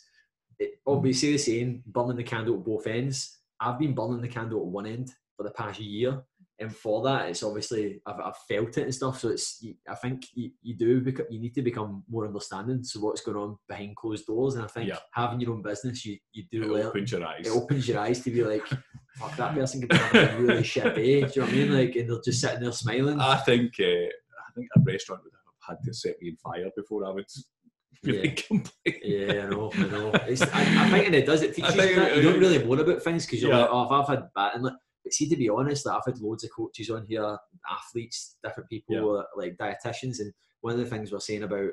it, 0.59 0.71
obviously 0.85 1.31
the 1.31 1.37
same, 1.37 1.83
burning 1.85 2.17
the 2.17 2.23
candle 2.23 2.55
at 2.55 2.65
both 2.65 2.85
ends. 2.87 3.39
I've 3.59 3.79
been 3.79 3.95
burning 3.95 4.21
the 4.21 4.27
candle 4.27 4.59
at 4.59 4.65
one 4.65 4.87
end 4.87 5.09
for 5.37 5.43
the 5.43 5.51
past 5.51 5.79
year, 5.79 6.21
and 6.59 6.75
for 6.75 7.03
that, 7.03 7.29
it's 7.29 7.43
obviously 7.43 8.01
I've, 8.05 8.19
I've 8.19 8.37
felt 8.49 8.77
it 8.77 8.83
and 8.83 8.95
stuff. 8.95 9.19
So 9.19 9.29
it's 9.29 9.63
I 9.87 9.95
think 9.95 10.25
you, 10.33 10.51
you 10.63 10.75
do 10.75 10.99
become, 11.01 11.27
you 11.29 11.39
need 11.39 11.55
to 11.55 11.61
become 11.61 12.03
more 12.09 12.25
understanding. 12.25 12.83
So 12.83 12.99
what's 12.99 13.21
going 13.21 13.37
on 13.37 13.57
behind 13.69 13.95
closed 13.95 14.25
doors, 14.25 14.55
and 14.55 14.65
I 14.65 14.67
think 14.67 14.91
having 15.13 15.39
your 15.39 15.53
own 15.53 15.61
business, 15.61 16.05
you 16.05 16.17
you 16.33 16.43
do 16.51 16.63
It 16.63 16.69
learn. 16.69 16.85
opens 16.87 17.11
your 17.11 17.25
eyes. 17.25 17.47
It 17.47 17.51
opens 17.51 17.87
your 17.87 17.99
eyes 17.99 18.21
to 18.21 18.31
be 18.31 18.43
like, 18.43 18.67
fuck 19.15 19.35
that 19.37 19.53
person 19.53 19.81
could 19.81 19.89
be 19.89 19.97
having 19.97 20.29
a 20.29 20.41
really 20.41 20.63
shit 20.63 20.95
day. 20.95 21.21
Do 21.21 21.27
you 21.27 21.41
know 21.41 21.41
what 21.43 21.49
I 21.49 21.51
mean? 21.51 21.73
Like, 21.73 21.95
and 21.95 22.09
they're 22.09 22.21
just 22.23 22.41
sitting 22.41 22.61
there 22.61 22.71
smiling. 22.71 23.19
I 23.19 23.37
think 23.37 23.73
uh, 23.79 23.83
I 23.83 24.51
think 24.55 24.67
a 24.75 24.79
restaurant 24.81 25.23
would 25.23 25.33
have 25.33 25.77
had 25.77 25.83
to 25.85 25.93
set 25.93 26.21
me 26.21 26.31
on 26.31 26.37
fire 26.53 26.69
before 26.75 27.05
I 27.05 27.11
would 27.11 27.25
really 28.03 28.31
complain. 28.31 28.99
Yeah, 29.03 29.45
I 29.45 29.49
know, 29.49 29.71
I 29.73 29.81
know. 29.87 30.11
It's, 30.27 30.41
I, 30.41 30.85
I 30.85 30.89
think 30.89 31.07
and 31.07 31.15
it 31.15 31.25
does. 31.25 31.41
It 31.41 31.55
teaches 31.55 31.75
you 31.75 31.95
that. 31.95 32.15
You 32.15 32.21
don't 32.21 32.39
really 32.39 32.63
worry 32.63 32.81
about 32.81 33.01
things 33.03 33.25
because 33.25 33.41
you're 33.41 33.51
Yeah. 33.51 33.61
like, 33.61 33.69
oh, 33.71 33.83
if 33.85 33.91
I've 33.91 34.07
had 34.07 34.29
bad, 34.35 34.55
and 34.55 34.63
like, 34.63 34.73
but 35.03 35.13
see, 35.13 35.29
to 35.29 35.35
be 35.35 35.49
honest, 35.49 35.85
like, 35.85 35.95
I've 35.97 36.13
had 36.13 36.19
loads 36.21 36.43
of 36.43 36.51
coaches 36.51 36.89
on 36.89 37.05
here, 37.07 37.37
athletes, 37.69 38.37
different 38.43 38.69
people, 38.69 38.95
Yeah. 38.95 39.21
uh, 39.21 39.23
like 39.37 39.55
dietitians, 39.57 40.19
and 40.19 40.33
one 40.61 40.73
of 40.73 40.79
the 40.79 40.85
things 40.85 41.11
we're 41.11 41.19
saying 41.19 41.43
about 41.43 41.69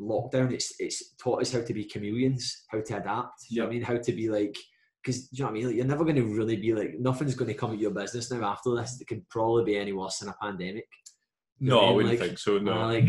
lockdown, 0.00 0.52
it's 0.52 0.74
it's 0.78 1.14
taught 1.16 1.40
us 1.42 1.52
how 1.52 1.60
to 1.62 1.74
be 1.74 1.84
chameleons, 1.84 2.64
how 2.68 2.80
to 2.80 2.96
adapt. 2.96 3.44
You 3.50 3.58
know 3.60 3.64
what 3.66 3.70
I 3.70 3.74
mean? 3.74 3.82
How 3.82 3.96
to 3.96 4.12
be 4.12 4.28
like. 4.28 4.56
Because 5.06 5.28
you 5.30 5.44
know 5.44 5.46
what 5.46 5.50
I 5.50 5.54
mean, 5.54 5.66
like, 5.68 5.76
you're 5.76 5.84
never 5.84 6.02
going 6.02 6.16
to 6.16 6.24
really 6.24 6.56
be 6.56 6.74
like 6.74 6.98
nothing's 6.98 7.36
going 7.36 7.46
to 7.46 7.54
come 7.54 7.72
at 7.72 7.78
your 7.78 7.92
business 7.92 8.28
now 8.32 8.44
after 8.44 8.74
this. 8.74 9.00
It 9.00 9.06
could 9.06 9.28
probably 9.28 9.62
be 9.64 9.76
any 9.78 9.92
worse 9.92 10.18
than 10.18 10.30
a 10.30 10.34
pandemic. 10.42 10.88
You 11.60 11.68
No, 11.70 11.78
I 11.80 11.86
mean? 11.86 11.94
wouldn't 11.94 12.10
Like, 12.20 12.28
think 12.28 12.38
so. 12.40 12.58
No. 12.58 12.72
uh, 12.72 12.86
like 12.88 13.08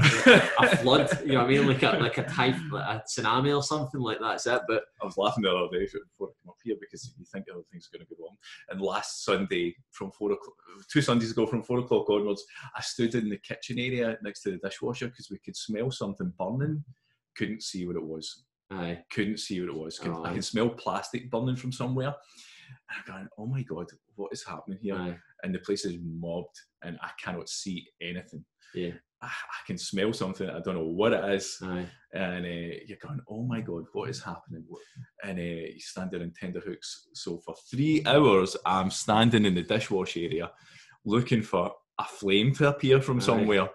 a 0.60 0.78
flood, 0.84 1.10
you 1.26 1.32
know 1.34 1.40
what 1.40 1.46
I 1.46 1.48
mean? 1.48 1.68
Like 1.68 1.82
a 1.82 1.90
like 1.98 2.18
a 2.20 2.24
typh- 2.24 2.72
like 2.72 2.86
a 2.88 3.04
tsunami 3.10 3.58
or 3.58 3.64
something 3.64 4.00
like 4.00 4.20
that. 4.20 4.30
That's 4.44 4.46
it. 4.48 4.62
But 4.68 4.84
I 5.02 5.06
was 5.06 5.18
laughing 5.18 5.42
the 5.42 5.50
other 5.50 5.68
day 5.76 5.86
before 5.86 6.28
I 6.30 6.34
came 6.40 6.50
up 6.50 6.56
here 6.64 6.76
because 6.80 7.12
you 7.18 7.26
think 7.34 7.46
everything's 7.50 7.88
going 7.88 8.06
to 8.06 8.16
go 8.16 8.24
wrong. 8.24 8.38
And 8.70 8.80
last 8.80 9.26
Sunday, 9.26 9.76
from 9.92 10.12
four 10.12 10.34
o'clock, 10.34 10.54
two 10.94 11.02
Sundays 11.02 11.32
ago, 11.32 11.48
from 11.48 11.64
four 11.64 11.80
o'clock 11.80 12.08
onwards, 12.12 12.46
I 12.76 12.82
stood 12.82 13.16
in 13.16 13.28
the 13.28 13.38
kitchen 13.40 13.80
area 13.80 14.18
next 14.22 14.44
to 14.44 14.52
the 14.52 14.58
dishwasher 14.58 15.08
because 15.08 15.32
we 15.32 15.40
could 15.40 15.56
smell 15.58 15.90
something 15.90 16.32
burning. 16.38 16.84
Couldn't 17.36 17.64
see 17.64 17.86
what 17.88 17.96
it 17.98 18.04
was. 18.06 18.44
Aye, 18.72 19.00
Couldn't 19.12 19.40
see 19.40 19.60
what 19.62 19.70
it 19.70 19.76
was. 19.76 20.00
Could, 20.00 20.12
Oh, 20.12 20.24
I 20.26 20.34
can 20.34 20.42
smell 20.42 20.70
plastic 20.70 21.30
burning 21.32 21.56
from 21.56 21.72
somewhere. 21.72 22.14
And 22.90 22.98
I'm 22.98 23.14
going, 23.14 23.28
oh 23.38 23.46
my 23.48 23.64
god, 23.64 23.88
what 24.16 24.32
is 24.34 24.44
happening 24.46 24.80
here? 24.82 24.96
aye, 24.96 25.18
And 25.44 25.54
the 25.56 25.60
place 25.60 25.86
is 25.86 25.98
mobbed, 26.04 26.58
and 26.84 26.98
I 27.02 27.10
cannot 27.24 27.50
see 27.50 27.86
anything. 28.02 28.44
yeah, 28.76 28.92
I, 29.22 29.28
I 29.28 29.60
can 29.66 29.78
smell 29.78 30.12
something. 30.14 30.50
I 30.50 30.60
don't 30.60 30.76
know 30.76 30.86
what 30.88 31.14
it 31.14 31.24
is 31.34 31.58
aye, 31.64 31.86
and 32.14 32.46
uh, 32.46 32.76
you're 32.88 32.98
going, 33.02 33.22
oh 33.30 33.44
my 33.44 33.62
god, 33.62 33.86
what 33.94 34.10
is 34.10 34.22
happening? 34.22 34.66
And 35.24 35.40
uh, 35.40 35.42
you 35.42 35.80
stand 35.80 36.12
there 36.12 36.22
in 36.22 36.34
tender 36.34 36.60
hooks. 36.60 37.08
So 37.14 37.40
for 37.46 37.56
three 37.72 38.04
hours, 38.06 38.56
I'm 38.66 38.92
standing 38.92 39.46
in 39.46 39.56
the 39.56 39.64
dishwash 39.64 40.18
area 40.22 40.52
looking 41.06 41.42
for 41.42 41.72
a 42.00 42.04
flame 42.04 42.54
to 42.56 42.70
appear 42.70 43.02
from 43.02 43.20
somewhere. 43.20 43.70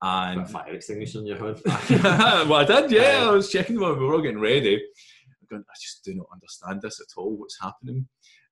And 0.00 0.48
fire 0.50 0.74
extinguisher 0.74 1.20
in 1.20 1.26
your 1.26 1.36
hood. 1.36 1.60
well, 1.66 2.54
I 2.54 2.64
did, 2.64 2.90
yeah. 2.90 3.28
I 3.28 3.30
was 3.30 3.50
checking 3.50 3.78
when 3.78 3.98
we 3.98 4.04
were 4.04 4.14
all 4.14 4.22
getting 4.22 4.40
ready. 4.40 4.74
I'm 4.74 5.46
going, 5.48 5.64
I 5.68 5.74
just 5.80 6.04
do 6.04 6.14
not 6.14 6.26
understand 6.32 6.82
this 6.82 7.00
at 7.00 7.16
all. 7.16 7.36
What's 7.36 7.60
happening? 7.60 8.08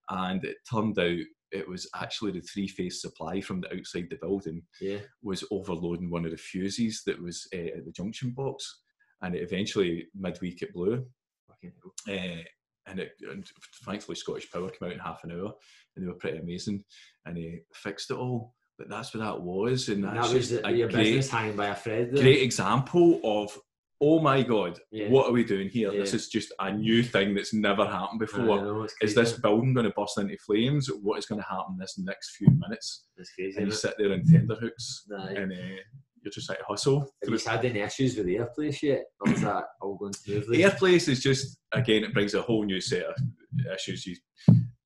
And 0.09 0.45
it 0.45 0.57
turned 0.71 0.99
out 0.99 1.19
it 1.53 1.69
was 1.69 1.89
actually 1.97 2.33
the 2.33 2.41
three 2.41 2.69
phase 2.69 3.01
supply 3.01 3.41
from 3.41 3.61
the 3.61 3.75
outside 3.77 4.07
the 4.09 4.17
building 4.17 4.63
yeah, 4.81 4.99
was 5.23 5.45
overloading 5.51 6.11
one 6.11 6.25
of 6.25 6.31
the 6.31 6.37
fuses 6.37 7.03
that 7.07 7.21
was 7.21 7.49
uh, 7.55 7.77
at 7.79 7.85
the 7.85 7.93
junction 7.93 8.31
box, 8.31 8.83
and 9.23 9.35
it 9.35 9.43
eventually 9.43 10.07
midweek 10.15 10.63
it 10.63 10.73
blew. 10.73 11.05
Uh, 12.09 12.43
and, 12.87 12.99
it, 12.99 13.13
and 13.31 13.47
thankfully 13.85 14.17
Scottish 14.17 14.51
Power 14.51 14.71
came 14.71 14.89
out 14.89 14.95
in 14.95 14.99
half 14.99 15.25
an 15.25 15.33
hour, 15.33 15.53
and 15.95 16.05
they 16.05 16.09
were 16.09 16.15
pretty 16.15 16.39
amazing, 16.39 16.85
and 17.27 17.37
they 17.37 17.61
fixed 17.75 18.11
it 18.11 18.17
all. 18.17 18.55
But 18.81 18.89
that's 18.89 19.13
what 19.13 19.21
that 19.21 19.43
was, 19.43 19.91
and 19.91 20.07
And 20.07 20.17
that 20.17 20.33
was 20.33 20.49
the, 20.49 20.67
a 20.67 20.71
your 20.71 20.89
great, 20.89 21.05
business 21.05 21.29
hanging 21.29 21.55
by 21.55 21.67
a 21.67 21.75
thread. 21.75 22.13
there. 22.13 22.23
great 22.23 22.43
example 22.43 23.21
of. 23.23 23.57
Oh 24.01 24.21
my 24.21 24.43
God! 24.43 24.81
Yeah. 24.91 25.11
What 25.11 25.29
are 25.29 25.33
we 25.33 25.45
doing 25.45 25.69
here? 25.69 25.93
This 25.93 26.15
is 26.15 26.29
just 26.29 26.51
a 26.59 26.73
new 26.73 27.03
thing 27.03 27.35
that's 27.35 27.53
never 27.53 27.85
happened 27.85 28.21
before. 28.21 28.47
know, 28.47 28.87
Is 29.03 29.15
this 29.15 29.35
building 29.35 29.75
going 29.75 29.85
to 29.85 29.93
burst 29.93 30.17
into 30.17 30.39
flames? 30.39 30.89
What 31.03 31.19
is 31.19 31.27
going 31.27 31.43
to 31.43 31.47
happen 31.47 31.77
this 31.79 31.99
next 31.99 32.37
few 32.37 32.49
minutes? 32.59 33.05
It's 33.19 33.31
crazy. 33.35 33.59
And 33.59 33.67
you 33.67 33.73
sit 33.73 33.97
there 33.99 34.13
in 34.13 34.25
tenterhooks, 34.25 35.05
it? 35.11 35.15
Aye. 35.15 35.43
and 35.43 35.53
uh, 35.53 35.57
you're 36.23 36.33
just 36.33 36.49
like 36.49 36.63
hustle. 36.67 37.01
Have 37.23 37.31
you 37.31 37.39
had 37.47 37.63
any 37.67 37.81
issues 37.81 38.17
with 38.17 38.25
the 38.25 38.39
Ayr 38.39 38.47
place 38.47 38.83
yet? 38.83 39.03
Or 39.21 39.31
is 39.31 39.43
that 39.43 39.65
all 39.83 39.97
going 39.97 40.15
smoothly? 40.15 40.65
Ayr 40.65 40.71
place 40.71 41.07
is 41.07 41.23
just 41.23 41.59
again, 41.73 42.03
it 42.03 42.15
brings 42.15 42.33
a 42.33 42.41
whole 42.41 42.65
new 42.65 42.81
set 42.81 43.03
of 43.03 43.15
issues. 43.75 44.07
You, 44.07 44.17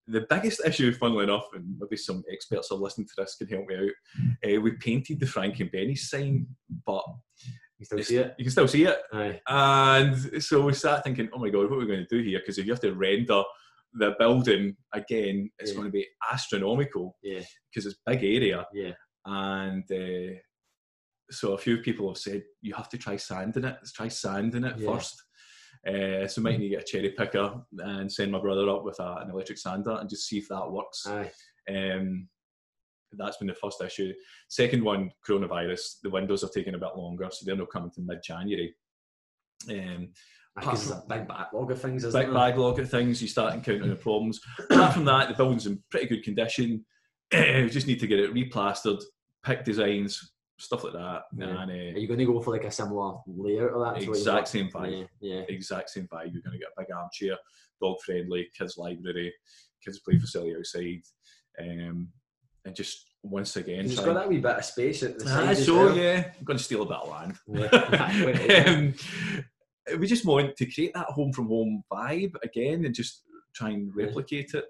the 0.07 0.27
biggest 0.29 0.61
issue, 0.67 0.93
funnily 0.93 1.25
enough, 1.25 1.47
and 1.55 1.65
maybe 1.79 1.97
some 1.97 2.23
experts 2.31 2.71
are 2.71 2.77
listening 2.79 3.07
to 3.09 3.15
this 3.17 3.37
can 3.37 3.49
help 3.49 3.67
me 3.67 3.77
out. 3.77 4.57
Uh, 4.57 4.61
we 4.61 4.73
painted 4.73 5.19
the 5.21 5.27
Frank 5.27 5.61
and 5.61 5.71
Benny 5.73 5.95
sign, 5.97 6.47
but 6.87 7.05
You 7.79 7.87
still 7.87 8.03
see 8.03 8.17
it? 8.19 8.35
you 8.39 8.45
can 8.45 8.53
still 8.53 8.69
see 8.69 8.85
it. 8.85 8.99
Aye. 9.13 9.41
And 9.49 10.43
so 10.43 10.63
we 10.63 10.75
start 10.75 11.05
thinking, 11.05 11.29
oh 11.33 11.39
my 11.39 11.49
god, 11.49 11.71
what 11.71 11.77
are 11.77 11.79
we 11.79 11.87
going 11.87 12.07
to 12.07 12.17
do 12.17 12.23
here? 12.23 12.39
Because 12.41 12.59
if 12.59 12.67
you 12.67 12.73
have 12.73 12.81
to 12.83 12.95
render 12.95 13.43
the 13.95 14.15
building 14.19 14.77
again, 14.93 15.51
it's 15.59 15.71
Yeah. 15.71 15.77
going 15.77 15.87
to 15.89 15.93
be 15.93 16.07
astronomical 16.33 17.17
Yeah, 17.23 17.43
because 17.71 17.87
it's 17.87 17.99
big 18.05 18.23
area. 18.25 18.67
yeah. 18.75 18.93
And 19.25 19.85
uh, 19.91 20.35
so 21.31 21.55
a 21.55 21.59
few 21.59 21.79
people 21.79 22.09
have 22.09 22.19
said 22.19 22.43
you 22.61 22.75
have 22.75 22.91
to 22.91 22.99
try 22.99 23.17
sanding 23.17 23.65
it. 23.65 23.77
Let's 23.81 23.93
try 23.93 24.09
sanding 24.09 24.65
it 24.65 24.79
Yeah. 24.79 24.93
first. 24.95 25.23
Uh, 25.87 26.27
so 26.27 26.41
might 26.41 26.59
need 26.59 26.69
to 26.71 26.77
get 26.77 26.83
a 26.83 26.85
cherry 26.85 27.11
picker 27.11 27.55
and 27.79 28.11
send 28.11 28.33
my 28.33 28.41
brother 28.41 28.69
up 28.71 28.85
with 28.85 28.99
a, 29.01 29.17
an 29.23 29.31
electric 29.31 29.59
sander 29.59 29.99
and 30.01 30.09
just 30.09 30.27
see 30.27 30.39
if 30.39 30.49
that 30.49 30.71
works. 30.71 31.07
Aye. 31.07 31.31
Um, 31.69 32.29
that's 33.13 33.37
been 33.37 33.49
the 33.49 33.55
first 33.55 33.83
issue. 33.83 34.13
Second 34.49 34.83
one, 34.83 35.11
coronavirus. 35.29 36.01
The 36.03 36.11
windows 36.11 36.43
are 36.43 36.49
taking 36.49 36.75
a 36.75 36.79
bit 36.79 36.97
longer, 36.97 37.29
so 37.31 37.45
they're 37.45 37.57
not 37.57 37.71
coming 37.71 37.91
to 37.93 38.01
mid 38.01 38.23
January. 38.25 38.75
Um, 39.71 40.09
Because 40.57 40.89
there's 40.89 41.03
a 41.03 41.07
big 41.09 41.29
backlog 41.29 41.71
of 41.71 41.81
things, 41.81 42.05
isn't 42.05 42.19
big 42.19 42.31
there? 42.31 42.35
backlog 42.35 42.79
of 42.79 42.91
things, 42.91 43.21
you 43.23 43.29
start 43.29 43.55
encountering 43.55 43.91
the 43.91 43.97
problems. 43.97 44.41
Apart 44.71 44.95
from 44.95 45.05
that, 45.05 45.29
the 45.29 45.35
building's 45.35 45.67
in 45.67 45.83
pretty 45.91 46.07
good 46.07 46.23
condition. 46.25 46.85
we 47.33 47.69
just 47.71 47.87
need 47.87 48.01
to 48.01 48.07
get 48.07 48.21
it 48.21 48.35
replastered, 48.35 49.03
pick 49.45 49.65
designs, 49.65 50.33
stuff 50.59 50.85
like 50.85 50.93
that. 50.93 51.23
Yeah. 51.37 51.63
And, 51.63 51.71
Are 51.71 51.75
uh, 51.75 51.99
you 51.99 52.07
going 52.07 52.19
to 52.21 52.27
go 52.27 52.41
for 52.41 52.53
like 52.53 52.65
a 52.65 52.71
similar 52.71 53.17
layout 53.27 53.71
of 53.71 53.81
that? 53.81 54.01
to 54.01 54.09
what 54.09 54.19
you've 54.19 54.27
Exact 54.27 54.49
same 54.49 54.69
vibe. 54.71 55.09
Yeah, 55.21 55.37
yeah. 55.37 55.45
exact 55.49 55.91
same 55.91 56.09
vibe. 56.09 56.33
You're 56.33 56.43
going 56.43 56.53
to 56.53 56.59
get 56.59 56.69
a 56.77 56.81
big 56.81 56.95
armchair, 56.95 57.37
dog 57.81 57.97
friendly, 58.05 58.49
kids 58.57 58.77
library, 58.79 59.33
kids 59.85 60.01
play 60.01 60.19
facility 60.19 60.57
outside, 60.57 61.03
um, 61.61 62.09
and 62.65 62.75
just 62.75 63.07
once 63.23 63.57
again, 63.57 63.87
It's 63.87 63.99
got 64.01 64.15
that 64.15 64.29
wee 64.29 64.39
bit 64.39 64.57
of 64.57 64.65
space 64.65 65.03
at 65.03 65.19
the 65.19 65.25
Ah, 65.25 65.55
side. 65.55 65.57
so 65.59 65.77
well. 65.77 65.97
yeah, 65.97 66.31
I'm 66.39 66.45
going 66.45 66.59
to 66.59 66.65
steal 66.65 66.83
a 66.83 66.87
bit 66.87 66.97
of 66.97 67.09
land. 67.09 67.37
Yeah. 67.47 68.65
um, 68.69 69.99
we 69.99 70.07
just 70.07 70.25
want 70.25 70.57
to 70.57 70.67
create 70.67 70.95
that 70.95 71.07
home 71.09 71.33
from 71.33 71.49
home 71.49 71.83
vibe 71.93 72.35
again 72.43 72.85
and 72.85 72.95
just 72.95 73.23
try 73.55 73.71
and 73.71 73.95
replicate 73.95 74.53
it. 74.55 74.65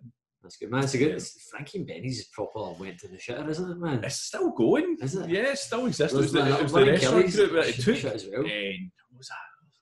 That's 0.44 0.56
good, 0.58 0.70
man. 0.70 0.84
It's 0.84 0.92
a 0.94 0.98
good. 0.98 1.08
Yeah. 1.08 1.14
It's, 1.14 1.48
Frankie 1.50 1.78
and 1.78 1.86
Benny's 1.86 2.26
proper 2.28 2.72
went 2.78 2.98
to 3.00 3.08
the 3.08 3.16
shitter, 3.16 3.48
isn't 3.48 3.70
it, 3.70 3.78
man? 3.78 4.04
It's 4.04 4.16
still 4.20 4.50
going. 4.52 4.98
Is 5.00 5.14
it? 5.16 5.30
Yeah, 5.30 5.52
it 5.52 5.58
still 5.58 5.86
exists. 5.86 6.14
It 6.14 6.18
was 6.18 6.32
the, 6.32 6.46
it 6.46 6.62
was 6.62 6.72
the 6.72 6.84
restaurant 6.84 7.32
group 7.32 7.52
that 7.54 7.68
it 7.68 7.80
took. 7.80 8.04
as 8.04 8.26
well. 8.30 8.40
And 8.42 8.90
what 9.10 9.18
was 9.18 9.28
that? 9.28 9.34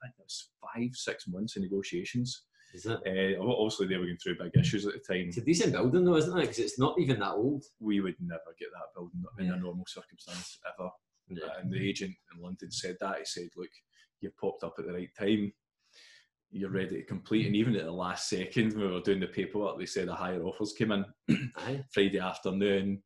I 0.04 0.06
think 0.06 0.14
it 0.18 0.22
was 0.22 0.48
five, 0.62 0.90
six 0.94 1.26
months 1.26 1.56
of 1.56 1.62
negotiations. 1.62 2.44
Is 2.74 2.86
it? 2.86 2.92
Uh, 2.92 3.42
obviously, 3.44 3.88
they 3.88 3.96
were 3.96 4.04
going 4.06 4.16
through 4.22 4.38
big 4.38 4.52
issues 4.56 4.86
at 4.86 4.94
the 4.94 5.00
time. 5.14 5.26
It's 5.28 5.36
a 5.38 5.44
decent 5.44 5.72
building 5.72 6.04
though, 6.04 6.16
isn't 6.16 6.38
it? 6.38 6.42
Because 6.42 6.60
it's 6.60 6.78
not 6.78 6.94
even 7.00 7.18
that 7.18 7.32
old. 7.32 7.64
We 7.80 8.00
would 8.00 8.16
never 8.20 8.54
get 8.58 8.68
that 8.72 8.94
building 8.94 9.22
in 9.40 9.46
Yeah. 9.46 9.54
a 9.54 9.56
normal 9.58 9.84
circumstance 9.88 10.58
ever. 10.78 10.88
Yeah. 11.28 11.60
And 11.60 11.72
the 11.72 11.88
agent 11.88 12.14
in 12.34 12.40
London 12.40 12.70
said 12.70 12.96
that. 13.00 13.18
He 13.18 13.24
said, 13.24 13.48
"Look, 13.56 13.68
you've 14.20 14.36
popped 14.38 14.62
up 14.62 14.74
at 14.78 14.86
the 14.86 14.92
right 14.92 15.10
time. 15.18 15.52
You're 16.52 16.70
hmm. 16.70 16.76
ready 16.76 16.96
to 16.96 17.02
complete." 17.04 17.46
And 17.46 17.56
even 17.56 17.74
at 17.76 17.84
the 17.84 17.92
last 17.92 18.28
second, 18.28 18.74
when 18.74 18.86
we 18.86 18.92
were 18.92 19.00
doing 19.00 19.20
the 19.20 19.26
paperwork, 19.26 19.78
they 19.78 19.86
said 19.86 20.08
the 20.08 20.14
higher 20.14 20.42
offers 20.42 20.72
came 20.72 20.92
in 20.92 21.04
Friday 21.92 22.18
afternoon, 22.18 23.02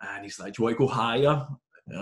and 0.00 0.24
he's 0.24 0.38
like, 0.38 0.54
"Do 0.54 0.62
you 0.62 0.64
want 0.64 0.76
to 0.76 0.78
go 0.78 0.88
higher?" 0.88 1.46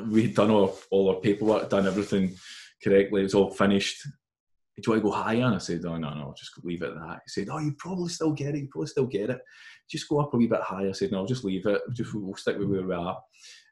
We'd 0.07 0.37
done 0.37 0.51
all, 0.51 0.79
all 0.93 1.09
our 1.11 1.21
paperwork, 1.21 1.69
done 1.69 1.89
everything 1.89 2.37
correctly. 2.85 3.21
It 3.21 3.25
was 3.25 3.35
all 3.35 3.51
finished. 3.51 4.01
Do 4.05 4.83
you 4.87 4.93
want 4.93 5.03
to 5.03 5.11
go 5.11 5.17
higher? 5.17 5.45
And 5.45 5.55
I 5.57 5.59
said, 5.59 5.85
"Oh 5.85 5.97
no, 5.97 6.15
no, 6.15 6.35
just 6.37 6.53
leave 6.65 6.83
it 6.83 6.91
at 6.91 6.95
that." 6.95 7.21
He 7.27 7.29
said, 7.29 7.49
"Oh, 7.51 7.59
you 7.59 7.75
probably 7.79 8.09
still 8.09 8.33
get 8.33 8.55
it. 8.55 8.61
You 8.61 8.69
probably 8.71 8.89
still 8.89 9.07
get 9.07 9.31
it. 9.31 9.41
Just 9.91 10.09
go 10.09 10.21
up 10.21 10.33
a 10.35 10.37
wee 10.37 10.47
bit 10.47 10.61
higher." 10.61 10.89
I 10.89 10.93
said, 10.93 11.13
"No, 11.13 11.27
just 11.27 11.45
leave 11.45 11.67
it. 11.67 11.81
Just 11.93 12.15
we'll 12.15 12.35
stick 12.37 12.59
with 12.59 12.69
where 12.69 12.87
we 12.87 12.95
are." 12.95 13.21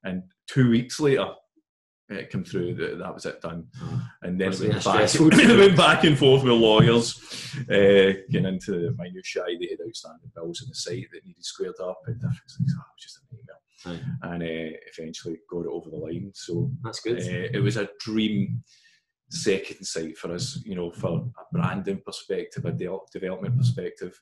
And 0.05 0.25
two 0.47 0.71
weeks 0.71 1.01
later, 1.01 1.29
it 2.11 2.31
came 2.31 2.45
through 2.45 2.75
that 2.75 2.99
that 2.99 3.15
was 3.15 3.25
it 3.25 3.41
done. 3.41 3.67
And 4.23 4.41
then 4.41 4.49
Must 4.49 4.63
it 4.63 4.73
have 4.73 4.85
been 4.85 5.23
went, 5.23 5.39
back, 5.39 5.49
went 5.59 5.77
back 5.77 6.05
and 6.05 6.19
forth 6.19 6.43
with 6.43 6.53
lawyers, 6.53 7.19
uh, 7.71 8.19
getting 8.31 8.47
into 8.47 8.73
the 8.73 8.97
minutiae. 8.99 9.45
They 9.59 9.69
had 9.69 9.87
outstanding 9.87 10.31
bills 10.35 10.63
on 10.63 10.69
the 10.69 10.75
site 10.75 11.07
that 11.13 11.25
needed 11.25 11.45
squared 11.45 11.81
up 11.83 12.01
and 12.07 12.17
different 12.17 12.41
things. 12.59 12.75
Oh, 12.77 12.81
it 12.81 12.95
was 12.95 13.03
just 13.03 13.19
a 13.19 13.35
nightmare. 13.35 13.57
Aye. 13.87 14.35
And 14.35 14.43
uh, 14.43 14.77
eventually 14.99 15.39
got 15.49 15.67
it 15.67 15.71
over 15.71 15.91
the 15.91 15.97
line. 15.97 16.33
So 16.35 16.71
That's 16.83 16.99
uh, 16.99 17.11
good. 17.11 17.19
it 17.55 17.63
was 17.63 17.77
a 17.77 17.89
dream 18.01 18.63
second 19.31 19.85
site 19.87 20.19
for 20.19 20.33
us, 20.33 20.61
you 20.65 20.75
know, 20.75 20.91
for 20.91 21.31
a 21.39 21.57
branding 21.57 22.03
perspective, 22.05 22.65
a 22.65 22.73
de- 22.73 22.99
development 23.13 23.57
perspective. 23.57 24.21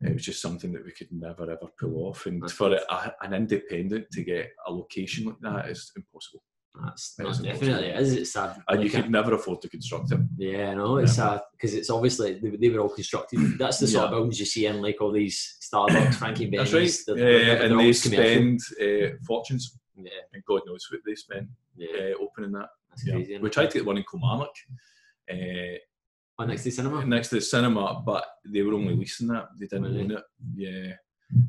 It 0.00 0.12
was 0.12 0.24
just 0.24 0.42
something 0.42 0.72
that 0.72 0.84
we 0.84 0.90
could 0.90 1.12
never 1.12 1.44
ever 1.44 1.68
pull 1.78 2.08
off. 2.08 2.26
And 2.26 2.42
That's 2.42 2.52
for 2.52 2.74
a, 2.74 3.14
an 3.22 3.32
independent 3.32 4.10
to 4.10 4.24
get 4.24 4.50
a 4.66 4.72
location 4.72 5.26
like 5.26 5.38
that 5.40 5.70
is 5.70 5.92
impossible. 5.96 6.42
That's 6.82 7.14
That 7.14 7.40
definitely 7.42 7.88
is. 7.88 8.12
It's 8.14 8.32
sad. 8.32 8.60
And 8.68 8.82
you 8.82 8.88
Like, 8.88 9.02
could 9.04 9.10
never 9.10 9.34
afford 9.34 9.62
to 9.62 9.68
construct 9.68 10.10
it. 10.10 10.18
Yeah, 10.36 10.74
no, 10.74 10.96
it's 10.96 11.14
sad 11.14 11.40
because 11.52 11.72
it's 11.72 11.88
obviously 11.88 12.38
they, 12.40 12.50
they 12.56 12.68
were 12.68 12.80
all 12.80 12.88
constructed. 12.88 13.38
That's 13.58 13.78
the 13.78 13.86
sort 13.86 14.06
of 14.06 14.10
Yeah. 14.10 14.14
buildings 14.16 14.40
you 14.40 14.46
see 14.46 14.66
in 14.66 14.82
like 14.82 15.00
all 15.00 15.12
these 15.12 15.56
Starbucks, 15.62 16.14
Frankie 16.16 16.46
Benny's. 16.46 16.72
That's 17.04 17.08
right. 17.08 17.16
they're- 17.16 17.26
Uh, 17.26 17.44
they're 17.58 17.62
and 17.70 17.80
they 17.80 17.92
spend 17.92 18.60
uh, 18.82 19.16
fortunes, 19.24 19.78
Yeah, 19.96 20.10
and 20.32 20.42
God 20.44 20.62
knows 20.66 20.84
what 20.90 21.00
they 21.06 21.14
spend 21.14 21.48
yeah, 21.76 21.88
uh, 21.96 22.22
opening 22.24 22.50
that. 22.52 22.70
that's 22.90 23.06
Yeah. 23.06 23.14
crazy. 23.14 23.38
We 23.38 23.50
tried 23.50 23.70
to 23.70 23.78
get 23.78 23.86
one 23.86 23.98
in 23.98 24.04
Kilmarnock, 24.10 24.54
uh, 25.30 25.78
oh, 26.40 26.44
next 26.46 26.62
to 26.64 26.70
the 26.70 26.74
cinema. 26.74 27.04
next 27.06 27.28
to 27.28 27.36
the 27.36 27.40
cinema, 27.40 28.02
but 28.04 28.24
they 28.44 28.62
were 28.62 28.74
only 28.74 28.96
leasing 28.96 29.28
that. 29.28 29.46
They 29.60 29.66
didn't 29.66 29.84
Really? 29.84 30.00
own 30.00 30.10
it. 30.10 30.24
Yeah. 30.56 30.92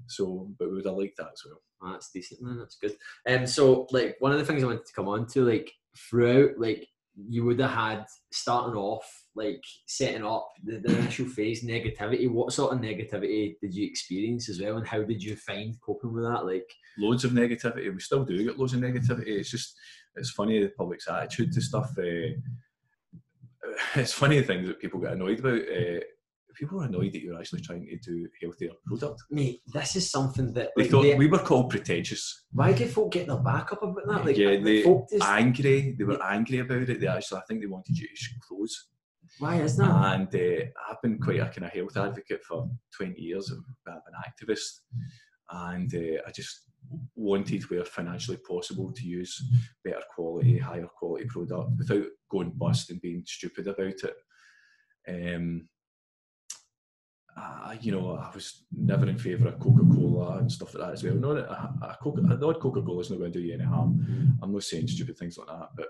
So, 0.07 0.53
but 0.59 0.69
we 0.69 0.75
would 0.75 0.85
have 0.85 0.95
liked 0.95 1.17
that 1.17 1.31
as 1.33 1.41
well. 1.45 1.61
That's 1.93 2.11
decent, 2.11 2.41
man. 2.41 2.57
That's 2.57 2.77
good. 2.77 2.95
Um, 3.27 3.45
so 3.47 3.87
like 3.91 4.15
one 4.19 4.31
of 4.31 4.39
the 4.39 4.45
things 4.45 4.63
I 4.63 4.67
wanted 4.67 4.85
to 4.85 4.93
come 4.93 5.07
on 5.07 5.27
to, 5.27 5.45
like 5.45 5.71
throughout, 5.97 6.51
like 6.57 6.87
you 7.29 7.45
would 7.45 7.59
have 7.59 7.71
had 7.71 8.05
starting 8.31 8.75
off, 8.75 9.23
like 9.35 9.63
setting 9.87 10.25
up 10.25 10.49
the, 10.63 10.79
the 10.79 10.97
initial 10.97 11.25
phase 11.25 11.63
negativity. 11.63 12.29
What 12.29 12.53
sort 12.53 12.73
of 12.73 12.79
negativity 12.79 13.55
did 13.61 13.73
you 13.73 13.85
experience 13.87 14.49
as 14.49 14.61
well, 14.61 14.77
and 14.77 14.87
how 14.87 15.03
did 15.03 15.23
you 15.23 15.35
find 15.35 15.79
coping 15.81 16.13
with 16.13 16.23
that? 16.23 16.45
Like, 16.45 16.69
Loads 16.97 17.25
of 17.25 17.31
negativity. 17.31 17.93
We 17.93 17.99
still 17.99 18.25
do 18.25 18.43
get 18.43 18.59
loads 18.59 18.73
of 18.73 18.81
negativity. 18.81 19.27
It's 19.27 19.51
just 19.51 19.77
it's 20.15 20.31
funny 20.31 20.61
the 20.61 20.69
public's 20.69 21.07
attitude 21.07 21.53
to 21.53 21.61
stuff. 21.61 21.91
Uh, 21.97 22.35
it's 23.95 24.13
funny 24.13 24.39
the 24.39 24.45
things 24.45 24.67
that 24.67 24.79
people 24.79 24.99
get 24.99 25.13
annoyed 25.13 25.39
about. 25.39 25.61
Uh, 25.61 25.99
people 26.55 26.81
are 26.81 26.85
annoyed 26.85 27.13
that 27.13 27.21
you're 27.21 27.37
actually 27.39 27.61
trying 27.61 27.85
to 27.87 27.97
do 27.97 28.27
healthier 28.41 28.71
product. 28.85 29.23
Mate, 29.29 29.61
this 29.73 29.95
is 29.95 30.09
something 30.09 30.53
that 30.53 30.71
They 30.75 30.83
like, 30.83 30.91
thought 30.91 31.03
they- 31.03 31.15
we 31.15 31.27
were 31.27 31.39
called 31.39 31.69
pretentious. 31.69 32.45
why 32.51 32.73
did 32.73 32.89
folk 32.89 33.11
get 33.11 33.27
their 33.27 33.37
back 33.37 33.71
up 33.73 33.83
about 33.83 34.07
that? 34.07 34.25
Like, 34.25 34.37
yeah, 34.37 34.57
they 34.59 34.83
folk 34.83 35.07
just, 35.09 35.23
angry. 35.23 35.95
They 35.97 36.03
were 36.03 36.21
angry 36.23 36.59
about 36.59 36.89
it. 36.89 36.99
They 36.99 37.07
actually, 37.07 37.39
I 37.39 37.43
think, 37.47 37.61
they 37.61 37.67
wanted 37.67 37.97
you 37.97 38.07
to 38.07 38.29
close. 38.47 38.87
why 39.39 39.55
is 39.61 39.75
that? 39.77 39.89
And 39.89 40.27
uh, 40.33 40.65
I've 40.89 41.01
been 41.01 41.19
quite 41.19 41.39
a 41.41 41.45
kind 41.49 41.65
of 41.65 41.71
health 41.71 41.97
advocate 41.97 42.43
for 42.43 42.69
20 42.97 43.19
years. 43.21 43.51
I've 43.51 43.83
been 43.85 43.95
an 43.95 44.23
activist, 44.27 44.79
and 45.51 45.93
uh, 45.93 46.21
I 46.25 46.31
just 46.31 46.61
wanted, 47.15 47.63
where 47.69 47.83
financially 47.83 48.37
possible, 48.37 48.91
to 48.93 49.05
use 49.05 49.43
better 49.83 50.03
quality, 50.15 50.57
higher 50.59 50.87
quality 50.87 51.25
product 51.25 51.71
without 51.77 52.05
going 52.29 52.51
bust 52.51 52.91
and 52.91 53.01
being 53.01 53.23
stupid 53.25 53.67
about 53.67 53.95
it. 54.03 54.15
Um, 55.07 55.67
uh, 57.37 57.75
you 57.81 57.91
know, 57.91 58.15
I 58.15 58.31
was 58.33 58.63
never 58.71 59.07
in 59.07 59.17
favour 59.17 59.49
of 59.49 59.59
Coca 59.59 59.83
Cola 59.93 60.37
and 60.37 60.51
stuff 60.51 60.73
like 60.73 60.85
that 60.85 60.93
as 60.93 61.03
well. 61.03 61.15
No, 61.15 61.31
a, 61.31 61.41
a, 61.41 61.97
Coca, 62.01 62.21
a 62.21 62.37
Coca 62.37 62.81
Cola 62.81 63.01
is 63.01 63.09
not 63.09 63.19
going 63.19 63.31
to 63.31 63.39
do 63.39 63.45
you 63.45 63.53
any 63.53 63.65
harm. 63.65 64.37
I'm 64.41 64.53
not 64.53 64.63
saying 64.63 64.87
stupid 64.87 65.17
things 65.17 65.37
like 65.37 65.47
that, 65.47 65.69
but 65.75 65.87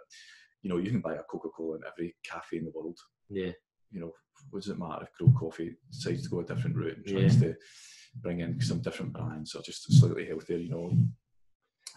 you 0.64 0.70
know, 0.70 0.78
you 0.78 0.90
can 0.90 1.02
buy 1.02 1.14
a 1.14 1.24
Coca 1.24 1.50
Cola 1.50 1.76
in 1.76 1.82
every 1.88 2.16
cafe 2.24 2.58
in 2.58 2.66
the 2.66 2.72
world 2.74 2.98
yeah, 3.30 3.52
you 3.92 4.00
know, 4.00 4.12
what 4.50 4.62
does 4.62 4.70
it 4.70 4.80
matter 4.80 5.04
if 5.04 5.14
Gro 5.18 5.34
Coffee 5.38 5.76
decides 5.92 6.24
to 6.24 6.30
go 6.30 6.40
a 6.40 6.46
different 6.46 6.76
route 6.76 6.98
and 6.98 7.06
tries 7.06 7.40
to 7.40 7.56
bring 8.22 8.42
in 8.42 8.60
some 8.62 8.80
different 8.80 9.14
brands 9.14 9.56
or 9.56 9.62
just 9.62 9.92
slightly 9.94 10.26
healthier, 10.26 10.58
you 10.58 10.70
know. 10.70 10.92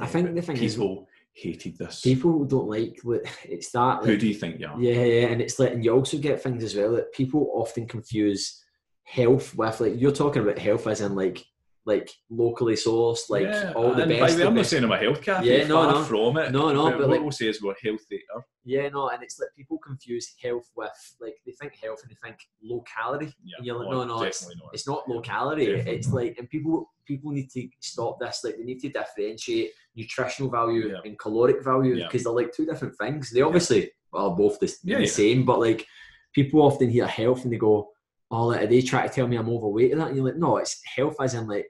I 0.00 0.06
think 0.06 0.34
the 0.34 0.42
thing 0.42 0.56
is, 0.58 0.74
people 0.74 1.08
hated 1.32 1.76
this. 1.76 2.00
people 2.02 2.44
don't 2.44 2.68
like 2.68 3.00
what 3.02 3.22
it's 3.44 3.72
that. 3.72 4.04
Who 4.04 4.16
do 4.16 4.28
you 4.28 4.34
think 4.34 4.61
you 4.61 4.68
are? 4.68 4.80
yeah, 4.80 5.04
yeah, 5.04 5.26
and 5.28 5.40
it's 5.40 5.58
like, 5.58 5.72
and 5.72 5.84
you 5.84 5.92
also 5.92 6.18
get 6.18 6.40
things 6.42 6.62
as 6.62 6.76
well 6.76 6.92
that 6.92 7.12
people 7.12 7.50
often 7.54 7.87
confuse 7.87 8.62
health 9.08 9.54
with 9.56 9.80
like 9.80 9.94
you're 10.00 10.12
talking 10.12 10.42
about 10.42 10.58
health 10.58 10.86
as 10.86 11.00
in 11.00 11.14
like 11.14 11.44
like 11.86 12.10
locally 12.28 12.74
sourced, 12.74 13.30
like 13.30 13.44
Yeah, 13.44 13.72
all 13.74 13.94
the 13.94 14.04
best. 14.04 14.36
way, 14.38 14.44
I'm 14.44 14.52
not 14.54 14.66
saying 14.66 14.84
I'm 14.84 14.92
a 14.92 14.98
health 14.98 15.22
cafe. 15.22 15.60
Yeah, 15.60 15.66
no, 15.66 15.90
no. 15.90 16.02
from 16.04 16.36
it. 16.36 16.52
No, 16.52 16.70
no, 16.70 16.90
but 16.90 16.98
what 17.00 17.08
like- 17.08 17.20
we'll 17.22 17.30
say 17.30 17.46
is 17.48 17.62
we're 17.62 17.74
healthier. 17.82 18.18
Yeah, 18.62 18.90
no, 18.90 19.08
and 19.08 19.22
it's 19.22 19.40
like 19.40 19.48
people 19.56 19.78
confuse 19.78 20.34
health 20.42 20.70
with 20.76 20.90
like 21.18 21.36
they 21.46 21.52
think 21.52 21.76
health 21.82 22.00
and 22.02 22.10
they 22.10 22.16
think 22.22 22.36
low 22.62 22.82
calorie. 22.82 23.32
Yeah, 23.42 23.54
and 23.56 23.66
you're 23.66 23.78
like, 23.78 23.88
no, 23.90 24.04
no, 24.04 24.16
no, 24.18 24.22
it's, 24.24 24.46
not. 24.46 24.68
it's 24.74 24.86
not 24.86 25.08
low 25.08 25.22
calorie. 25.22 25.64
Definitely 25.64 25.92
it's 25.94 26.08
not. 26.08 26.16
like, 26.16 26.36
and 26.38 26.50
people 26.50 26.92
people 27.06 27.30
need 27.32 27.48
to 27.52 27.66
stop 27.80 28.20
this. 28.20 28.42
Like 28.44 28.58
they 28.58 28.64
need 28.64 28.80
to 28.80 28.90
differentiate 28.90 29.70
nutritional 29.96 30.50
value 30.50 30.90
Yeah. 30.90 30.98
and 31.06 31.18
caloric 31.18 31.64
value 31.64 31.94
Yeah. 31.94 32.04
because 32.08 32.24
they're 32.24 32.32
like 32.34 32.52
two 32.52 32.66
different 32.66 32.98
things. 32.98 33.30
They 33.30 33.40
obviously 33.40 33.92
are 34.12 34.36
both 34.36 34.60
the, 34.60 34.70
Yeah, 34.84 34.96
the 34.98 35.04
yeah. 35.04 35.10
same, 35.10 35.46
but 35.46 35.58
like 35.58 35.86
people 36.34 36.60
often 36.60 36.90
hear 36.90 37.06
health 37.06 37.44
and 37.44 37.52
they 37.52 37.56
go, 37.56 37.88
"Oh, 38.30 38.46
like, 38.48 38.62
are 38.62 38.66
they 38.66 38.82
trying 38.82 39.08
to 39.08 39.14
tell 39.14 39.26
me 39.28 39.36
I'm 39.36 39.48
overweight?" 39.48 39.92
And 39.92 40.00
that, 40.00 40.08
and 40.08 40.16
you're 40.16 40.26
like, 40.26 40.36
"No, 40.36 40.56
it's 40.58 40.80
health 40.96 41.16
as 41.20 41.34
in 41.34 41.46
like." 41.46 41.66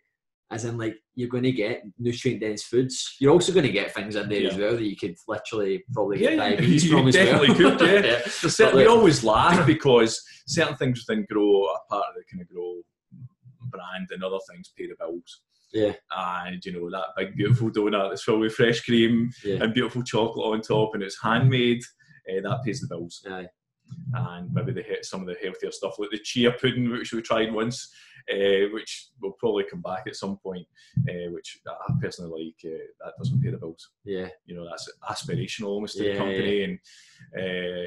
As 0.51 0.64
in, 0.64 0.79
like 0.79 0.97
you're 1.14 1.29
going 1.29 1.42
to 1.42 1.53
get 1.53 1.83
nutrient 1.99 2.40
dense 2.40 2.62
foods. 2.62 3.16
You're 3.21 3.33
also 3.35 3.53
going 3.53 3.66
to 3.66 3.71
get 3.71 3.92
things 3.92 4.16
in 4.16 4.31
there 4.31 4.51
as 4.51 4.57
well 4.57 4.77
that 4.77 4.83
you 4.83 4.97
could 4.97 5.14
literally 5.29 5.85
probably 5.92 6.23
Yeah, 6.23 6.31
get 6.31 6.38
yeah, 6.38 6.49
diabetes 6.49 6.85
you 6.87 6.90
from 6.97 7.09
as 7.09 7.14
well. 7.16 7.25
definitely 7.27 7.55
could, 7.55 7.81
yeah. 8.07 8.21
Certain- 8.27 8.79
we 8.79 8.87
always 8.87 9.23
laugh 9.23 9.66
because 9.66 10.23
certain 10.47 10.75
things 10.77 11.05
within 11.07 11.27
Gro 11.31 11.68
are 11.68 11.81
part 11.90 12.05
of 12.09 12.14
the 12.14 12.23
kind 12.33 12.40
of 12.40 12.49
Gro 12.49 12.81
brand 13.71 14.09
and 14.11 14.25
other 14.25 14.38
things 14.51 14.73
pay 14.75 14.87
the 14.87 14.94
bills. 14.99 15.42
Yeah. 15.75 15.92
And 16.16 16.64
you 16.64 16.73
know, 16.73 16.88
that 16.92 17.09
big 17.14 17.37
beautiful 17.37 17.71
donut 17.71 18.09
that's 18.09 18.25
filled 18.25 18.40
with 18.40 18.55
fresh 18.55 18.81
cream 18.81 19.31
Yeah. 19.44 19.62
and 19.62 19.75
beautiful 19.75 20.03
chocolate 20.03 20.47
on 20.47 20.62
top 20.62 20.94
and 20.94 21.03
it's 21.03 21.21
handmade, 21.23 21.83
uh, 22.31 22.40
that 22.49 22.62
pays 22.64 22.81
the 22.81 22.88
bills. 22.88 23.23
Aye. 23.31 23.49
And 24.14 24.53
maybe 24.53 24.72
they 24.72 24.83
hit 24.83 25.05
some 25.05 25.20
of 25.20 25.27
the 25.27 25.37
healthier 25.42 25.70
stuff 25.70 25.98
like 25.98 26.11
the 26.11 26.18
chia 26.18 26.53
pudding, 26.53 26.90
which 26.90 27.12
we 27.12 27.20
tried 27.22 27.53
once, 27.53 27.92
uh, 28.33 28.68
which 28.72 29.09
will 29.20 29.33
probably 29.38 29.64
come 29.70 29.83
back 29.83 30.05
at 30.07 30.16
some 30.16 30.38
point, 30.38 30.66
uh, 31.09 31.31
which 31.31 31.61
I 31.66 31.92
personally 32.01 32.55
like. 32.64 32.72
Uh, 32.74 32.79
that 33.05 33.14
doesn't 33.18 33.42
pay 33.42 33.51
the 33.51 33.59
bills 33.59 33.90
Yeah, 34.05 34.29
you 34.46 34.55
know 34.57 34.66
that's 34.68 34.88
aspirational 35.11 35.68
almost 35.68 35.96
to 35.98 36.05
Yeah, 36.05 36.12
the 36.12 36.18
company 36.18 36.64
and 36.64 36.79
uh, 37.38 37.87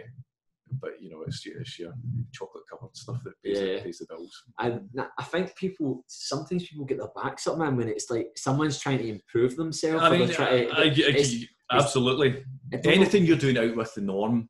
but 0.80 0.92
you 1.02 1.10
know 1.12 1.22
it's, 1.28 1.46
it's 1.46 1.78
your 1.80 1.94
chocolate 2.32 2.64
covered 2.70 2.96
stuff 2.96 3.22
that 3.26 3.34
pays, 3.44 3.60
Yeah. 3.60 3.76
the, 3.76 3.82
pays 3.82 3.98
the 4.00 4.06
bills 4.10 4.44
I, 4.58 4.80
I 5.18 5.24
think 5.24 5.56
people 5.56 6.04
sometimes 6.08 6.68
people 6.68 6.86
get 6.86 6.98
their 7.00 7.10
backs 7.16 7.46
up, 7.48 7.58
man, 7.58 7.76
when 7.76 7.90
it's 7.90 8.10
like 8.10 8.28
someone's 8.38 8.80
trying 8.80 9.00
to 9.00 9.08
improve 9.08 9.56
themselves. 9.56 10.04
I 10.04 10.08
or 10.08 10.18
mean 10.18 10.28
to, 10.30 10.42
I- 10.50 11.78
absolutely 11.78 12.44
know- 12.72 12.80
anything 12.92 13.26
you're 13.26 13.38
doing 13.38 13.58
out 13.58 13.76
with 13.76 13.94
the 13.96 14.02
norm 14.02 14.50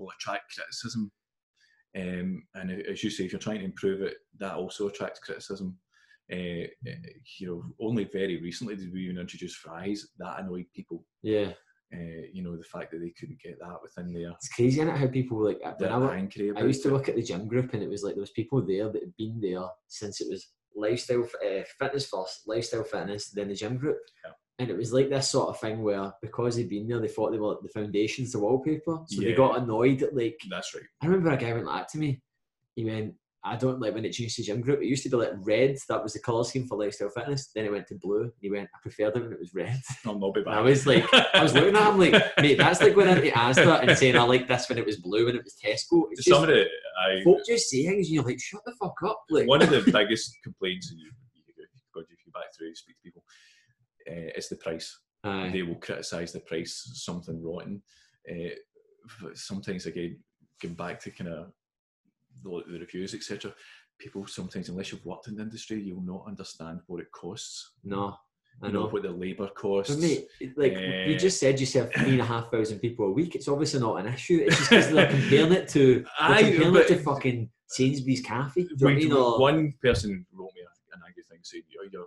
will 0.00 0.10
attract 0.18 0.54
criticism 0.54 1.10
um, 1.96 2.42
and 2.54 2.70
as 2.70 3.02
you 3.02 3.10
say 3.10 3.24
if 3.24 3.32
you're 3.32 3.40
trying 3.40 3.58
to 3.58 3.64
improve 3.64 4.02
it 4.02 4.16
that 4.38 4.54
also 4.54 4.88
attracts 4.88 5.20
criticism 5.20 5.76
uh, 6.32 6.66
you 7.38 7.46
know 7.46 7.64
only 7.80 8.04
very 8.04 8.40
recently 8.40 8.76
did 8.76 8.92
we 8.92 9.04
even 9.04 9.18
introduce 9.18 9.54
fries 9.56 10.08
that 10.18 10.38
annoyed 10.38 10.66
people 10.74 11.04
Yeah, 11.22 11.52
uh, 11.92 12.22
you 12.32 12.42
know 12.42 12.56
the 12.56 12.62
fact 12.64 12.92
that 12.92 13.00
they 13.00 13.12
couldn't 13.18 13.40
get 13.42 13.58
that 13.60 13.78
within 13.82 14.12
there 14.12 14.30
it's 14.30 14.48
crazy, 14.48 14.80
isn't 14.80 14.94
it? 14.94 14.96
How 14.96 15.08
people 15.08 15.44
like 15.44 15.60
when 15.78 15.90
I, 15.90 15.98
wor- 15.98 16.14
angry 16.14 16.52
I 16.56 16.62
used 16.62 16.84
to 16.84 16.90
look 16.90 17.08
at 17.08 17.16
the 17.16 17.22
gym 17.22 17.48
group 17.48 17.74
and 17.74 17.82
it 17.82 17.90
was 17.90 18.04
like 18.04 18.14
there 18.14 18.20
was 18.20 18.30
people 18.30 18.64
there 18.64 18.92
that 18.92 19.02
had 19.02 19.16
been 19.16 19.40
there 19.40 19.66
since 19.88 20.20
it 20.20 20.28
was 20.30 20.52
lifestyle 20.76 21.24
uh, 21.44 21.62
fitness 21.78 22.06
first, 22.06 22.42
lifestyle 22.46 22.84
fitness, 22.84 23.30
then 23.30 23.48
the 23.48 23.54
gym 23.54 23.76
group. 23.76 23.98
Yeah. 24.24 24.32
And 24.58 24.68
it 24.68 24.76
was 24.76 24.92
like 24.92 25.08
this 25.08 25.30
sort 25.30 25.48
of 25.48 25.58
thing 25.58 25.82
where 25.82 26.12
because 26.20 26.56
they'd 26.56 26.68
been 26.68 26.86
there, 26.86 27.00
they 27.00 27.08
thought 27.08 27.30
they 27.30 27.38
were 27.38 27.52
like 27.52 27.62
the 27.62 27.68
foundations, 27.68 28.32
the 28.32 28.40
wallpaper. 28.40 28.98
So 29.06 29.22
they 29.22 29.32
got 29.32 29.58
annoyed 29.58 30.02
at 30.02 30.14
like 30.14 30.38
that's 30.50 30.74
right 30.74 30.84
I 31.02 31.06
remember 31.06 31.30
a 31.30 31.36
guy 31.36 31.52
went 31.52 31.64
like 31.64 31.82
that 31.82 31.88
to 31.90 31.98
me. 31.98 32.20
He 32.74 32.84
went, 32.84 33.14
I 33.42 33.56
don't 33.56 33.80
like 33.80 33.94
when 33.94 34.04
it 34.04 34.12
changed 34.12 34.36
to 34.36 34.42
gym 34.42 34.60
group. 34.60 34.82
It 34.82 34.86
used 34.86 35.02
to 35.04 35.08
be 35.08 35.16
like 35.16 35.32
red, 35.38 35.78
that 35.88 36.02
was 36.02 36.12
the 36.12 36.20
colour 36.20 36.44
scheme 36.44 36.66
for 36.66 36.78
lifestyle 36.78 37.08
fitness. 37.08 37.50
Then 37.54 37.64
it 37.64 37.72
went 37.72 37.86
to 37.86 37.94
blue. 37.94 38.24
And 38.24 38.32
he 38.40 38.50
went, 38.50 38.68
I 38.74 38.78
preferred 38.82 39.16
it 39.16 39.22
when 39.22 39.32
it 39.32 39.38
was 39.38 39.54
red. 39.54 39.80
I'll 40.04 40.18
not 40.18 40.34
be 40.34 40.40
And. 40.40 40.50
I 40.50 40.60
was 40.60 40.86
like, 40.86 41.06
I 41.12 41.42
was 41.42 41.54
looking 41.54 41.74
at 41.74 41.88
him 41.88 41.98
like, 41.98 42.12
mate, 42.38 42.58
that's 42.58 42.82
like 42.82 42.94
going 42.94 43.08
into 43.08 43.30
Asda 43.30 43.82
and 43.82 43.96
saying 43.96 44.16
I 44.16 44.22
like 44.24 44.46
this 44.46 44.68
when 44.68 44.76
it 44.76 44.84
was 44.84 44.96
blue 44.96 45.26
when 45.26 45.36
it 45.36 45.44
was 45.44 45.56
Tesco. 45.56 46.04
It's 46.10 46.26
some 46.26 46.32
just, 46.32 46.42
of 46.42 46.48
the 46.48 46.66
I, 47.02 47.24
folk 47.24 47.38
just 47.46 47.70
say 47.70 47.86
things 47.86 48.08
and 48.08 48.14
you're 48.14 48.24
like, 48.24 48.40
shut 48.40 48.60
the 48.66 48.74
fuck 48.78 48.96
up. 49.06 49.22
Like, 49.30 49.48
one 49.48 49.62
of 49.62 49.70
the 49.70 49.90
biggest 49.90 50.36
complaints, 50.44 50.90
and 50.90 51.00
you, 51.00 51.06
you, 51.34 51.42
you, 51.56 51.66
God, 51.94 52.04
you 52.10 52.16
go 52.26 52.38
back 52.38 52.54
through 52.56 52.66
and 52.66 52.76
speak 52.76 52.96
to 52.96 53.02
people, 53.02 53.24
uh, 54.10 54.30
is 54.36 54.48
the 54.48 54.56
price. 54.56 54.98
Aye. 55.24 55.50
They 55.52 55.62
will 55.62 55.76
criticise 55.76 56.32
the 56.32 56.40
price, 56.40 56.90
something 56.94 57.42
rotten. 57.42 57.82
Uh, 58.30 58.50
sometimes 59.34 59.86
again, 59.86 60.18
going 60.62 60.74
back 60.74 61.00
to 61.00 61.10
kind 61.10 61.30
of 61.30 61.52
the, 62.42 62.62
the 62.70 62.78
reviews, 62.78 63.14
etc. 63.14 63.52
People 63.98 64.26
sometimes, 64.26 64.68
unless 64.68 64.92
you've 64.92 65.04
worked 65.04 65.28
in 65.28 65.36
the 65.36 65.42
industry, 65.42 65.80
you'll 65.80 66.02
not 66.02 66.24
understand 66.26 66.80
what 66.86 67.00
it 67.00 67.10
costs. 67.12 67.72
no, 67.84 68.16
I 68.62 68.66
You 68.66 68.72
know 68.72 68.80
know. 68.84 68.88
what 68.88 69.02
the 69.02 69.10
labour 69.10 69.48
costs. 69.48 69.94
But 69.94 70.02
mate, 70.02 70.26
like 70.56 70.72
you 70.72 71.14
Eh. 71.14 71.18
just 71.18 71.38
said 71.38 71.54
you 71.54 71.60
yourself, 71.60 71.92
three 71.94 72.12
and 72.12 72.20
a 72.20 72.24
half 72.24 72.50
thousand 72.50 72.78
people 72.80 73.06
a 73.06 73.10
week. 73.12 73.34
It's 73.34 73.48
obviously 73.48 73.80
not 73.80 73.96
an 74.04 74.12
issue. 74.12 74.44
It's 74.46 74.56
just 74.56 74.70
because 74.70 74.90
they're 74.90 75.10
comparing 75.10 75.52
it 75.52 75.68
to 75.70 76.04
Aye, 76.18 76.42
comparing 76.52 76.76
it 76.76 76.88
to 76.88 76.96
fucking 76.98 77.50
Sainsbury's 77.68 78.20
cafe. 78.22 78.62
Do 78.64 78.68
you 78.70 78.76
know 78.76 78.84
what 78.86 78.92
I 78.92 78.94
We- 78.96 79.02
mean? 79.04 79.12
Or- 79.12 79.38
one 79.40 79.74
person 79.82 80.26
wrote 80.32 80.50
me 80.54 80.62
an 80.94 81.00
angry 81.06 81.22
thing 81.28 81.38
saying, 81.42 81.64
"Your, 81.68 81.84
your 81.90 82.06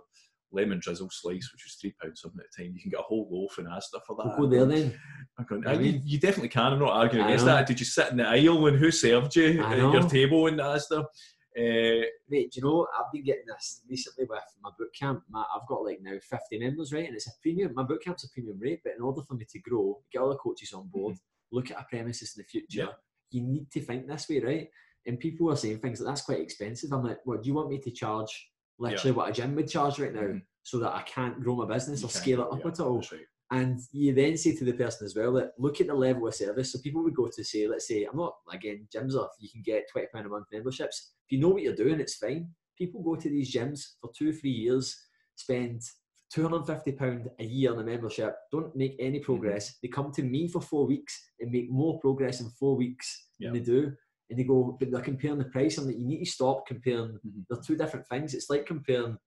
lemon 0.54 0.78
drizzle 0.80 1.10
slice, 1.10 1.50
which 1.52 1.64
was 1.64 1.74
three 1.80 1.94
pounds 2.00 2.20
something 2.22 2.40
at 2.40 2.46
the 2.56 2.62
time, 2.64 2.72
you 2.74 2.80
can 2.80 2.90
get 2.90 3.00
a 3.00 3.02
whole 3.04 3.28
loaf 3.30 3.58
in 3.58 3.66
Asda 3.66 4.00
for 4.06 4.16
that." 4.16 4.36
We'll 4.38 4.48
go 4.48 4.64
there 4.64 4.66
then. 4.66 4.98
I'm 5.38 5.44
going, 5.44 5.66
I 5.66 5.72
"Aye, 5.72 5.80
you, 5.80 6.00
you 6.04 6.18
definitely 6.18 6.48
can. 6.48 6.72
I'm 6.72 6.78
not 6.78 6.90
arguing 6.92 7.24
I 7.24 7.28
against 7.28 7.46
know. 7.46 7.52
that. 7.54 7.66
Did 7.66 7.80
you 7.80 7.86
sit 7.86 8.10
in 8.10 8.16
the 8.18 8.26
aisle 8.28 8.66
and 8.66 8.78
who 8.78 8.90
served 8.90 9.36
you 9.36 9.62
I 9.62 9.72
at 9.72 9.78
your 9.78 10.08
table 10.08 10.46
in 10.46 10.56
Asda? 10.56 11.04
Uh, 11.56 12.02
Mate, 12.28 12.50
do 12.50 12.58
you 12.58 12.62
know 12.64 12.86
I've 12.98 13.12
been 13.12 13.22
getting 13.24 13.44
this 13.46 13.82
recently 13.88 14.24
with 14.28 14.40
my 14.60 14.70
boot 14.76 14.88
camp. 14.98 15.22
My, 15.30 15.44
I've 15.54 15.68
got 15.68 15.84
like 15.84 16.00
now 16.02 16.16
50 16.20 16.58
members, 16.58 16.92
right? 16.92 17.06
And 17.06 17.14
it's 17.14 17.28
a 17.28 17.32
premium. 17.40 17.72
My 17.74 17.84
boot 17.84 18.02
camp's 18.04 18.24
a 18.24 18.28
premium 18.30 18.58
rate, 18.58 18.80
but 18.82 18.94
in 18.96 19.02
order 19.02 19.22
for 19.22 19.34
me 19.34 19.44
to 19.48 19.58
grow, 19.60 20.00
get 20.12 20.18
all 20.20 20.30
the 20.30 20.36
coaches 20.36 20.72
on 20.72 20.88
board, 20.88 21.16
look 21.52 21.70
at 21.70 21.78
a 21.78 21.84
premises 21.88 22.34
in 22.36 22.42
the 22.42 22.48
future, 22.48 22.88
Mm-hmm. 22.88 22.90
Yeah. 22.90 23.40
you 23.40 23.42
need 23.46 23.70
to 23.70 23.80
think 23.82 24.08
this 24.08 24.28
way, 24.28 24.40
right? 24.40 24.68
And 25.06 25.20
people 25.20 25.48
are 25.52 25.56
saying 25.56 25.78
things 25.78 26.00
like 26.00 26.08
that's 26.08 26.22
quite 26.22 26.40
expensive. 26.40 26.90
I'm 26.92 27.04
like, 27.04 27.18
well, 27.24 27.38
do 27.40 27.46
you 27.48 27.54
want 27.54 27.70
me 27.70 27.78
to 27.78 27.90
charge 27.92 28.48
literally 28.78 29.12
what 29.12 29.30
a 29.30 29.32
gym 29.32 29.54
would 29.54 29.68
charge 29.68 29.98
right 29.98 30.12
now 30.14 30.20
Mhm. 30.22 30.42
so 30.62 30.78
that 30.78 30.94
I 30.94 31.02
can't 31.02 31.40
grow 31.40 31.56
my 31.56 31.66
business 31.66 32.00
you 32.00 32.06
or 32.06 32.10
scale 32.10 32.40
it 32.42 32.52
up 32.52 32.60
yeah, 32.60 32.68
at 32.70 32.80
all? 32.80 32.98
right. 33.12 33.26
And 33.50 33.78
you 33.92 34.14
then 34.14 34.36
say 34.36 34.56
to 34.56 34.64
the 34.64 34.72
person 34.72 35.04
as 35.04 35.14
well 35.14 35.32
that 35.34 35.52
look 35.58 35.80
at 35.80 35.86
the 35.86 35.94
level 35.94 36.26
of 36.26 36.34
service. 36.34 36.72
So 36.72 36.78
people 36.80 37.02
would 37.04 37.14
go 37.14 37.28
to 37.28 37.44
say, 37.44 37.68
let's 37.68 37.86
say, 37.86 38.04
I'm 38.04 38.16
not 38.16 38.34
again 38.50 38.88
gyms 38.94 39.14
are 39.14 39.28
you 39.38 39.48
can 39.50 39.62
get 39.62 39.88
twenty 39.90 40.08
pound 40.12 40.26
a 40.26 40.28
month 40.28 40.46
memberships. 40.52 41.12
If 41.26 41.32
you 41.32 41.40
know 41.40 41.50
what 41.50 41.62
you're 41.62 41.74
doing, 41.76 42.00
it's 42.00 42.16
fine. 42.16 42.48
People 42.76 43.02
go 43.02 43.14
to 43.16 43.28
these 43.28 43.52
gyms 43.54 43.80
for 44.00 44.10
two, 44.16 44.32
three 44.32 44.50
years, 44.50 44.96
spend 45.36 45.82
two 46.32 46.42
hundred 46.42 46.56
and 46.56 46.66
fifty 46.66 46.92
pound 46.92 47.28
a 47.38 47.44
year 47.44 47.70
on 47.72 47.78
a 47.78 47.84
membership, 47.84 48.34
don't 48.50 48.74
make 48.74 48.96
any 48.98 49.18
Mm-hmm. 49.18 49.24
progress. 49.24 49.78
They 49.82 49.88
come 49.88 50.10
to 50.12 50.22
me 50.22 50.48
for 50.48 50.60
four 50.60 50.86
weeks 50.86 51.14
and 51.38 51.52
make 51.52 51.70
more 51.70 52.00
progress 52.00 52.40
in 52.40 52.48
four 52.58 52.74
weeks 52.76 53.28
Yeah. 53.38 53.50
than 53.50 53.58
they 53.58 53.64
do. 53.64 53.92
And 54.30 54.38
they 54.38 54.44
go, 54.44 54.76
but 54.78 54.90
they're 54.90 55.00
comparing 55.00 55.38
the 55.38 55.44
price. 55.44 55.76
I'm 55.76 55.86
like, 55.86 55.98
you 55.98 56.06
need 56.06 56.24
to 56.24 56.30
stop 56.30 56.66
comparing. 56.66 57.18
Mhm. 57.26 57.44
They're 57.48 57.60
two 57.60 57.76
different 57.76 58.06
things. 58.08 58.34
It's 58.34 58.48
like 58.48 58.66
comparing 58.66 59.18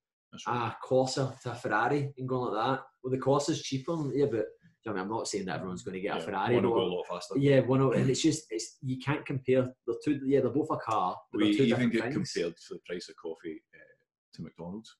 right. 0.46 0.72
a 0.72 0.86
Corsa 0.86 1.40
to 1.40 1.52
a 1.52 1.54
Ferrari 1.54 2.12
and 2.18 2.28
going 2.28 2.52
like 2.52 2.64
that. 2.64 2.84
Well, 3.02 3.10
the 3.12 3.18
Corsa's 3.18 3.62
cheaper, 3.62 3.96
yeah, 4.12 4.26
but 4.30 4.46
I 4.86 4.90
mean, 4.90 5.00
I'm 5.00 5.08
not 5.08 5.28
saying 5.28 5.44
that 5.46 5.56
everyone's 5.56 5.82
going 5.82 5.94
to 5.94 6.00
get 6.00 6.16
yeah, 6.16 6.22
a 6.22 6.24
Ferrari, 6.24 6.54
one 6.54 6.64
will 6.64 6.74
go 6.74 6.82
a 6.82 6.94
lot 6.94 7.06
faster. 7.06 7.38
yeah, 7.38 7.60
one 7.60 7.80
of, 7.80 7.92
and 7.92 8.08
it's 8.08 8.22
just 8.22 8.46
it's 8.50 8.78
you 8.82 8.98
can't 8.98 9.24
compare. 9.24 9.68
They're 9.86 9.96
two. 10.04 10.20
Yeah, 10.24 10.40
they're 10.40 10.50
both 10.50 10.70
a 10.70 10.76
car. 10.76 11.16
We 11.32 11.50
even 11.50 11.90
get 11.90 12.12
things. 12.12 12.32
compared 12.32 12.58
for 12.58 12.74
the 12.74 12.80
price 12.86 13.08
of 13.08 13.16
coffee 13.16 13.62
uh, 13.74 14.34
to 14.34 14.42
McDonald's. 14.42 14.94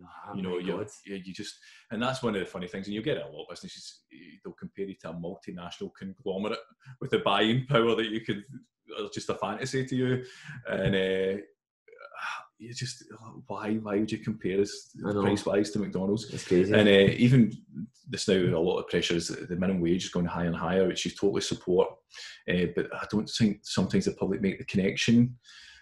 Oh, 0.00 0.34
you 0.34 0.42
know, 0.42 0.58
you 0.58 0.86
you 1.04 1.34
just, 1.34 1.58
and 1.90 2.00
that's 2.00 2.22
one 2.22 2.34
of 2.34 2.40
the 2.40 2.46
funny 2.46 2.68
things, 2.68 2.86
and 2.86 2.94
you 2.94 3.02
get 3.02 3.16
it 3.16 3.26
a 3.26 3.28
lot 3.28 3.42
of 3.42 3.48
businesses. 3.50 4.02
They'll 4.44 4.52
compare 4.54 4.84
you 4.84 4.94
to 5.02 5.10
a 5.10 5.14
multinational 5.14 5.90
conglomerate 5.98 6.58
with 7.00 7.10
the 7.10 7.18
buying 7.18 7.66
power 7.66 7.96
that 7.96 8.08
you 8.08 8.20
could, 8.20 8.44
or 8.98 9.08
just 9.12 9.28
a 9.30 9.34
fantasy 9.34 9.84
to 9.86 9.96
you, 9.96 10.24
and 10.68 10.94
uh, 10.94 11.40
you 12.58 12.74
just 12.74 13.04
why 13.46 13.74
why 13.74 13.98
would 13.98 14.10
you 14.10 14.18
compare 14.18 14.60
us 14.60 14.90
price 15.00 15.46
wise 15.46 15.70
to 15.70 15.78
McDonald's? 15.78 16.32
It's 16.32 16.46
crazy. 16.46 16.72
And 16.72 16.88
uh, 16.88 17.12
even 17.16 17.52
this 18.08 18.26
now, 18.26 18.34
a 18.34 18.58
lot 18.58 18.78
of 18.78 18.88
pressure 18.88 19.14
is 19.14 19.28
the 19.28 19.54
minimum 19.56 19.80
wage 19.80 20.04
is 20.04 20.10
going 20.10 20.26
higher 20.26 20.46
and 20.46 20.56
higher, 20.56 20.86
which 20.88 21.04
you 21.04 21.10
totally 21.12 21.42
support. 21.42 21.88
Uh, 22.50 22.66
but 22.74 22.86
I 22.94 23.06
don't 23.10 23.28
think 23.28 23.60
sometimes 23.62 24.06
the 24.06 24.12
public 24.12 24.40
make 24.40 24.58
the 24.58 24.64
connection. 24.64 25.36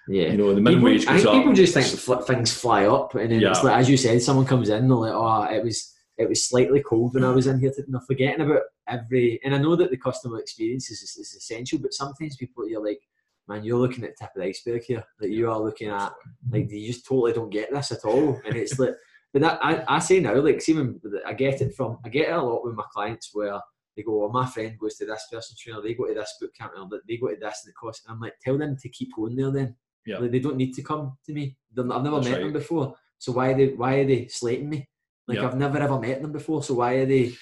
yeah. 0.09 0.29
You 0.33 0.37
know, 0.37 0.55
the 0.55 0.61
minimum 0.61 0.85
People, 0.85 0.85
wage 0.91 1.07
I 1.07 1.17
think 1.17 1.27
up. 1.29 1.35
people 1.35 1.53
just 1.55 1.73
think 1.75 2.27
things 2.27 2.53
fly 2.53 2.85
up, 2.87 3.15
and 3.15 3.31
then 3.33 3.43
it's 3.43 3.63
like, 3.65 3.77
as 3.79 3.89
you 3.89 3.97
said, 3.97 4.21
someone 4.23 4.45
comes 4.47 4.69
in, 4.69 4.89
they're 4.89 4.97
like, 4.97 5.13
"Oh, 5.15 5.43
it 5.45 5.65
was 5.65 5.95
it 6.19 6.29
was 6.29 6.47
slightly 6.47 6.83
cold 6.83 7.15
when 7.15 7.25
I 7.25 7.31
was 7.31 7.47
in 7.47 7.61
here," 7.61 7.73
and 7.77 7.95
they're 7.95 8.01
forgetting 8.01 8.41
about 8.41 8.63
every. 8.89 9.41
And 9.45 9.55
I 9.55 9.59
know 9.59 9.77
that 9.77 9.91
the 9.91 9.97
customer 9.97 10.39
experience 10.39 10.91
is, 10.91 11.03
is 11.03 11.35
essential, 11.35 11.79
but 11.79 11.93
sometimes 11.93 12.37
people, 12.37 12.69
you're 12.69 12.85
like, 12.85 13.01
"Man, 13.49 13.65
you're 13.65 13.79
looking 13.79 14.05
at 14.05 14.11
the 14.17 14.25
tip 14.25 14.31
of 14.37 14.43
the 14.43 14.49
iceberg 14.49 14.83
here. 14.85 15.05
That 15.21 15.31
you 15.31 15.51
are 15.51 15.61
looking 15.61 15.89
at, 15.91 16.13
like, 16.51 16.71
you 16.71 16.87
just 16.87 17.07
totally 17.07 17.33
don't 17.33 17.51
get 17.51 17.73
this 17.73 17.93
at 17.93 18.05
all." 18.05 18.41
And 18.47 18.57
it's 18.57 18.79
like, 18.79 18.95
but 19.33 19.43
that 19.43 19.59
I, 19.63 19.85
I 19.89 19.99
say 19.99 20.21
now, 20.21 20.35
like, 20.37 20.61
see, 20.61 20.75
when 20.75 21.01
I 21.27 21.33
get 21.33 21.61
it 21.61 21.75
from, 21.75 21.99
I 22.05 22.09
get 22.09 22.29
it 22.29 22.33
a 22.33 22.43
lot 22.43 22.65
with 22.65 22.75
my 22.75 22.85
clients 22.93 23.31
where. 23.33 23.61
They 23.97 24.03
go, 24.03 24.19
well, 24.19 24.29
my 24.29 24.45
friend 24.45 24.79
goes 24.79 24.97
to 24.97 25.07
this 25.07 25.27
personal 25.33 25.57
trainer, 25.59 25.81
they 25.81 25.95
go 25.95 26.07
to 26.07 26.13
this 26.13 26.37
boot 26.39 26.55
camp, 26.55 26.73
or 26.77 27.01
they 27.09 27.17
go 27.17 27.29
to 27.29 27.37
this, 27.41 27.63
and 27.65 27.71
it 27.71 27.77
costs. 27.81 28.05
And 28.05 28.13
I'm 28.13 28.21
like, 28.21 28.35
tell 28.45 28.59
them 28.59 28.77
to 28.77 28.89
keep 28.91 29.09
going 29.17 29.35
there 29.37 29.51
then. 29.51 29.75
Yeah. 30.05 30.19
Like, 30.19 30.33
they 30.33 30.39
don't 30.39 30.59
need 30.59 30.75
to 30.75 30.83
come 30.83 31.17
to 31.25 31.33
me. 31.33 31.57
They're, 31.73 31.91
I've 31.91 32.03
never 32.03 32.17
That's 32.17 32.29
met 32.29 32.35
right. 32.35 32.43
them 32.43 32.53
before. 32.53 32.95
So 33.19 33.33
why 33.33 33.53
are 33.53 33.57
they 33.57 33.69
why 33.69 33.95
are 33.95 34.07
they 34.07 34.29
slating 34.29 34.69
me? 34.69 34.89
Like 35.29 35.39
Yeah. 35.39 35.47
I've 35.47 35.57
never 35.57 35.79
ever 35.79 35.99
met 36.01 36.23
them 36.23 36.33
before. 36.33 36.63
So 36.63 36.75
why 36.75 36.95
are 36.95 37.07
they? 37.07 37.33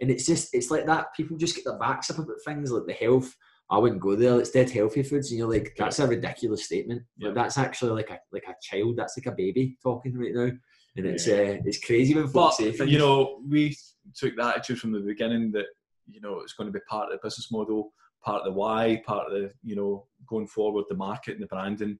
And 0.00 0.10
it's 0.10 0.26
just 0.26 0.54
it's 0.54 0.70
like 0.70 0.86
that. 0.86 1.14
People 1.14 1.36
just 1.36 1.54
get 1.56 1.64
their 1.64 1.78
backs 1.78 2.10
up 2.10 2.18
about 2.18 2.36
things 2.44 2.70
like 2.70 2.86
the 2.86 2.92
health. 2.92 3.34
I 3.70 3.78
wouldn't 3.78 4.00
go 4.00 4.16
there. 4.16 4.38
It's 4.40 4.50
dead 4.50 4.70
healthy 4.70 5.02
foods, 5.02 5.30
and 5.30 5.38
you're 5.38 5.50
like, 5.50 5.74
that's 5.76 5.98
a 5.98 6.06
ridiculous 6.06 6.64
statement. 6.64 7.02
Like, 7.20 7.34
that's 7.34 7.58
actually 7.58 7.90
like 7.90 8.10
a 8.10 8.18
like 8.32 8.44
a 8.48 8.54
child. 8.62 8.96
That's 8.96 9.18
like 9.18 9.26
a 9.26 9.36
baby 9.36 9.76
talking 9.82 10.16
right 10.16 10.32
now, 10.34 10.50
and 10.96 11.06
it's 11.06 11.28
uh, 11.28 11.58
it's 11.64 11.84
crazy 11.84 12.14
when 12.14 12.28
But 12.28 12.52
say 12.54 12.72
things. 12.72 12.90
you 12.90 12.98
know, 12.98 13.40
we 13.46 13.76
took 14.16 14.36
the 14.36 14.44
attitude 14.44 14.78
from 14.80 14.92
the 14.92 15.00
beginning 15.00 15.52
that 15.52 15.66
you 16.06 16.20
know 16.22 16.40
it's 16.40 16.54
going 16.54 16.68
to 16.68 16.72
be 16.72 16.82
part 16.88 17.12
of 17.12 17.20
the 17.20 17.26
business 17.26 17.52
model, 17.52 17.92
part 18.24 18.40
of 18.40 18.46
the 18.46 18.58
why, 18.58 19.02
part 19.06 19.26
of 19.26 19.32
the 19.32 19.52
you 19.62 19.76
know 19.76 20.06
going 20.26 20.46
forward, 20.46 20.86
the 20.88 20.96
market 20.96 21.34
and 21.34 21.42
the 21.42 21.46
branding. 21.48 21.98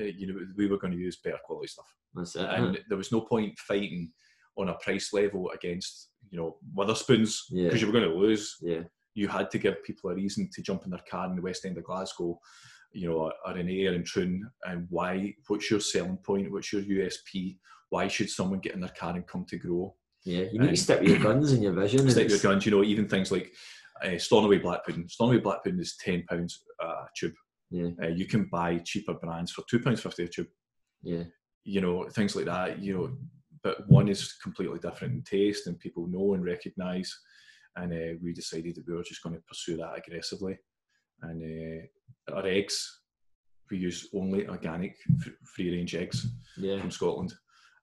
Uh, 0.00 0.04
you 0.04 0.26
know, 0.26 0.40
we 0.56 0.66
were 0.66 0.78
going 0.78 0.92
to 0.92 0.98
use 0.98 1.18
better 1.22 1.38
quality 1.44 1.68
stuff, 1.68 1.94
that's 2.14 2.34
it. 2.34 2.48
and 2.48 2.78
there 2.88 2.96
was 2.98 3.12
no 3.12 3.20
point 3.20 3.56
fighting 3.58 4.10
on 4.56 4.68
a 4.68 4.74
price 4.74 5.12
level 5.12 5.50
against 5.54 6.10
you 6.30 6.38
know 6.38 6.56
Wetherspoons 6.76 7.40
Yeah. 7.50 7.64
because 7.64 7.80
you 7.80 7.86
were 7.86 7.92
going 7.92 8.08
to 8.10 8.16
lose. 8.16 8.56
yeah, 8.62 8.82
You 9.14 9.28
had 9.28 9.50
to 9.50 9.58
give 9.58 9.82
people 9.84 10.10
a 10.10 10.14
reason 10.14 10.48
to 10.52 10.62
jump 10.62 10.84
in 10.84 10.90
their 10.90 11.02
car 11.10 11.28
in 11.28 11.36
the 11.36 11.42
West 11.42 11.64
End 11.64 11.78
of 11.78 11.84
Glasgow. 11.84 12.38
You 12.92 13.08
know, 13.10 13.32
or 13.44 13.58
in 13.58 13.68
Ayr 13.68 13.92
and 13.94 14.06
Troon, 14.06 14.48
and 14.66 14.86
why? 14.88 15.34
What's 15.48 15.68
your 15.68 15.80
selling 15.80 16.16
point? 16.18 16.52
What's 16.52 16.72
your 16.72 16.82
USP? 16.82 17.58
Why 17.90 18.06
should 18.06 18.30
someone 18.30 18.60
get 18.60 18.74
in 18.74 18.80
their 18.80 18.90
car 18.90 19.16
and 19.16 19.26
come 19.26 19.44
to 19.48 19.56
Gro? 19.58 19.96
yeah. 20.24 20.44
You 20.52 20.58
need 20.60 20.66
to 20.66 20.68
And- 20.68 20.78
stick 20.78 21.00
with 21.00 21.08
your 21.10 21.18
guns 21.18 21.50
and 21.52 21.60
your 21.62 21.72
vision. 21.72 22.00
and 22.00 22.12
stick 22.12 22.30
your 22.30 22.38
guns. 22.38 22.64
You 22.64 22.70
know, 22.70 22.84
even 22.84 23.08
things 23.08 23.32
like 23.32 23.52
uh, 24.04 24.16
Stornoway 24.16 24.58
Black 24.58 24.84
Pudding. 24.86 25.08
Stornoway 25.08 25.40
Black 25.42 25.64
Pudding 25.64 25.80
is 25.80 25.96
ten 25.96 26.22
pounds 26.28 26.62
a 26.80 26.92
tube. 27.16 27.34
Yeah, 27.70 27.88
Uh, 28.00 28.08
you 28.08 28.26
can 28.26 28.44
buy 28.44 28.78
cheaper 28.78 29.14
brands 29.14 29.50
for 29.50 29.64
two 29.68 29.80
pounds 29.80 30.00
fifty 30.00 30.22
a 30.24 30.28
tube. 30.28 30.46
yeah, 31.02 31.24
You 31.64 31.80
know, 31.80 32.08
things 32.10 32.36
like 32.36 32.44
that. 32.44 32.78
You 32.78 32.94
know, 32.94 33.18
but 33.64 33.88
one 33.88 34.08
is 34.08 34.34
completely 34.42 34.78
different 34.78 35.14
in 35.14 35.22
taste, 35.22 35.66
and 35.66 35.80
people 35.80 36.06
know 36.06 36.34
and 36.34 36.44
recognise. 36.44 37.12
And 37.76 37.92
uh, 37.92 38.18
we 38.22 38.32
decided 38.32 38.76
that 38.76 38.86
we 38.86 38.94
were 38.94 39.02
just 39.02 39.22
going 39.22 39.34
to 39.34 39.42
pursue 39.48 39.78
that 39.78 39.98
aggressively. 39.98 40.56
And 41.22 41.42
uh, 42.30 42.34
our 42.36 42.46
eggs, 42.46 43.00
we 43.70 43.78
use 43.78 44.08
only 44.14 44.46
organic, 44.46 44.96
free 45.56 45.74
range 45.74 45.94
eggs 45.94 46.26
yeah, 46.58 46.78
from 46.78 46.90
Scotland, 46.90 47.32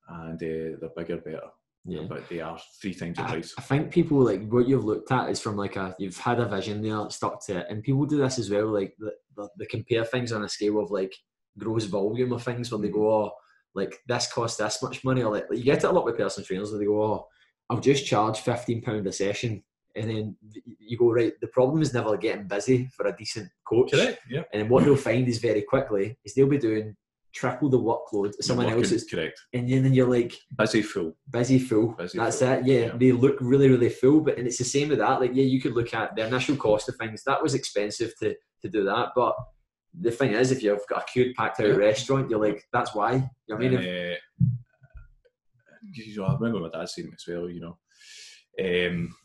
and 0.08 0.36
uh, 0.36 0.78
they're 0.80 0.90
bigger, 0.96 1.18
better, 1.18 1.50
yeah. 1.86 2.04
but 2.08 2.30
they 2.30 2.40
are 2.40 2.60
three 2.80 2.94
times 2.94 3.18
the 3.18 3.24
price. 3.24 3.54
I 3.58 3.62
think 3.64 3.92
people 3.92 4.20
like 4.20 4.48
what 4.48 4.68
you've 4.68 4.86
looked 4.86 5.12
at 5.12 5.30
is 5.30 5.42
from 5.42 5.58
like 5.58 5.78
a 5.78 5.96
you've 5.98 6.18
had 6.18 6.40
a 6.40 6.46
vision 6.46 6.84
there, 6.84 7.10
stuck 7.10 7.44
to 7.48 7.58
it, 7.58 7.66
and 7.70 7.84
people 7.84 8.06
do 8.06 8.18
this 8.18 8.38
as 8.38 8.52
well. 8.52 8.68
Like 8.68 8.94
the, 9.00 9.14
the, 9.36 9.50
they 9.58 9.66
compare 9.66 10.06
things 10.06 10.32
on 10.32 10.44
a 10.44 10.50
scale 10.50 10.80
of 10.80 10.92
like 10.92 11.16
gross 11.58 11.86
volume 11.86 12.34
of 12.34 12.44
things, 12.44 12.72
when 12.72 12.82
they 12.82 12.90
go, 12.90 13.12
"Oh, 13.12 13.32
like 13.76 14.00
this 14.08 14.32
costs 14.32 14.58
this 14.58 14.82
much 14.84 15.04
money," 15.04 15.24
or 15.24 15.32
like, 15.32 15.46
you 15.52 15.64
get 15.64 15.84
it 15.84 15.88
a 15.88 15.92
lot 15.92 16.06
with 16.06 16.18
personal 16.18 16.46
trainers 16.46 16.72
where 16.72 16.80
they 16.80 16.86
go, 16.86 17.04
"Oh, 17.04 17.28
I'll 17.70 17.80
just 17.80 18.06
charge 18.06 18.40
fifteen 18.40 18.82
pound 18.82 19.08
a 19.08 19.12
session," 19.12 19.64
and 19.96 20.10
then 20.10 20.38
you 20.80 20.98
go, 20.98 21.12
"Right, 21.12 21.34
the 21.42 21.48
problem 21.48 21.82
is 21.82 21.94
never 21.94 22.18
getting 22.18 22.48
busy 22.48 22.90
for 22.96 23.08
a 23.08 23.16
decent 23.16 23.50
coach." 23.66 23.92
Correct. 23.92 24.20
Yeah. 24.30 24.44
And 24.54 24.62
then 24.64 24.70
what 24.70 24.84
they'll 24.84 24.96
find 24.96 25.28
is 25.28 25.40
very 25.40 25.62
quickly 25.62 26.18
is 26.26 26.34
they'll 26.34 26.48
be 26.48 26.58
doing 26.58 26.96
triple 27.34 27.70
the 27.70 27.80
workload 27.80 28.28
of 28.28 28.36
someone 28.42 28.68
else's, 28.68 29.06
correct. 29.06 29.40
and 29.54 29.70
then 29.70 29.94
you're 29.94 30.06
like, 30.10 30.34
Busy 30.58 30.82
full. 30.82 31.16
busy 31.30 31.60
full. 31.60 31.94
Busy 31.94 32.18
That's 32.18 32.40
full, 32.40 32.50
it. 32.50 32.66
Yeah, 32.66 32.80
yeah. 32.80 32.92
they 32.98 33.14
look 33.14 33.38
really, 33.40 33.70
really 33.70 33.90
full. 33.90 34.20
But 34.20 34.38
and 34.38 34.46
it's 34.48 34.58
the 34.58 34.66
same 34.66 34.90
with 34.90 34.98
that. 35.00 35.22
Like, 35.22 35.32
yeah, 35.34 35.46
you 35.46 35.62
could 35.62 35.74
look 35.74 35.94
at 35.94 36.14
the 36.14 36.28
initial 36.28 36.58
cost 36.58 36.90
of 36.90 36.98
things. 36.98 37.24
That 37.24 37.42
was 37.42 37.54
expensive 37.56 38.14
to 38.20 38.36
to 38.64 38.70
do 38.70 38.84
that. 38.84 39.10
But 39.16 39.34
the 40.00 40.12
thing 40.12 40.32
is, 40.34 40.52
if 40.52 40.64
you've 40.64 40.86
got 40.88 41.04
a 41.04 41.12
cute 41.12 41.36
packed 41.36 41.60
out 41.60 41.68
Yeah. 41.68 41.74
restaurant, 41.76 42.30
you're 42.30 42.40
like, 42.40 42.64
that's 42.72 42.96
why. 42.96 43.14
You 43.14 43.20
know 43.20 43.56
what 43.56 43.66
I 43.66 43.70
mean, 43.70 43.74
And, 43.76 44.14
uh, 44.14 44.46
you 45.94 46.16
know, 46.18 46.26
I 46.26 46.34
remember 46.34 46.60
my 46.60 46.70
dad 46.70 46.88
saying 46.90 47.10
it 47.10 47.14
as 47.16 47.26
well. 47.28 47.50
You 47.50 47.60
know, 47.62 47.78
um, 48.90 49.16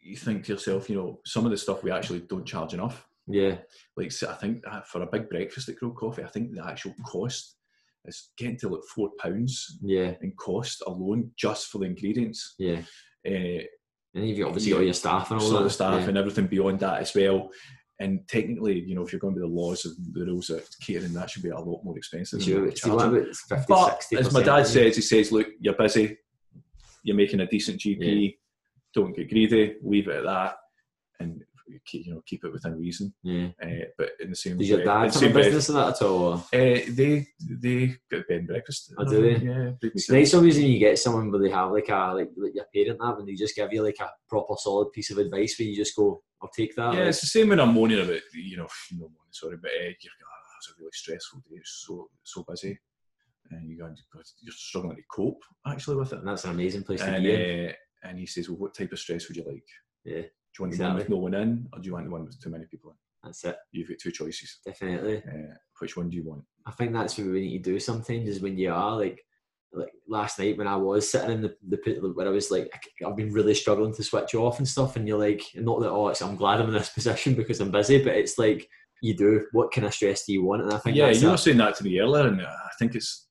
you 0.00 0.16
think 0.16 0.44
to 0.44 0.52
yourself, 0.52 0.90
you 0.90 0.96
know, 0.96 1.20
some 1.24 1.44
of 1.44 1.50
the 1.50 1.56
stuff 1.56 1.82
we 1.82 1.90
actually 1.90 2.20
don't 2.20 2.44
charge 2.46 2.74
enough. 2.74 3.06
yeah, 3.26 3.56
Like, 3.96 4.12
so 4.12 4.28
I 4.30 4.34
think 4.34 4.62
uh, 4.66 4.82
for 4.82 5.02
a 5.02 5.06
big 5.06 5.30
breakfast 5.30 5.68
at 5.70 5.76
Gro 5.76 5.92
Coffee, 5.92 6.24
I 6.24 6.28
think 6.28 6.52
the 6.54 6.66
actual 6.66 6.94
cost 7.06 7.56
is 8.04 8.32
getting 8.36 8.58
to 8.58 8.68
like 8.68 8.82
four 8.94 9.10
pounds 9.18 9.78
yeah, 9.82 10.12
in 10.20 10.32
cost 10.32 10.82
alone 10.86 11.30
just 11.36 11.68
for 11.68 11.78
the 11.78 11.86
ingredients. 11.86 12.54
yeah. 12.58 12.82
Uh, 13.26 13.62
And 14.14 14.28
you've 14.28 14.46
obviously 14.46 14.72
got 14.72 14.80
your 14.84 14.92
staff 14.92 15.30
and 15.30 15.40
all 15.40 15.48
sort 15.48 15.64
that 15.64 15.70
staff 15.70 16.02
yeah. 16.02 16.08
and 16.08 16.18
everything 16.18 16.46
beyond 16.48 16.80
that 16.80 17.00
as 17.00 17.14
well. 17.14 17.50
And 18.00 18.26
technically, 18.28 18.80
you 18.80 18.94
know, 18.94 19.04
if 19.04 19.12
you're 19.12 19.20
going 19.20 19.34
by 19.34 19.40
the 19.40 19.46
laws 19.46 19.84
of 19.84 19.92
the 20.14 20.24
rules 20.26 20.50
of 20.50 20.66
catering, 20.80 21.12
that 21.14 21.30
should 21.30 21.44
be 21.44 21.50
a 21.50 21.58
lot 21.58 21.84
more 21.84 21.96
expensive. 21.96 22.42
Sure, 22.42 22.66
it's 22.66 22.84
we're 22.84 22.92
what 22.94 23.02
charging. 23.02 23.18
about 23.18 23.36
50, 23.36 23.64
But 23.68 24.02
60%, 24.12 24.18
as 24.18 24.32
my 24.32 24.42
dad 24.42 24.66
says, 24.66 24.96
he 24.96 25.02
says, 25.02 25.30
"Look, 25.30 25.46
you're 25.60 25.74
busy. 25.74 26.18
You're 27.04 27.16
making 27.16 27.40
a 27.40 27.46
decent 27.46 27.80
GP. 27.80 28.36
Don't 28.94 29.14
get 29.14 29.30
greedy. 29.30 29.76
Leave 29.82 30.08
it 30.08 30.16
at 30.16 30.24
that, 30.24 30.56
and 31.20 31.44
keep, 31.86 32.06
you 32.06 32.14
know 32.14 32.22
keep 32.26 32.44
it 32.44 32.52
within 32.52 32.78
reason." 32.78 33.14
Yeah. 33.22 33.48
Uh, 33.62 33.86
but 33.98 34.10
in 34.20 34.30
the 34.30 34.36
same 34.36 34.58
Does 34.58 34.68
your 34.68 34.84
dad 34.84 35.12
have 35.12 35.22
a 35.22 35.28
business 35.30 35.68
of 35.68 35.74
that 35.76 35.88
at 35.96 36.02
all? 36.02 36.34
uh, 36.34 36.40
they 36.52 37.26
they 37.40 37.96
get 38.10 38.28
bed 38.28 38.38
and 38.38 38.46
breakfast. 38.48 38.92
Oh, 38.98 39.04
do 39.04 39.22
they? 39.22 39.44
Yeah. 39.44 39.70
It's 39.82 40.10
nice 40.10 40.30
sometimes 40.30 40.56
when 40.56 40.66
you 40.66 40.78
get 40.78 40.98
someone 40.98 41.30
where 41.30 41.40
they 41.42 41.50
have 41.50 41.70
like 41.72 41.88
a 41.88 42.12
like, 42.14 42.30
like 42.36 42.54
your 42.54 42.66
parent 42.74 43.00
have 43.02 43.18
and 43.18 43.28
they 43.28 43.34
just 43.34 43.56
give 43.56 43.72
you 43.72 43.82
like 43.82 43.98
a 44.00 44.10
proper 44.28 44.54
solid 44.58 44.92
piece 44.92 45.10
of 45.10 45.18
advice 45.18 45.56
where 45.58 45.68
you 45.68 45.76
just 45.76 45.96
go, 45.96 46.22
I'll 46.42 46.48
take 46.50 46.74
that. 46.76 46.94
Yeah, 46.94 47.00
like, 47.00 47.08
it's 47.08 47.20
the 47.20 47.26
same 47.26 47.48
when 47.48 47.60
I'm 47.60 47.74
moaning 47.74 48.00
about 48.00 48.20
you 48.34 48.56
know, 48.56 48.68
no 48.92 49.00
moaning, 49.02 49.32
sorry, 49.32 49.56
but 49.60 49.70
uh, 49.70 49.84
you're, 49.84 50.12
oh, 50.22 50.56
it's 50.58 50.70
a 50.70 50.72
really 50.78 50.90
stressful 50.92 51.40
day. 51.50 51.56
It's 51.56 51.84
so 51.86 52.08
so 52.22 52.44
busy, 52.48 52.78
and 53.50 53.68
you 53.68 53.78
go, 53.78 53.92
you're 54.42 54.52
struggling 54.52 54.96
to 54.96 55.02
cope 55.10 55.42
actually 55.66 55.96
with 55.96 56.12
it. 56.12 56.18
and 56.20 56.28
that's 56.28 56.44
an 56.44 56.50
amazing 56.50 56.82
place 56.84 57.00
to 57.00 57.06
And 57.06 57.24
be 57.24 57.32
in. 57.34 57.68
uh, 57.68 57.72
and 58.06 58.18
he 58.18 58.26
says, 58.26 58.48
well, 58.50 58.58
what 58.58 58.74
type 58.74 58.92
of 58.92 58.98
stress 58.98 59.26
would 59.28 59.36
you 59.38 59.44
like? 59.46 59.64
Yeah, 60.04 60.22
you 60.58 60.64
want 60.64 60.76
the 60.76 60.84
one 60.84 60.94
with 60.94 61.08
no 61.08 61.16
one 61.16 61.34
in, 61.34 61.68
or 61.72 61.80
do 61.80 61.86
you 61.86 61.92
want 61.92 62.06
the 62.06 62.10
one 62.10 62.24
with 62.24 62.40
too 62.40 62.50
many 62.50 62.64
people 62.66 62.90
in? 62.90 62.96
That's 63.24 63.44
it. 63.44 63.56
You've 63.72 63.88
got 63.88 63.98
two 63.98 64.12
choices. 64.12 64.58
Definitely. 64.64 65.18
Uh, 65.18 65.54
which 65.80 65.96
one 65.96 66.10
do 66.10 66.16
you 66.16 66.24
want? 66.24 66.44
I 66.66 66.70
think 66.72 66.92
that's 66.92 67.16
what 67.18 67.28
we 67.28 67.40
need 67.40 67.64
to 67.64 67.72
do 67.72 67.80
sometimes 67.80 68.28
is 68.28 68.40
when 68.40 68.58
you 68.58 68.72
are 68.72 68.96
like 68.96 69.24
like 69.72 69.92
last 70.06 70.38
night 70.38 70.56
when 70.56 70.68
I 70.68 70.76
was 70.76 71.10
sitting 71.10 71.32
in 71.32 71.42
the, 71.42 71.56
the 71.68 71.78
pit 71.78 71.98
where 72.00 72.28
I 72.28 72.30
was 72.30 72.50
like 72.50 72.70
I've 73.04 73.16
been 73.16 73.32
really 73.32 73.54
struggling 73.54 73.92
to 73.94 74.04
switch 74.04 74.34
off 74.36 74.58
and 74.58 74.68
stuff 74.68 74.94
and 74.94 75.08
you're 75.08 75.18
like 75.18 75.42
not 75.56 75.80
that 75.80 75.90
oh 75.90 76.08
it's, 76.08 76.22
I'm 76.22 76.36
glad 76.36 76.60
I'm 76.60 76.68
in 76.68 76.74
this 76.74 76.88
position 76.94 77.34
because 77.34 77.60
I'm 77.60 77.72
busy 77.72 78.02
but 78.02 78.14
it's 78.14 78.38
like 78.38 78.68
you 79.02 79.16
do 79.16 79.46
what 79.50 79.72
kind 79.72 79.86
of 79.86 79.92
stress 79.92 80.26
do 80.26 80.32
you 80.32 80.44
want 80.44 80.62
and 80.62 80.72
I 80.72 80.78
think 80.78 80.96
yeah, 80.96 81.10
you 81.10 81.28
were 81.28 81.36
saying 81.36 81.56
that 81.56 81.76
to 81.76 81.84
me 81.84 81.98
earlier, 81.98 82.28
and 82.28 82.40
I 82.40 82.70
think 82.78 82.94
it's 82.94 83.26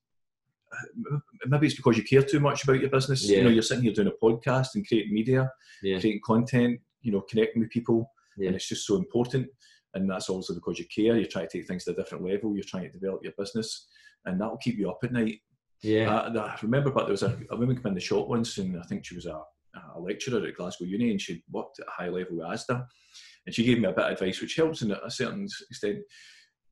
maybe 1.46 1.66
it's 1.66 1.76
because 1.76 1.96
you 1.96 2.04
care 2.04 2.22
too 2.22 2.40
much 2.40 2.64
about 2.64 2.80
your 2.80 2.90
business. 2.90 3.28
Yeah. 3.28 3.38
You 3.38 3.44
know, 3.44 3.50
you're 3.50 3.62
sitting 3.62 3.84
here 3.84 3.92
doing 3.92 4.08
a 4.08 4.24
podcast 4.24 4.74
and 4.74 4.86
creating 4.86 5.14
media, 5.14 5.50
yeah 5.82 5.98
creating 5.98 6.20
content, 6.24 6.80
you 7.04 7.12
know, 7.12 7.20
connecting 7.20 7.60
with 7.62 7.70
people, 7.70 8.10
Yeah. 8.36 8.48
and 8.48 8.56
it's 8.56 8.68
just 8.68 8.86
so 8.86 8.96
important. 8.96 9.46
And 9.94 10.10
that's 10.10 10.28
also 10.28 10.54
because 10.54 10.78
you 10.80 10.86
care. 10.86 11.16
You're 11.16 11.26
trying 11.30 11.46
to 11.48 11.58
take 11.58 11.68
things 11.68 11.84
to 11.84 11.92
a 11.92 11.94
different 11.94 12.24
level. 12.24 12.54
You're 12.54 12.64
trying 12.64 12.90
to 12.90 12.98
develop 12.98 13.22
your 13.22 13.32
business, 13.38 13.86
and 14.24 14.40
that 14.40 14.50
will 14.50 14.56
keep 14.58 14.76
you 14.78 14.90
up 14.90 14.98
at 15.04 15.12
night. 15.12 15.38
yeah 15.82 16.10
Uh, 16.10 16.40
I 16.40 16.58
remember, 16.62 16.90
but 16.90 17.04
there 17.04 17.12
was 17.12 17.22
a, 17.22 17.38
a 17.50 17.56
woman 17.56 17.76
come 17.76 17.90
in 17.90 17.94
the 17.94 18.00
shop 18.00 18.26
once, 18.28 18.58
and 18.58 18.76
I 18.78 18.82
think 18.88 19.04
she 19.04 19.14
was 19.14 19.26
a 19.26 19.40
a 19.96 20.00
lecturer 20.00 20.44
at 20.46 20.56
Glasgow 20.56 20.84
Uni, 20.84 21.10
and 21.10 21.20
she 21.20 21.42
worked 21.50 21.80
at 21.80 21.86
a 21.88 21.90
high 21.90 22.08
level 22.08 22.36
with 22.36 22.46
ASDA, 22.46 22.86
and 23.44 23.54
she 23.54 23.64
gave 23.64 23.78
me 23.80 23.88
a 23.88 23.92
bit 23.92 24.04
of 24.04 24.12
advice 24.12 24.40
which 24.40 24.54
helps 24.56 24.82
in 24.82 24.92
a 24.92 25.10
certain 25.10 25.44
extent. 25.70 25.98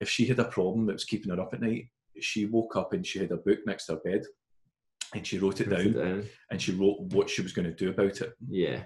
If 0.01 0.09
she 0.09 0.25
had 0.27 0.39
a 0.39 0.45
problem 0.45 0.87
that 0.87 0.93
was 0.95 1.05
keeping 1.05 1.31
her 1.33 1.41
up 1.41 1.53
at 1.53 1.61
night, 1.63 1.87
she 2.21 2.47
woke 2.47 2.77
up 2.77 2.93
and 2.93 3.05
she 3.07 3.19
had 3.21 3.33
a 3.33 3.37
book 3.37 3.59
next 3.67 3.87
to 3.87 3.95
her 3.95 4.01
bed, 4.05 4.23
and 5.15 5.27
she 5.27 5.39
wrote 5.39 5.61
it, 5.61 5.69
Wrote 5.69 5.79
down, 5.79 5.87
it 5.89 5.93
down. 6.05 6.25
and 6.51 6.63
she 6.63 6.73
wrote 6.73 7.01
what 7.13 7.29
she 7.29 7.43
was 7.43 7.53
going 7.53 7.69
to 7.69 7.75
do 7.75 7.91
about 7.91 8.21
it. 8.21 8.33
Yeah. 8.49 8.85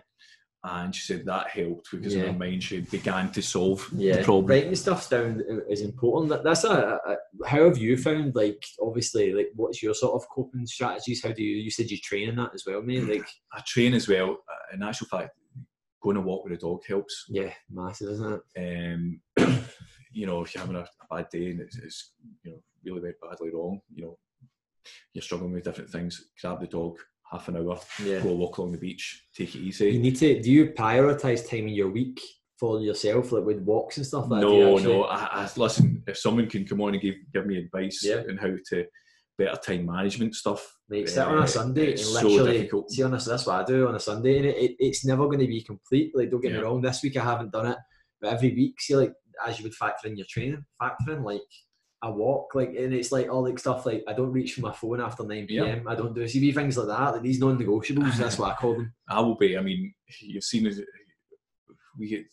And 0.69 0.93
she 0.93 1.03
said 1.03 1.25
that 1.27 1.49
helped 1.51 1.93
because 1.93 2.13
in 2.15 2.21
Yeah. 2.25 2.33
her 2.33 2.39
mind 2.39 2.61
she 2.65 2.81
began 2.81 3.31
to 3.33 3.41
solve 3.41 3.89
yeah, 3.93 4.17
the 4.17 4.25
problem. 4.25 4.47
writing 4.47 4.75
stuff 4.75 5.09
down 5.09 5.41
is 5.71 5.81
important. 5.81 6.31
That- 6.31 6.43
That's 6.43 6.65
a, 6.65 6.99
a. 7.07 7.17
How 7.47 7.65
have 7.69 7.79
you 7.79 7.97
found? 7.97 8.35
Like, 8.35 8.65
obviously, 8.83 9.33
like, 9.33 9.51
what's 9.55 9.81
your 9.83 9.95
sort 9.95 10.21
of 10.21 10.29
coping 10.29 10.67
strategies? 10.67 11.23
How 11.23 11.31
do 11.31 11.43
you? 11.45 11.57
You 11.63 11.71
said 11.71 11.89
you 11.91 11.99
train 11.99 12.31
in 12.31 12.37
that 12.37 12.51
as 12.55 12.65
well, 12.67 12.83
mate. 12.83 13.09
Like, 13.09 13.29
I 13.53 13.63
train 13.65 13.95
as 13.95 14.09
well. 14.09 14.31
uh, 14.33 14.75
In 14.75 14.83
actual 14.83 15.07
fact, 15.07 15.31
going 16.03 16.17
to 16.17 16.23
walk 16.23 16.43
with 16.45 16.55
a 16.55 16.57
dog 16.57 16.81
helps. 16.89 17.27
yeah, 17.29 17.53
massive, 17.71 18.11
isn't 18.11 18.41
it? 18.57 18.95
Um, 18.95 19.21
you 20.13 20.27
know, 20.27 20.43
if 20.43 20.53
you're 20.55 20.63
having 20.65 20.77
a, 20.77 20.81
a 20.81 21.15
bad 21.17 21.29
day 21.31 21.51
and 21.51 21.61
it's, 21.61 21.77
it's 21.79 22.13
you 22.43 22.51
know 22.53 22.59
really 22.85 23.01
very 23.01 23.15
badly 23.23 23.51
wrong, 23.55 23.81
you 23.95 24.03
know, 24.05 24.19
you're 25.13 25.23
struggling 25.23 25.53
with 25.53 25.65
different 25.65 25.91
things. 25.91 26.31
Grab 26.41 26.61
the 26.61 26.67
dog, 26.67 26.97
half 27.31 27.49
an 27.49 27.57
hour, 27.57 27.79
Yeah. 28.05 28.21
go 28.21 28.33
walk 28.35 28.59
along 28.59 28.73
the 28.73 28.79
beach, 28.79 29.25
take 29.35 29.55
it 29.55 29.59
easy. 29.61 29.91
You 29.91 29.99
need 29.99 30.17
to. 30.17 30.41
Do 30.43 30.51
you 30.51 30.67
prioritize 30.69 31.49
time 31.49 31.69
in 31.69 31.75
your 31.75 31.91
week 31.91 32.21
for 32.59 32.81
yourself, 32.81 33.33
like 33.33 33.45
with 33.45 33.61
walks 33.61 33.97
and 33.97 34.07
stuff? 34.07 34.29
Like 34.29 34.41
that? 34.43 34.47
Do 34.47 34.55
you 34.55 34.61
No, 34.63 34.77
no. 34.79 35.03
I, 35.05 35.43
I, 35.45 35.51
listen, 35.57 36.03
if 36.07 36.17
someone 36.19 36.49
can 36.49 36.65
come 36.67 36.81
on 36.81 36.95
and 36.95 37.03
give 37.03 37.17
give 37.35 37.47
me 37.47 37.59
advice 37.59 38.01
Yeah. 38.05 38.23
on 38.29 38.37
how 38.37 38.55
to 38.71 38.87
better 39.39 39.57
time 39.63 39.85
management 39.87 40.35
stuff, 40.35 40.77
Mate, 40.89 41.09
sit 41.09 41.19
on 41.23 41.39
uh, 41.39 41.43
a 41.43 41.49
Sunday 41.49 41.83
and 41.83 41.91
it's 41.91 42.09
so 42.21 42.47
difficult. 42.47 42.91
see 42.91 43.03
on 43.03 43.13
a, 43.13 43.19
that's 43.19 43.45
what 43.47 43.61
I 43.61 43.65
do 43.65 43.87
on 43.89 43.95
a 43.95 44.01
Sunday, 44.01 44.39
and 44.39 44.47
it, 44.47 44.57
it, 44.57 44.77
it's 44.79 45.05
never 45.05 45.27
going 45.27 45.41
to 45.41 45.47
be 45.47 45.63
complete. 45.63 46.13
Like, 46.15 46.31
don't 46.31 46.41
get 46.41 46.53
me 46.53 46.59
wrong, 46.59 46.81
this 46.81 47.03
week 47.03 47.17
I 47.19 47.25
haven't 47.25 47.53
done 47.53 47.67
it, 47.67 47.79
but 48.21 48.33
every 48.33 48.55
week, 48.55 48.81
see, 48.81 48.97
like 48.97 49.13
as 49.47 49.59
you 49.59 49.65
would 49.65 49.75
factor 49.75 50.09
in 50.09 50.17
your 50.17 50.27
training, 50.31 50.65
factor 50.79 51.13
in 51.13 51.23
like 51.23 51.43
a 52.07 52.11
walk, 52.11 52.55
like, 52.55 52.71
and 52.71 52.93
it's 52.95 53.13
like 53.13 53.29
all 53.31 53.43
like 53.45 53.59
stuff 53.59 53.85
like 53.87 54.03
I 54.09 54.13
don't 54.13 54.33
reach 54.33 54.55
for 54.55 54.61
my 54.63 54.73
phone 54.73 55.01
after 55.01 55.25
nine 55.25 55.47
Yeah. 55.49 55.65
pm. 55.65 55.89
I 55.89 55.95
don't 55.95 56.15
do 56.15 56.27
see 56.29 56.53
things 56.53 56.77
like 56.79 56.89
that. 56.89 57.13
Like 57.15 57.23
these 57.23 57.39
non-negotiables. 57.41 58.17
That's 58.17 58.39
what 58.39 58.53
I 58.53 58.55
call 58.55 58.75
them. 58.75 58.93
I 59.09 59.21
will 59.21 59.37
be. 59.37 59.57
I 59.59 59.61
mean, 59.61 59.93
you've 60.21 60.45
seen 60.45 60.69
we 61.99 62.09
get 62.09 62.25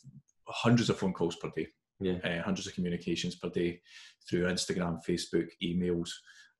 hundreds 0.47 0.89
of 0.89 0.97
phone 0.97 1.13
calls 1.13 1.35
per 1.37 1.49
day, 1.55 1.67
Yeah. 1.99 2.17
uh, 2.23 2.43
hundreds 2.43 2.67
of 2.67 2.73
communications 2.75 3.35
per 3.35 3.49
day 3.49 3.81
through 4.29 4.43
Instagram, 4.45 4.99
Facebook, 5.07 5.47
emails. 5.63 6.09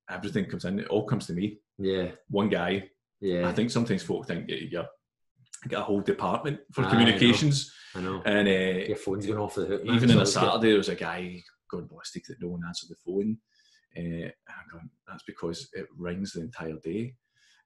Everything 0.09 0.45
comes 0.45 0.65
in. 0.65 0.79
It 0.79 0.87
all 0.87 1.05
comes 1.05 1.27
to 1.27 1.33
me. 1.33 1.59
Yeah, 1.77 2.11
One 2.29 2.49
guy. 2.49 2.89
yeah. 3.21 3.47
I 3.47 3.53
think 3.53 3.71
sometimes 3.71 4.03
folk 4.03 4.27
think 4.27 4.49
you 4.49 4.57
you 4.57 4.83
get 5.69 5.79
a 5.79 5.83
whole 5.83 6.01
department 6.01 6.59
for 6.73 6.81
Aye, 6.81 6.83
I 6.83 6.87
know. 6.87 6.97
communications, 6.97 7.71
I 7.95 8.01
know. 8.01 8.21
and 8.25 8.47
uh, 8.47 8.85
Your 8.87 8.97
phone's 8.97 9.25
going 9.25 9.39
off 9.39 9.55
the 9.55 9.65
hook. 9.65 9.85
man, 9.85 9.95
even 9.95 10.09
so 10.09 10.15
on 10.17 10.21
a 10.21 10.25
Saturday, 10.25 10.67
there 10.69 10.77
was 10.77 10.89
a 10.89 10.95
guy 10.95 11.41
going 11.73 11.87
ballistic 11.87 12.25
that 12.27 12.41
no 12.41 12.49
one 12.49 12.61
answered 12.65 12.89
the 12.89 12.95
phone. 13.05 13.37
Uh, 13.97 14.29
I'm 14.49 14.67
going, 14.71 14.89
that's 15.07 15.23
because 15.23 15.69
it 15.73 15.87
rings 15.97 16.33
the 16.33 16.41
entire 16.41 16.77
day. 16.83 17.15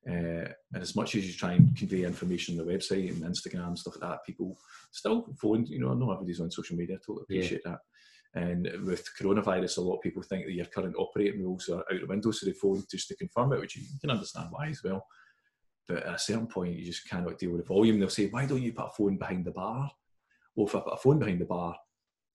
Uh, 0.08 0.48
and 0.74 0.82
as 0.82 0.96
much 0.96 1.16
as 1.16 1.28
you 1.28 1.34
try 1.34 1.54
and 1.54 1.76
convey 1.76 2.04
information 2.04 2.58
on 2.60 2.66
the 2.66 2.72
website 2.74 3.10
and 3.10 3.24
Instagram 3.24 3.78
stuff 3.78 3.96
like 4.00 4.10
that, 4.10 4.26
people 4.26 4.58
still 4.92 5.28
phone. 5.42 5.66
You 5.66 5.80
know, 5.80 5.92
I 5.92 5.96
know 5.96 6.12
everybody's 6.12 6.40
on 6.40 6.52
social 6.52 6.78
media. 6.78 6.96
I 6.96 7.00
totally 7.00 7.26
Yeah. 7.30 7.40
appreciate 7.40 7.64
that. 7.66 7.80
And 8.34 8.70
with 8.86 9.04
coronavirus, 9.20 9.78
a 9.78 9.82
lot 9.82 9.98
of 9.98 10.02
people 10.02 10.22
think 10.22 10.46
that 10.46 10.54
your 10.54 10.66
current 10.66 10.96
operating 10.98 11.42
rules 11.42 11.68
are 11.70 11.80
out 11.92 12.00
the 12.00 12.06
window, 12.06 12.32
so 12.32 12.46
they 12.46 12.54
phone 12.54 12.84
just 12.90 13.08
to 13.08 13.16
confirm 13.16 13.54
it, 13.54 13.60
which 13.60 13.76
you 13.76 13.84
can 14.00 14.12
understand 14.12 14.50
why 14.52 14.68
as 14.68 14.84
well. 14.84 15.06
But 15.88 16.04
at 16.04 16.16
a 16.16 16.20
certain 16.20 16.48
point, 16.48 16.78
you 16.78 16.86
just 16.86 17.08
cannot 17.10 17.40
deal 17.40 17.52
with 17.52 17.62
the 17.62 17.68
volume. 17.74 18.00
They'll 18.00 18.10
say, 18.10 18.28
"Why 18.30 18.46
don't 18.46 18.62
you 18.62 18.74
put 18.74 18.88
a 18.88 18.92
phone 18.98 19.18
behind 19.18 19.46
the 19.46 19.52
bar?" 19.52 19.90
Well, 20.56 20.68
if 20.68 20.76
I 20.76 20.82
put 20.82 20.94
a 20.94 20.98
phone 20.98 21.20
behind 21.20 21.40
the 21.42 21.46
bar, 21.46 21.76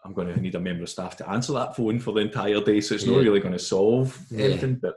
I'm 0.05 0.13
going 0.13 0.29
to 0.29 0.41
need 0.41 0.55
a 0.55 0.61
member 0.61 0.83
of 0.83 0.89
staff 0.89 1.17
to 1.19 1.31
answer 1.31 1.53
that 1.53 1.77
phone 1.77 1.99
for 2.01 2.13
the 2.13 2.21
entire 2.21 2.61
day, 2.61 2.81
so 2.81 2.95
it's 2.95 3.07
not 3.07 3.15
Yeah. 3.17 3.23
really 3.23 3.41
going 3.41 3.53
to 3.53 3.59
solve 3.59 4.19
Yeah. 4.31 4.47
anything. 4.47 4.77
But 4.77 4.97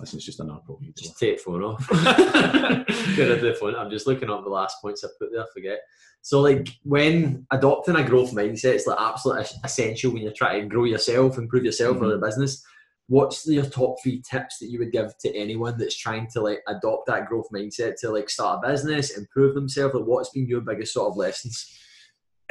listen, 0.00 0.16
it's 0.16 0.26
just 0.26 0.40
another 0.40 0.60
problem. 0.64 0.92
Just 0.96 1.18
take 1.18 1.38
the 1.38 1.42
phone 1.42 1.62
off. 1.62 1.88
Get 3.16 3.28
rid 3.28 3.30
of 3.30 3.40
the 3.40 3.56
phone. 3.58 3.76
I'm 3.76 3.90
just 3.90 4.06
looking 4.06 4.30
up 4.30 4.42
the 4.42 4.50
last 4.50 4.82
points 4.82 5.04
I 5.04 5.08
put 5.18 5.30
there. 5.32 5.42
I 5.42 5.46
forget. 5.54 5.80
So, 6.22 6.40
like 6.40 6.68
when 6.84 7.46
adopting 7.50 7.96
a 7.96 8.04
growth 8.04 8.32
mindset, 8.32 8.74
it's 8.74 8.86
like 8.86 8.98
absolutely 9.00 9.46
essential 9.64 10.12
when 10.12 10.22
you're 10.22 10.32
trying 10.32 10.62
to 10.62 10.68
grow 10.68 10.84
yourself, 10.84 11.36
improve 11.36 11.64
yourself 11.64 11.96
or 11.98 12.06
the 12.06 12.14
mm-hmm. 12.14 12.24
business. 12.24 12.64
What's 13.08 13.46
your 13.46 13.64
top 13.64 13.96
three 14.02 14.22
tips 14.22 14.58
that 14.58 14.70
you 14.70 14.78
would 14.78 14.92
give 14.92 15.16
to 15.18 15.36
anyone 15.36 15.76
that's 15.76 15.96
trying 15.96 16.28
to 16.32 16.40
like 16.40 16.62
adopt 16.68 17.06
that 17.08 17.26
growth 17.26 17.48
mindset 17.52 17.98
to 18.00 18.10
like 18.10 18.30
start 18.30 18.60
a 18.64 18.68
business, 18.68 19.18
improve 19.18 19.54
themselves? 19.54 19.94
Like, 19.94 20.04
what's 20.04 20.30
been 20.30 20.46
your 20.46 20.60
biggest 20.60 20.94
sort 20.94 21.10
of 21.10 21.16
lessons? 21.16 21.78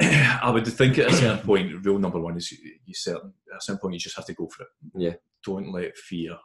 I 0.00 0.50
would 0.50 0.66
think 0.66 0.98
at 0.98 1.10
a 1.10 1.16
certain 1.16 1.44
point, 1.44 1.84
rule 1.84 1.98
number 1.98 2.18
one 2.20 2.36
is 2.36 2.50
you, 2.52 2.58
you 2.84 2.94
certain 2.94 3.32
at 3.52 3.58
a 3.58 3.60
certain 3.60 3.80
point 3.80 3.94
you 3.94 4.00
just 4.00 4.16
have 4.16 4.26
to 4.26 4.34
go 4.34 4.48
for 4.48 4.64
it. 4.64 4.68
Yeah. 4.96 5.14
Don't 5.44 5.72
let 5.72 5.96
fear 5.96 6.36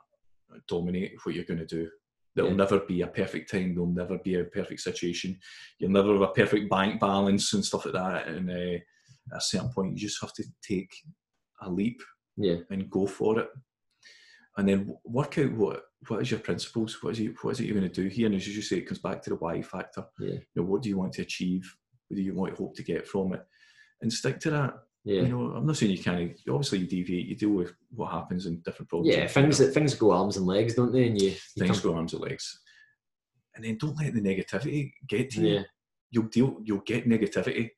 dominate 0.67 1.13
what 1.23 1.35
you're 1.35 1.43
going 1.45 1.59
to 1.59 1.65
do. 1.65 1.89
There'll 2.35 2.51
Yeah. 2.51 2.57
never 2.57 2.79
be 2.81 3.01
a 3.01 3.07
perfect 3.07 3.49
time. 3.51 3.73
There'll 3.73 3.89
never 3.89 4.17
be 4.19 4.35
a 4.35 4.43
perfect 4.45 4.81
situation. 4.81 5.39
You'll 5.79 5.91
never 5.91 6.13
have 6.13 6.21
a 6.21 6.27
perfect 6.27 6.69
bank 6.69 6.99
balance 6.99 7.53
and 7.53 7.65
stuff 7.65 7.85
like 7.85 7.95
that. 7.95 8.27
And 8.27 8.49
uh, 8.49 8.53
at 9.33 9.37
a 9.37 9.41
certain 9.41 9.69
point, 9.69 9.93
you 9.93 9.97
just 10.07 10.21
have 10.21 10.33
to 10.33 10.43
take 10.61 10.91
a 11.61 11.69
leap 11.69 12.01
Yeah, 12.37 12.57
and 12.69 12.89
go 12.89 13.07
for 13.07 13.39
it. 13.39 13.49
And 14.57 14.67
then 14.67 14.95
work 15.05 15.37
out 15.37 15.51
what 15.53 15.83
what 16.07 16.21
is 16.21 16.29
your 16.29 16.39
principles. 16.39 17.01
What 17.01 17.13
is 17.13 17.19
it? 17.21 17.35
What 17.43 17.51
is 17.51 17.59
it 17.59 17.65
you're 17.65 17.77
going 17.79 17.91
to 17.91 18.01
do 18.03 18.07
here? 18.07 18.27
And 18.27 18.35
as 18.35 18.47
you 18.47 18.61
say, 18.61 18.77
it 18.77 18.87
comes 18.87 18.99
back 18.99 19.21
to 19.23 19.31
the 19.31 19.35
why 19.35 19.61
factor. 19.63 20.05
Yeah. 20.19 20.33
You 20.33 20.41
know, 20.55 20.63
what 20.63 20.83
do 20.83 20.89
you 20.89 20.97
want 20.97 21.13
to 21.13 21.23
achieve? 21.23 21.63
What 22.07 22.15
do 22.17 22.21
you 22.21 22.33
want 22.33 22.55
to 22.55 22.61
hope 22.63 22.75
to 22.75 22.83
get 22.83 23.07
from 23.07 23.33
it? 23.33 23.45
And 24.01 24.11
stick 24.11 24.39
to 24.41 24.51
that. 24.51 24.73
yeah, 25.03 25.21
You 25.23 25.27
know, 25.29 25.51
I'm 25.55 25.65
not 25.65 25.77
saying 25.77 25.91
you 25.91 26.03
can't. 26.03 26.31
Obviously, 26.49 26.79
you 26.79 26.87
deviate. 26.87 27.25
You 27.27 27.35
deal 27.35 27.49
with 27.49 27.73
what 27.95 28.11
happens 28.11 28.45
in 28.45 28.59
different 28.61 28.89
problems. 28.89 29.15
yeah. 29.15 29.27
Things 29.27 29.57
that 29.57 29.73
things 29.73 29.95
go 29.95 30.11
arms 30.11 30.37
and 30.37 30.45
legs, 30.45 30.75
don't 30.75 30.91
they? 30.93 31.07
And 31.07 31.19
you, 31.21 31.29
you 31.29 31.35
things 31.65 31.79
come- 31.81 31.91
go 31.91 31.97
arms 31.97 32.13
and 32.13 32.21
legs. 32.21 32.59
And 33.55 33.65
then 33.65 33.77
don't 33.79 33.97
let 33.97 34.13
the 34.13 34.21
negativity 34.21 34.91
get 35.09 35.31
to 35.31 35.41
you. 35.41 35.63
You'll 36.11 36.25
deal. 36.25 36.57
You'll 36.63 36.81
get 36.85 37.07
negativity 37.09 37.71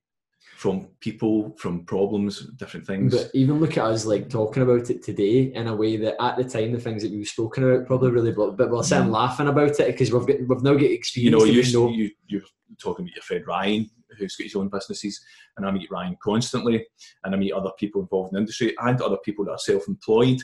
from 0.60 0.89
people, 0.99 1.55
from 1.57 1.86
problems, 1.86 2.45
different 2.57 2.86
things. 2.86 3.16
But 3.16 3.32
even 3.34 3.62
look 3.62 3.78
at 3.78 3.86
us 3.86 4.05
like 4.05 4.30
talking 4.30 4.62
about 4.62 4.89
it 4.89 5.01
today 5.01 5.53
in 5.53 5.68
a 5.68 5.76
way 5.76 5.95
that 5.95 6.22
at 6.22 6.36
the 6.36 6.43
time 6.43 6.74
the 6.74 6.80
things 6.82 7.01
that 7.01 7.14
we've 7.14 7.26
spoken 7.26 7.64
about 7.64 7.88
probably 7.88 8.12
really 8.12 8.34
but, 8.34 8.57
but 8.57 8.70
we're 8.70 8.84
sitting 8.84 9.05
Mm. 9.07 9.12
laughing 9.14 9.47
about 9.47 9.80
it 9.80 9.88
because 9.88 10.12
we've 10.12 10.28
got 10.28 10.38
we've 10.49 10.62
now 10.62 10.74
got 10.74 10.82
experience. 10.84 11.32
you 11.32 11.32
know, 11.32 11.45
you, 11.45 11.72
know. 11.72 11.89
you 11.89 12.12
you're 12.28 12.41
talking 12.78 13.05
about 13.05 13.16
your 13.16 13.24
friend 13.24 13.47
Ryan, 13.47 13.89
who's 14.18 14.36
got 14.36 14.43
his 14.43 14.55
own 14.57 14.68
businesses, 14.68 15.22
and 15.55 15.66
I 15.66 15.72
meet 15.72 15.89
Ryan 15.89 16.18
constantly, 16.22 16.86
and 17.24 17.34
I 17.34 17.38
meet 17.38 17.53
other 17.53 17.72
people 17.80 18.01
involved 18.01 18.34
in 18.34 18.36
the 18.36 18.39
industry 18.41 18.76
and 18.82 19.01
other 19.01 19.18
people 19.24 19.45
that 19.45 19.51
are 19.51 19.57
self-employed, 19.60 20.41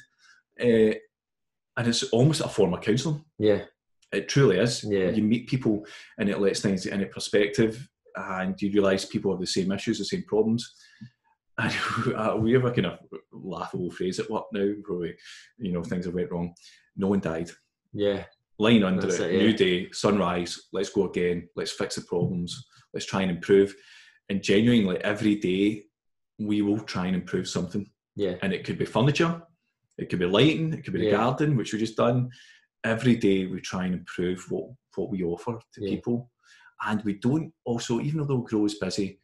uh, 0.62 0.96
and 1.78 1.88
it's 1.88 2.04
almost 2.04 2.40
a 2.40 2.48
form 2.48 2.74
of 2.74 2.80
counselling. 2.80 3.22
yeah, 3.38 3.64
It 4.14 4.30
truly 4.30 4.60
is. 4.60 4.82
Yeah. 4.86 5.10
You 5.10 5.24
meet 5.24 5.50
people, 5.50 5.86
and 6.18 6.30
it 6.30 6.40
lets 6.40 6.62
things 6.62 6.86
in 6.86 7.02
a 7.04 7.06
perspective, 7.06 7.90
and 8.16 8.60
you 8.62 8.72
realise 8.72 9.06
people 9.06 9.32
have 9.32 9.40
the 9.42 9.48
same 9.48 9.72
issues, 9.72 10.00
the 10.00 10.06
same 10.06 10.24
problems. 10.24 10.74
And 11.58 11.74
uh, 12.16 12.36
we 12.38 12.52
have 12.52 12.66
a 12.66 12.72
kind 12.72 12.88
of 12.88 13.00
laughable 13.32 13.90
phrase 13.90 14.20
at 14.20 14.30
work 14.30 14.44
now, 14.52 14.74
where 14.88 15.00
we, 15.00 15.16
you 15.58 15.72
know, 15.72 15.84
things 15.84 16.06
have 16.06 16.14
went 16.14 16.30
wrong. 16.30 16.54
No 16.98 17.08
one 17.08 17.22
died 17.22 17.50
yeah, 17.96 18.26
line 18.60 18.84
under 18.84 19.08
it, 19.08 19.20
it, 19.20 19.32
yeah. 19.34 19.40
new 19.40 19.54
day, 19.54 19.90
sunrise, 19.92 20.60
let's 20.74 20.90
go 20.90 21.06
again, 21.06 21.48
let's 21.56 21.72
fix 21.72 21.96
the 21.96 22.02
problems, 22.02 22.66
let's 22.94 23.06
try 23.06 23.22
and 23.22 23.32
improve. 23.32 23.74
And 24.30 24.44
genuinely, 24.44 24.98
every 25.04 25.36
day, 25.36 25.84
we 26.40 26.62
will 26.62 26.80
try 26.80 27.06
and 27.08 27.16
improve 27.16 27.48
something. 27.48 27.90
yeah, 28.16 28.36
And 28.42 28.54
it 28.54 28.66
could 28.66 28.78
be 28.78 28.86
furniture, 28.86 29.42
it 29.98 30.10
could 30.10 30.20
be 30.20 30.26
lighting, 30.26 30.74
it 30.74 30.84
could 30.84 30.94
be 30.94 31.00
the 31.00 31.06
Yeah. 31.06 31.18
garden, 31.18 31.56
which 31.56 31.72
we 31.72 31.80
just 31.80 31.96
done. 31.98 32.30
Every 32.84 33.16
day, 33.16 33.46
we 33.46 33.62
try 33.62 33.86
and 33.86 33.94
improve 33.96 34.46
what, 34.52 34.72
what 34.96 35.10
we 35.10 35.24
offer 35.24 35.58
to 35.74 35.82
Yeah. 35.82 35.90
people. 35.96 36.30
And 36.86 37.02
we 37.04 37.14
don't 37.16 37.52
also, 37.66 38.00
even 38.02 38.26
though 38.28 38.40
Gro 38.40 38.66
is 38.66 38.76
busy, 38.76 39.20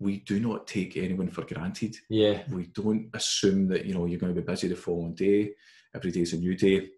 we 0.00 0.18
do 0.20 0.40
not 0.40 0.66
take 0.66 0.96
anyone 0.96 1.28
for 1.28 1.44
granted 1.44 1.94
yeah, 2.10 2.42
we 2.50 2.66
don't 2.74 3.08
assume 3.14 3.68
that 3.68 3.84
you 3.84 3.94
know 3.94 4.06
you're 4.06 4.18
going 4.18 4.34
to 4.34 4.40
be 4.40 4.44
busy 4.44 4.66
the 4.68 4.74
following 4.74 5.14
day. 5.14 5.52
Every 5.94 6.10
day 6.10 6.22
is 6.22 6.32
a 6.32 6.38
new 6.38 6.56
day, 6.56 6.88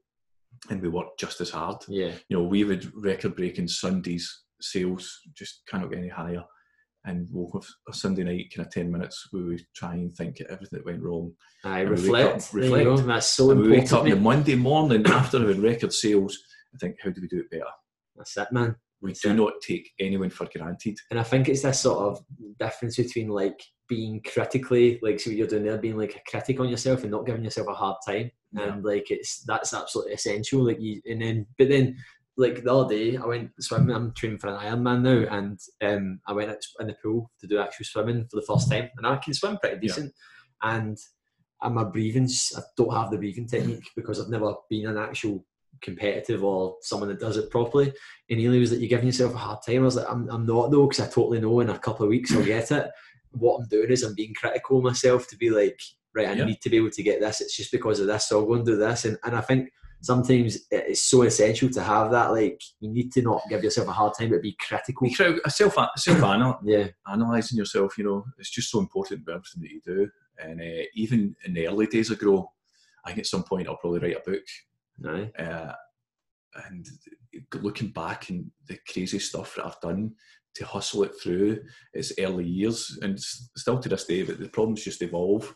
and 0.71 0.81
we 0.81 0.89
work 0.89 1.09
just 1.19 1.41
as 1.41 1.51
hard. 1.51 1.77
yeah, 1.89 2.13
You 2.29 2.39
know, 2.39 2.45
we've 2.45 2.71
had 2.71 2.87
record-breaking 2.95 3.69
Sundays 3.69 4.45
sales, 4.61 5.21
just 5.37 5.63
cannot 5.69 5.91
get 5.91 5.99
any 5.99 6.09
higher. 6.09 6.43
And 7.07 7.29
we'll 7.31 7.51
have 7.53 7.69
a 7.89 7.93
Sunday 7.93 8.23
night, 8.25 8.51
kind 8.55 8.67
of 8.67 8.73
ten 8.73 8.91
minutes, 8.91 9.29
where 9.33 9.43
we 9.43 9.67
try 9.77 9.93
and 9.95 10.17
think 10.17 10.41
of 10.41 10.47
everything 10.47 10.79
that 10.79 10.87
went 10.87 11.03
wrong. 11.03 11.33
I 11.65 11.81
And 11.81 11.91
we 11.91 11.97
reflect. 11.97 12.37
up- 12.49 12.55
reflect. 12.55 12.85
go. 12.85 12.97
That's 12.97 13.27
so 13.27 13.51
and 13.51 13.61
we 13.61 13.71
wake 13.73 13.93
up 13.93 14.05
on 14.05 14.09
the. 14.11 14.17
Monday 14.17 14.55
morning 14.55 15.05
after 15.07 15.41
having 15.41 15.61
record 15.61 15.93
sales 15.93 16.39
and 16.73 16.81
think, 16.81 16.97
how 17.03 17.11
do 17.11 17.21
we 17.21 17.29
do 17.29 17.41
it 17.41 17.51
better? 17.51 17.65
That's 18.17 18.35
it, 18.39 18.51
man. 18.53 18.77
We 19.05 19.13
do 19.13 19.35
not 19.35 19.53
take 19.61 19.93
anyone 20.01 20.31
for 20.31 20.49
granted. 20.57 20.99
And 21.11 21.21
I 21.21 21.23
think 21.23 21.49
it's 21.49 21.63
this 21.63 21.81
sort 21.81 21.99
of 21.99 22.25
difference 22.59 22.97
between 22.97 23.29
like 23.29 23.63
being 23.87 24.23
critically, 24.33 24.99
like 25.03 25.21
so 25.21 25.31
what 25.31 25.37
you're 25.37 25.47
doing 25.47 25.65
there, 25.65 25.77
being 25.77 25.99
like 25.99 26.17
a 26.17 26.31
critic 26.31 26.59
on 26.59 26.71
yourself 26.71 27.03
and 27.03 27.11
not 27.11 27.27
giving 27.27 27.45
yourself 27.45 27.69
a 27.69 27.75
hard 27.75 27.97
time. 28.07 28.31
Yeah. 28.53 28.73
And 28.73 28.85
like 28.85 29.11
it's 29.11 29.45
that's 29.47 29.75
absolutely 29.75 30.15
essential. 30.15 30.65
Like 30.65 30.81
you 30.81 31.03
and 31.05 31.21
then 31.21 31.47
but 31.59 31.69
then 31.69 31.99
like 32.37 32.65
the 32.65 32.75
other 32.75 32.95
day, 32.95 33.17
I 33.17 33.27
went 33.27 33.51
swimming. 33.61 33.95
I'm 33.95 34.13
training 34.13 34.39
for 34.39 34.49
an 34.49 34.59
Ironman 34.59 35.03
now, 35.03 35.37
and 35.37 35.61
um, 35.83 36.21
I 36.27 36.33
went 36.33 36.51
in 36.81 36.87
the 36.87 36.97
pool 37.03 37.31
to 37.41 37.47
do 37.47 37.59
actual 37.59 37.85
swimming 37.85 38.27
for 38.31 38.41
the 38.41 38.47
first 38.47 38.71
time, 38.71 38.89
and 38.97 39.07
I 39.07 39.17
can 39.17 39.35
swim 39.35 39.59
pretty 39.59 39.79
decent. 39.81 40.13
Yeah. 40.65 40.77
And 40.77 40.99
and 41.63 41.75
my 41.75 41.85
breathing, 41.85 42.29
I 42.57 42.61
don't 42.77 42.95
have 42.95 43.11
the 43.11 43.19
breathing 43.19 43.47
technique 43.47 43.89
because 43.97 44.21
I've 44.21 44.31
never 44.31 44.55
been 44.69 44.87
an 44.87 44.99
actual 44.99 45.45
competitive 45.81 46.45
or 46.45 46.77
someone 46.81 47.09
that 47.09 47.21
does 47.21 47.37
it 47.37 47.51
properly. 47.51 47.93
And 48.31 48.41
he 48.41 48.49
was 48.49 48.71
like, 48.71 48.81
"You're 48.81 48.89
giving 48.89 49.07
yourself 49.07 49.35
a 49.35 49.39
hard 49.39 49.59
time." 49.67 49.83
I 49.83 49.85
was 49.85 49.97
like, 49.97 50.11
"I'm, 50.11 50.29
I'm 50.31 50.47
not 50.47 50.71
though, 50.71 50.87
because 50.87 51.07
I 51.07 51.11
totally 51.11 51.41
know 51.41 51.61
in 51.61 51.71
a 51.71 51.79
couple 51.79 52.05
of 52.05 52.11
weeks 52.11 52.35
I'll 52.35 52.45
get 52.45 52.71
it." 52.73 52.91
What 53.33 53.59
I'm 53.59 53.69
doing 53.69 53.91
is 53.91 54.03
I'm 54.03 54.15
being 54.15 54.35
critical 54.35 54.79
of 54.79 54.85
myself 54.85 55.27
to 55.29 55.37
be 55.37 55.51
like, 55.51 55.81
right, 56.15 56.29
I 56.29 56.33
yeah. 56.33 56.45
need 56.45 56.61
to 56.61 56.71
be 56.71 56.77
able 56.77 56.91
to 56.91 57.03
get 57.03 57.21
this. 57.21 57.41
It's 57.41 57.57
just 57.57 57.73
because 57.73 58.01
of 58.01 58.07
this, 58.07 58.29
so 58.29 58.41
I'll 58.41 58.47
go 58.47 58.55
and 58.55 58.65
do 58.65 58.77
this. 58.77 59.05
And 59.05 59.19
and 59.25 59.37
I 59.37 59.41
think 59.41 59.71
sometimes 60.05 60.59
it's 60.71 61.03
so 61.03 61.23
essential 61.23 61.69
to 61.71 61.83
have 61.83 62.11
that. 62.13 62.33
Like 62.33 62.61
you 62.81 62.91
need 62.91 63.13
to 63.13 63.23
not 63.23 63.43
give 63.49 63.65
yourself 63.65 63.89
a 63.89 63.93
hard 63.93 64.15
time, 64.19 64.31
but 64.31 64.43
be 64.43 64.57
critical. 64.61 65.09
Self 65.11 65.39
self 65.49 65.77
yeah, 66.65 66.89
analyzing 67.11 67.59
yourself. 67.59 67.99
You 67.99 68.05
know, 68.05 68.25
it's 68.39 68.51
just 68.51 68.71
so 68.71 68.79
important 68.79 69.23
about 69.23 69.37
everything 69.37 69.63
that 69.63 69.71
you 69.71 69.81
do. 69.85 70.11
And 70.39 70.61
uh, 70.61 70.85
even 70.95 71.35
in 71.45 71.55
the 71.55 71.69
early 71.69 71.87
days 71.87 72.11
of 72.11 72.19
Gro, 72.19 72.51
I 73.05 73.09
think 73.09 73.21
at 73.21 73.27
some 73.27 73.45
point 73.45 73.69
I'll 73.69 73.77
probably 73.77 74.01
write 74.01 74.17
a 74.17 74.31
book. 74.31 74.45
No. 74.99 75.29
Uh, 75.39 75.73
and 76.67 76.87
looking 77.55 77.89
back 77.89 78.31
and 78.31 78.51
the 78.69 78.79
crazy 78.93 79.19
stuff 79.19 79.55
that 79.57 79.67
I've 79.67 79.81
done 79.81 80.13
to 80.55 80.65
hustle 80.65 81.03
it 81.03 81.13
through 81.21 81.61
its 81.93 82.13
early 82.19 82.47
years, 82.47 82.97
and 83.03 83.19
still 83.19 83.79
to 83.81 83.89
this 83.89 84.05
day, 84.05 84.23
but 84.23 84.39
the 84.39 84.49
problems 84.49 84.85
just 84.85 85.03
evolve 85.03 85.55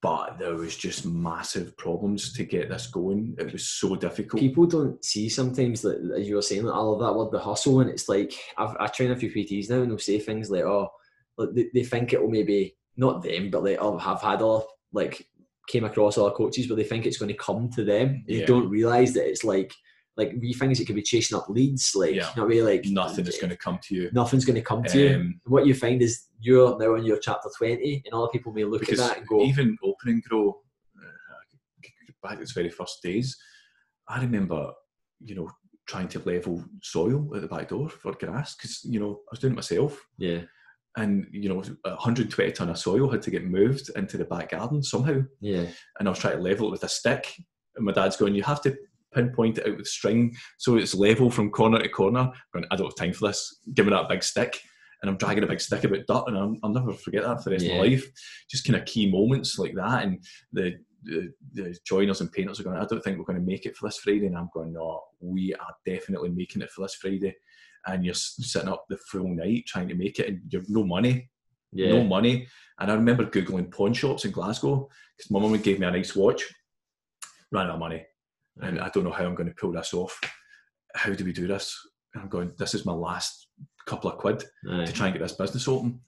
but 0.00 0.38
there 0.38 0.54
was 0.54 0.76
just 0.76 1.06
massive 1.06 1.76
problems 1.76 2.32
to 2.32 2.44
get 2.44 2.68
this 2.68 2.86
going. 2.86 3.34
It 3.38 3.52
was 3.52 3.68
so 3.68 3.96
difficult. 3.96 4.40
People 4.40 4.66
don't 4.66 5.04
see 5.04 5.28
sometimes 5.28 5.82
that, 5.82 5.98
as 6.16 6.28
you 6.28 6.36
were 6.36 6.42
saying, 6.42 6.64
like, 6.64 6.74
I 6.74 6.78
love 6.78 7.00
that 7.00 7.14
word, 7.14 7.32
the 7.32 7.40
hustle, 7.40 7.80
and 7.80 7.90
it's 7.90 8.08
like 8.08 8.32
I've, 8.56 8.76
I 8.78 8.86
train 8.86 9.10
a 9.10 9.16
few 9.16 9.30
PTs 9.30 9.68
now, 9.68 9.82
and 9.82 9.90
they'll 9.90 9.98
say 9.98 10.20
things 10.20 10.50
like, 10.50 10.62
"Oh, 10.62 10.88
like, 11.36 11.48
they, 11.52 11.66
they 11.74 11.84
think 11.84 12.12
it 12.12 12.22
will 12.22 12.30
maybe 12.30 12.76
not 12.96 13.22
them, 13.22 13.50
but 13.50 13.64
like, 13.64 13.78
oh, 13.80 13.98
have 13.98 14.22
had 14.22 14.40
all 14.40 14.68
like 14.92 15.26
came 15.68 15.84
across 15.84 16.18
other 16.18 16.30
coaches, 16.30 16.66
but 16.66 16.76
they 16.76 16.84
think 16.84 17.06
it's 17.06 17.18
going 17.18 17.30
to 17.30 17.38
come 17.38 17.70
to 17.70 17.84
them. 17.84 18.24
They 18.26 18.44
don't 18.44 18.68
realize 18.68 19.12
that 19.14 19.28
it's 19.28 19.44
like 19.44 19.72
like 20.18 20.34
we 20.40 20.52
things 20.52 20.80
it 20.80 20.86
could 20.86 20.96
be 20.96 21.02
chasing 21.02 21.38
up 21.38 21.48
leads, 21.48 21.94
like 21.94 22.14
yeah. 22.14 22.28
not 22.36 22.48
really 22.48 22.78
like 22.78 22.86
nothing 22.86 23.24
is 23.26 23.38
going 23.38 23.50
to 23.50 23.56
come 23.56 23.78
to 23.84 23.94
you. 23.94 24.10
Nothing's 24.12 24.44
going 24.44 24.56
to 24.56 24.62
come 24.62 24.82
to 24.82 25.14
um, 25.14 25.22
you. 25.22 25.34
What 25.44 25.66
you 25.66 25.74
find 25.74 26.02
is 26.02 26.24
you're 26.40 26.76
now 26.76 26.96
in 26.96 27.04
your 27.04 27.18
chapter 27.18 27.48
twenty, 27.56 28.02
and 28.04 28.12
other 28.12 28.28
people 28.28 28.52
may 28.52 28.64
look 28.64 28.88
at 28.88 28.98
that 28.98 29.18
and 29.18 29.26
go. 29.26 29.42
Even 29.42 29.78
opening 29.82 30.20
Gro 30.28 30.60
uh, 30.98 32.28
back 32.28 32.40
its 32.40 32.52
very 32.52 32.68
first 32.68 33.00
days, 33.00 33.36
I 34.08 34.20
remember, 34.20 34.72
you 35.20 35.36
know, 35.36 35.48
trying 35.86 36.08
to 36.08 36.18
level 36.20 36.64
soil 36.82 37.30
at 37.36 37.42
the 37.42 37.48
back 37.48 37.68
door 37.68 37.88
for 37.88 38.12
grass 38.12 38.56
because 38.56 38.84
you 38.84 38.98
know 38.98 39.20
I 39.28 39.30
was 39.30 39.38
doing 39.38 39.52
it 39.52 39.56
myself. 39.56 40.04
Yeah. 40.18 40.40
And 40.98 41.26
you 41.30 41.48
know, 41.48 41.56
120 41.56 42.52
ton 42.52 42.70
of 42.70 42.78
soil 42.78 43.08
had 43.08 43.22
to 43.22 43.30
get 43.30 43.44
moved 43.44 43.90
into 43.96 44.16
the 44.16 44.24
back 44.24 44.50
garden 44.50 44.82
somehow. 44.82 45.22
Yeah. 45.40 45.66
And 45.98 46.08
I 46.08 46.10
was 46.10 46.18
trying 46.18 46.36
to 46.36 46.42
level 46.42 46.68
it 46.68 46.72
with 46.72 46.84
a 46.84 46.88
stick, 46.88 47.34
and 47.76 47.84
my 47.86 47.92
dad's 47.92 48.16
going, 48.16 48.34
"You 48.34 48.42
have 48.42 48.62
to 48.62 48.76
pinpoint 49.14 49.58
it 49.58 49.66
out 49.66 49.76
with 49.76 49.86
string 49.86 50.36
so 50.58 50.76
it's 50.76 50.94
level 50.94 51.30
from 51.30 51.50
corner 51.50 51.78
to 51.78 51.88
corner. 51.88 52.20
I'm 52.20 52.32
going, 52.52 52.64
I 52.70 52.76
don't 52.76 52.86
have 52.86 52.96
time 52.96 53.12
for 53.12 53.28
this. 53.28 53.60
Give 53.74 53.86
me 53.86 53.90
that 53.90 54.08
big 54.08 54.22
stick. 54.22 54.60
And 55.00 55.08
I'm 55.08 55.16
dragging 55.16 55.44
a 55.44 55.46
big 55.46 55.60
stick 55.60 55.84
about 55.84 56.06
dirt, 56.08 56.24
and 56.26 56.36
I'll, 56.36 56.56
I'll 56.64 56.70
never 56.70 56.92
forget 56.92 57.22
that 57.22 57.42
for 57.42 57.50
the 57.50 57.54
rest 57.54 57.64
yeah. 57.64 57.74
of 57.74 57.78
my 57.78 57.84
life. 57.84 58.04
Just 58.50 58.66
kind 58.66 58.76
of 58.76 58.84
key 58.84 59.08
moments 59.08 59.56
like 59.56 59.74
that. 59.76 60.02
And 60.02 60.24
the, 60.52 60.74
the, 61.04 61.32
the 61.54 61.76
joiners 61.86 62.20
and 62.20 62.32
painters 62.32 62.58
are 62.58 62.64
going, 62.64 62.78
I 62.78 62.84
don't 62.84 63.00
think 63.04 63.16
we're 63.16 63.24
going 63.24 63.38
to 63.38 63.46
make 63.46 63.64
it 63.64 63.76
for 63.76 63.86
this 63.86 63.98
Friday. 63.98 64.26
And 64.26 64.36
I'm 64.36 64.48
going, 64.52 64.72
no, 64.72 65.00
we 65.20 65.54
are 65.54 65.74
definitely 65.86 66.30
making 66.30 66.62
it 66.62 66.70
for 66.70 66.82
this 66.82 66.96
Friday. 66.96 67.36
And 67.86 68.04
you're 68.04 68.14
sitting 68.14 68.68
up 68.68 68.84
the 68.88 68.96
full 68.96 69.28
night 69.28 69.64
trying 69.66 69.88
to 69.88 69.94
make 69.94 70.18
it, 70.18 70.28
and 70.28 70.40
you've 70.48 70.68
no 70.68 70.84
money. 70.84 71.30
Yeah. 71.72 71.90
No 71.90 72.04
money. 72.04 72.46
And 72.78 72.90
I 72.90 72.94
remember 72.94 73.26
Googling 73.26 73.70
pawn 73.70 73.92
shops 73.92 74.24
in 74.24 74.30
Glasgow 74.30 74.88
because 75.16 75.30
my 75.30 75.40
mum 75.40 75.56
gave 75.58 75.78
me 75.78 75.86
a 75.86 75.90
nice 75.90 76.16
watch. 76.16 76.42
Ran 77.50 77.66
out 77.66 77.74
of 77.74 77.78
money 77.78 78.04
and 78.60 78.80
I 78.80 78.88
don't 78.88 79.04
know 79.04 79.12
how 79.12 79.24
I'm 79.24 79.34
going 79.34 79.48
to 79.48 79.54
pull 79.54 79.72
this 79.72 79.94
off. 79.94 80.18
How 80.94 81.12
do 81.12 81.24
we 81.24 81.32
do 81.32 81.46
this? 81.46 81.76
And 82.14 82.22
I'm 82.22 82.28
going, 82.28 82.52
this 82.58 82.74
is 82.74 82.86
my 82.86 82.92
last 82.92 83.48
couple 83.86 84.10
of 84.10 84.18
quid 84.18 84.40
to 84.40 84.92
try 84.92 85.06
and 85.06 85.14
get 85.14 85.22
this 85.22 85.32
business 85.32 85.68
open. 85.68 86.00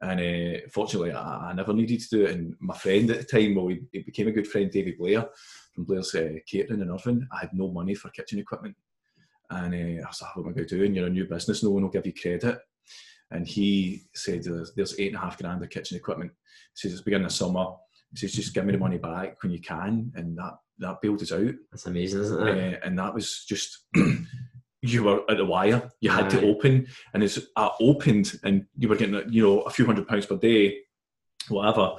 And 0.00 0.20
uh, 0.20 0.60
fortunately, 0.70 1.10
I, 1.12 1.50
I, 1.50 1.52
never 1.54 1.72
needed 1.72 2.00
to 2.00 2.08
do 2.08 2.24
it. 2.24 2.30
And 2.30 2.54
my 2.60 2.76
friend 2.76 3.10
at 3.10 3.18
the 3.18 3.24
time, 3.24 3.56
well, 3.56 3.66
he, 3.66 3.80
he 3.90 4.02
became 4.02 4.28
a 4.28 4.32
good 4.32 4.46
friend, 4.46 4.70
David 4.70 4.96
Blair 4.96 5.26
from 5.74 5.84
Blair's 5.84 6.14
uh, 6.14 6.34
Catering 6.46 6.82
in 6.82 6.90
Irvine. 6.90 7.26
I 7.32 7.40
had 7.40 7.50
no 7.52 7.68
money 7.72 7.96
for 7.96 8.08
kitchen 8.10 8.38
equipment. 8.38 8.76
And 9.50 9.74
uh, 9.74 10.02
I 10.04 10.08
was 10.08 10.22
like, 10.22 10.36
what 10.36 10.42
am 10.44 10.50
I 10.50 10.52
going 10.52 10.68
to 10.68 10.78
do? 10.78 10.84
And 10.84 10.94
you're 10.94 11.06
a 11.06 11.10
new 11.10 11.24
business, 11.24 11.62
no 11.62 11.70
one 11.70 11.82
will 11.82 11.90
give 11.90 12.06
you 12.06 12.12
credit. 12.12 12.58
And 13.30 13.46
he 13.46 14.04
said, 14.14 14.44
there's, 14.44 14.74
there's 14.74 14.98
eight 14.98 15.08
and 15.08 15.16
a 15.16 15.20
half 15.20 15.38
grand 15.38 15.62
of 15.62 15.70
kitchen 15.70 15.96
equipment. 15.96 16.32
He 16.74 16.88
says, 16.88 16.92
it's 16.92 17.02
beginning 17.02 17.26
of 17.26 17.32
summer. 17.32 17.66
He 18.10 18.18
says, 18.18 18.32
just 18.32 18.54
give 18.54 18.64
me 18.64 18.72
the 18.72 18.78
money 18.78 18.98
back 18.98 19.42
when 19.42 19.52
you 19.52 19.60
can. 19.60 20.12
And 20.14 20.36
that 20.38 20.54
that 20.78 21.00
bailed 21.00 21.22
us 21.22 21.32
out. 21.32 21.54
That's 21.70 21.86
amazing, 21.86 22.20
isn't 22.20 22.48
it? 22.48 22.74
Uh, 22.74 22.86
and 22.86 22.98
that 22.98 23.14
was 23.14 23.44
just 23.46 23.84
you 24.82 25.02
were 25.02 25.22
at 25.30 25.36
the 25.36 25.44
wire. 25.44 25.90
You 26.00 26.10
had 26.10 26.30
to 26.30 26.46
open, 26.46 26.86
and 27.12 27.22
as 27.22 27.48
I 27.56 27.70
opened, 27.80 28.38
and 28.44 28.66
you 28.76 28.88
were 28.88 28.96
getting 28.96 29.32
you 29.32 29.42
know 29.42 29.60
a 29.62 29.70
few 29.70 29.86
hundred 29.86 30.06
pounds 30.08 30.26
per 30.26 30.36
day, 30.36 30.78
whatever. 31.48 31.96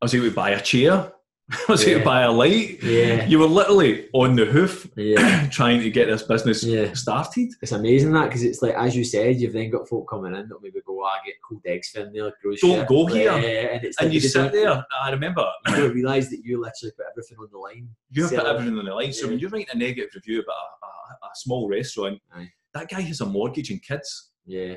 I 0.00 0.04
was 0.04 0.14
able 0.14 0.28
to 0.28 0.34
buy 0.34 0.50
a 0.50 0.60
chair 0.60 1.12
was 1.68 1.86
yeah. 1.86 1.96
it 1.96 2.04
by 2.04 2.22
a 2.22 2.30
light? 2.30 2.82
Yeah. 2.82 3.26
You 3.26 3.38
were 3.38 3.46
literally 3.46 4.08
on 4.12 4.36
the 4.36 4.44
hoof 4.44 4.88
yeah. 4.96 5.48
trying 5.48 5.80
to 5.80 5.90
get 5.90 6.06
this 6.06 6.22
business 6.22 6.62
yeah. 6.62 6.92
started. 6.94 7.50
It's 7.60 7.72
amazing 7.72 8.12
that 8.12 8.26
because 8.26 8.42
it's 8.42 8.62
like, 8.62 8.74
as 8.74 8.96
you 8.96 9.04
said, 9.04 9.40
you've 9.40 9.52
then 9.52 9.70
got 9.70 9.88
folk 9.88 10.08
coming 10.08 10.34
in 10.34 10.48
that 10.48 10.62
maybe 10.62 10.80
go, 10.86 11.00
oh, 11.00 11.04
I 11.04 11.18
get 11.24 11.34
cold 11.46 11.62
eggs 11.66 11.88
from 11.88 12.12
there, 12.12 12.32
Don't 12.42 12.56
shit. 12.58 12.88
go 12.88 13.06
here. 13.06 13.32
and, 13.32 13.84
it's 13.84 13.98
and 13.98 14.08
like 14.08 14.14
you 14.14 14.20
sit 14.20 14.52
there. 14.52 14.84
I 15.00 15.10
remember. 15.10 15.46
You 15.72 15.76
don't 15.76 15.94
realise 15.94 16.28
that 16.28 16.44
you 16.44 16.60
literally 16.60 16.92
put 16.96 17.06
everything 17.10 17.38
on 17.38 17.48
the 17.50 17.58
line. 17.58 17.88
You've 18.10 18.30
put 18.30 18.44
everything 18.44 18.78
on 18.78 18.84
the 18.84 18.94
line. 18.94 19.12
So 19.12 19.28
when 19.28 19.38
you're 19.38 19.48
writing 19.48 19.68
a 19.72 19.76
negative 19.76 20.10
review 20.14 20.40
about 20.40 20.54
a, 20.54 20.86
a, 20.86 21.28
a 21.28 21.30
small 21.34 21.66
restaurant, 21.66 22.20
Aye. 22.34 22.50
that 22.74 22.90
guy 22.90 23.00
has 23.00 23.22
a 23.22 23.26
mortgage 23.26 23.70
and 23.70 23.82
kids. 23.82 24.32
Yeah. 24.44 24.76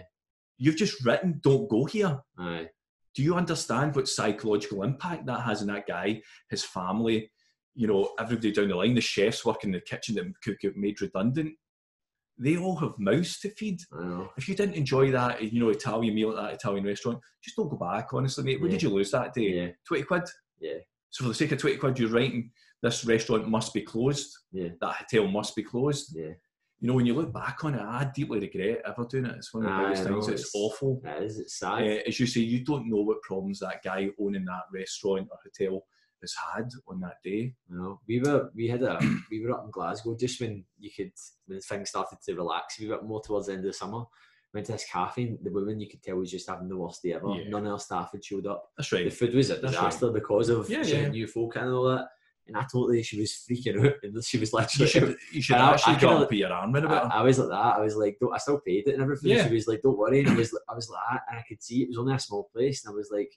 You've 0.57 0.77
just 0.77 1.03
written, 1.05 1.41
don't 1.43 1.69
go 1.69 1.83
here. 1.83 2.17
Aye 2.37 2.69
do 3.15 3.23
you 3.23 3.35
understand 3.35 3.95
what 3.95 4.09
psychological 4.09 4.83
impact 4.83 5.25
that 5.25 5.41
has 5.41 5.61
on 5.61 5.67
that 5.67 5.87
guy, 5.87 6.21
his 6.49 6.63
family, 6.63 7.31
you 7.73 7.87
know, 7.87 8.11
everybody 8.19 8.51
down 8.51 8.69
the 8.69 8.75
line, 8.75 8.93
the 8.93 9.01
chefs 9.01 9.45
working 9.45 9.69
in 9.69 9.73
the 9.73 9.81
kitchen 9.81 10.15
that 10.15 10.25
could 10.43 10.59
get 10.59 10.75
made 10.75 11.01
redundant? 11.01 11.53
They 12.37 12.57
all 12.57 12.75
have 12.75 12.99
mouths 12.99 13.39
to 13.39 13.49
feed. 13.49 13.79
If 14.37 14.49
you 14.49 14.55
didn't 14.55 14.75
enjoy 14.75 15.11
that, 15.11 15.41
you 15.41 15.61
know, 15.61 15.69
Italian 15.69 16.15
meal 16.15 16.31
at 16.31 16.35
that 16.35 16.53
Italian 16.53 16.83
restaurant, 16.83 17.19
just 17.41 17.55
don't 17.55 17.69
go 17.69 17.77
back, 17.77 18.13
honestly, 18.13 18.43
mate. 18.43 18.59
What 18.59 18.67
yeah. 18.67 18.71
did 18.73 18.83
you 18.83 18.89
lose 18.89 19.11
that 19.11 19.33
day? 19.33 19.53
Yeah. 19.53 19.67
20 19.87 20.03
quid? 20.03 20.23
Yeah. 20.59 20.77
So 21.11 21.23
for 21.23 21.29
the 21.29 21.35
sake 21.35 21.53
of 21.53 21.59
20 21.59 21.77
quid, 21.77 21.97
you're 21.97 22.09
writing, 22.09 22.51
this 22.83 23.05
restaurant 23.05 23.47
must 23.47 23.73
be 23.73 23.81
closed. 23.81 24.29
Yeah. 24.51 24.69
That 24.81 24.95
hotel 24.95 25.27
must 25.29 25.55
be 25.55 25.63
closed. 25.63 26.13
Yeah 26.13 26.33
you 26.79 26.89
know, 26.89 26.93
when 26.93 27.05
you 27.05 27.13
look 27.13 27.33
back 27.33 27.63
on 27.63 27.75
it, 27.75 27.81
I 27.81 28.11
deeply 28.13 28.39
regret 28.39 28.81
ever 28.85 29.07
doing 29.09 29.25
it. 29.25 29.35
It's 29.37 29.53
one 29.53 29.65
of 29.65 29.71
the 29.71 29.83
biggest 29.83 30.03
things. 30.03 30.27
It's, 30.27 30.41
it's, 30.41 30.51
awful. 30.53 31.01
It 31.05 31.23
is. 31.23 31.39
It's 31.39 31.59
sad. 31.59 31.81
Uh, 31.81 31.99
as 32.07 32.19
you 32.19 32.27
say, 32.27 32.41
you 32.41 32.63
don't 32.63 32.89
know 32.89 33.01
what 33.01 33.21
problems 33.21 33.59
that 33.59 33.81
guy 33.83 34.09
owning 34.19 34.45
that 34.45 34.63
restaurant 34.73 35.29
or 35.31 35.37
hotel 35.43 35.85
has 36.21 36.35
had 36.53 36.69
on 36.87 36.99
that 36.99 37.17
day. 37.23 37.53
No, 37.69 38.01
we 38.07 38.19
were 38.19 38.49
we 38.55 38.67
had 38.67 38.83
a 38.83 38.99
we 39.31 39.45
were 39.45 39.53
up 39.53 39.63
in 39.65 39.71
Glasgow 39.71 40.17
just 40.19 40.41
when 40.41 40.65
you 40.77 40.89
could 40.95 41.11
when 41.47 41.61
things 41.61 41.89
started 41.89 42.17
to 42.25 42.35
relax. 42.35 42.79
We 42.79 42.87
were 42.87 43.01
more 43.01 43.21
towards 43.21 43.47
the 43.47 43.53
end 43.53 43.65
of 43.65 43.71
the 43.71 43.73
summer. 43.73 44.03
Went 44.53 44.67
to 44.67 44.73
this 44.73 44.85
cafe. 44.89 45.37
The 45.41 45.51
woman 45.51 45.79
you 45.79 45.89
could 45.89 46.01
tell 46.03 46.15
was 46.15 46.31
just 46.31 46.49
having 46.49 46.69
the 46.69 46.77
worst 46.77 47.03
day 47.03 47.13
ever. 47.13 47.27
Yeah. 47.27 47.49
None 47.49 47.65
of 47.65 47.73
our 47.73 47.79
staff 47.79 48.11
had 48.13 48.23
showed 48.23 48.47
up. 48.47 48.69
That's 48.77 48.91
right. 48.91 49.03
The 49.03 49.11
food 49.11 49.33
was 49.33 49.49
a 49.49 49.61
disaster 49.61 50.07
right. 50.07 50.13
because 50.13 50.49
of 50.49 50.69
yeah, 50.69 50.83
yeah. 50.83 51.07
new 51.09 51.27
folk 51.27 51.55
and 51.57 51.69
all 51.69 51.83
that 51.85 52.07
and 52.47 52.55
I 52.55 52.61
totally 52.61 53.01
she 53.01 53.19
was 53.19 53.31
freaking 53.49 53.85
out, 53.85 53.93
and 54.03 54.23
she 54.23 54.37
was 54.37 54.53
literally. 54.53 54.85
You 54.85 54.87
should, 54.87 55.17
you 55.31 55.41
should 55.41 55.55
actually 55.55 55.95
I, 55.95 56.21
I 56.21 56.25
put 56.25 56.33
your 56.33 56.53
arm 56.53 56.75
in 56.75 56.85
about 56.85 57.11
I, 57.11 57.19
I 57.19 57.21
was 57.23 57.39
like 57.39 57.49
that. 57.49 57.75
I 57.77 57.79
was 57.79 57.95
like, 57.95 58.17
I 58.33 58.37
still 58.37 58.59
paid 58.59 58.87
it 58.87 58.93
and 58.93 59.01
everything. 59.01 59.31
Yeah. 59.31 59.47
She 59.47 59.53
was 59.53 59.67
like, 59.67 59.81
"Don't 59.81 59.97
worry." 59.97 60.19
And 60.19 60.29
I 60.29 60.35
was, 60.35 60.57
I 60.69 60.75
was 60.75 60.89
like, 60.89 61.01
that, 61.11 61.21
and 61.29 61.39
I 61.39 61.43
could 61.47 61.61
see 61.63 61.81
it 61.81 61.89
was 61.89 61.97
only 61.97 62.13
a 62.13 62.19
small 62.19 62.49
place, 62.53 62.85
and 62.85 62.93
I 62.93 62.95
was 62.95 63.09
like, 63.11 63.31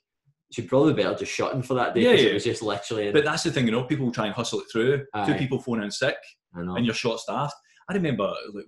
"She'd 0.51 0.69
probably 0.69 0.93
better 0.93 1.15
just 1.15 1.31
shut 1.31 1.53
him 1.53 1.61
for 1.61 1.73
that 1.75 1.95
day." 1.95 2.01
Yeah, 2.01 2.11
yeah. 2.11 2.29
It 2.29 2.33
was 2.35 2.43
just 2.43 2.61
literally. 2.61 3.11
But 3.11 3.23
that's 3.23 3.43
the 3.43 3.51
thing, 3.51 3.65
you 3.65 3.71
know, 3.71 3.83
people 3.83 4.11
try 4.11 4.25
and 4.25 4.35
hustle 4.35 4.59
it 4.59 4.67
through. 4.71 5.05
Aye. 5.13 5.25
Two 5.25 5.35
people 5.35 5.59
phone 5.59 5.81
in 5.81 5.91
sick, 5.91 6.17
and 6.53 6.85
you're 6.85 6.95
short 6.95 7.19
staffed. 7.19 7.55
I 7.89 7.93
remember, 7.93 8.31
like, 8.53 8.65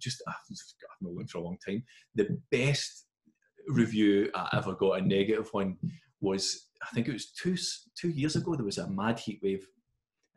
just 0.00 0.20
ah, 0.28 0.36
I've 0.50 1.02
not 1.02 1.12
looked 1.12 1.30
for 1.30 1.38
a 1.38 1.42
long 1.42 1.58
time. 1.64 1.84
The 2.16 2.36
best 2.50 3.06
review 3.68 4.30
I 4.34 4.48
ever 4.54 4.74
got, 4.74 4.98
a 4.98 5.00
negative 5.00 5.48
one, 5.52 5.76
was 6.20 6.70
I 6.82 6.92
think 6.94 7.06
it 7.06 7.12
was 7.12 7.30
two 7.30 7.56
two 7.96 8.10
years 8.10 8.34
ago. 8.34 8.56
There 8.56 8.64
was 8.64 8.78
a 8.78 8.90
mad 8.90 9.20
heat 9.20 9.40
wave 9.42 9.64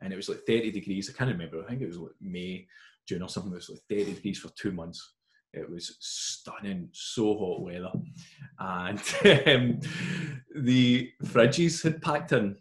and 0.00 0.12
it 0.12 0.16
was 0.16 0.28
like 0.28 0.40
30 0.46 0.70
degrees. 0.70 1.10
I 1.10 1.16
can't 1.16 1.30
remember. 1.30 1.62
I 1.62 1.68
think 1.68 1.82
it 1.82 1.88
was 1.88 1.98
like 1.98 2.12
May, 2.20 2.66
June 3.06 3.22
or 3.22 3.28
something. 3.28 3.52
It 3.52 3.56
was 3.56 3.70
like 3.70 3.80
30 3.88 4.14
degrees 4.14 4.38
for 4.38 4.50
two 4.50 4.72
months. 4.72 5.14
It 5.52 5.68
was 5.68 5.96
stunning, 5.98 6.90
so 6.92 7.36
hot 7.38 7.62
weather, 7.62 7.90
and 8.58 8.98
um, 9.46 9.80
the 10.54 11.10
fridges 11.24 11.82
had 11.82 12.02
packed 12.02 12.32
in 12.32 12.56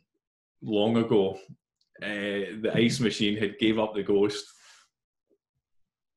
long 0.61 0.95
ago. 0.97 1.38
Uh, 2.01 2.61
the 2.61 2.71
ice 2.75 2.99
machine 2.99 3.35
had 3.38 3.57
gave 3.59 3.77
up 3.77 3.93
the 3.93 4.03
ghost, 4.03 4.45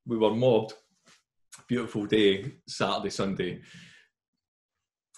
we 0.06 0.18
were 0.18 0.34
mobbed. 0.34 0.74
Beautiful 1.68 2.06
day, 2.06 2.52
Saturday, 2.66 3.10
Sunday. 3.10 3.60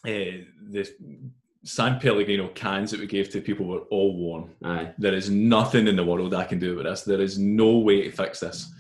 Uh, 0.07 0.45
the 0.71 0.87
San 1.65 2.01
Pellegrino 2.01 2.49
cans 2.49 2.91
that 2.91 3.01
we 3.01 3.07
gave 3.07 3.31
to 3.31 3.41
people 3.41 3.67
were 3.67 3.83
all 3.91 4.17
worn. 4.17 4.51
Aye. 4.65 4.93
There 4.99 5.15
is 5.15 5.31
nothing 5.31 5.87
in 5.87 5.97
the 5.97 6.05
world 6.05 6.35
I 6.35 6.45
can 6.45 6.59
do 6.59 6.77
with 6.77 6.87
this. 6.87 7.03
There 7.03 7.21
is 7.21 7.39
no 7.39 7.79
way 7.79 8.03
to 8.03 8.11
fix 8.11 8.41
this. 8.41 8.73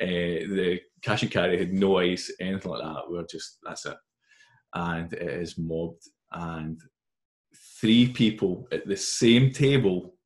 Uh, 0.00 0.42
the 0.50 0.80
cash 1.02 1.22
and 1.22 1.30
carry 1.30 1.58
had 1.58 1.72
no 1.72 1.98
ice, 1.98 2.32
anything 2.40 2.70
like 2.70 2.82
that. 2.82 3.04
We're 3.08 3.26
just 3.26 3.58
that's 3.62 3.86
it, 3.86 3.96
and 4.74 5.12
it 5.12 5.22
is 5.22 5.56
mobbed. 5.56 6.02
And 6.32 6.80
three 7.80 8.08
people 8.08 8.66
at 8.72 8.86
the 8.86 8.96
same 8.96 9.52
table 9.52 10.16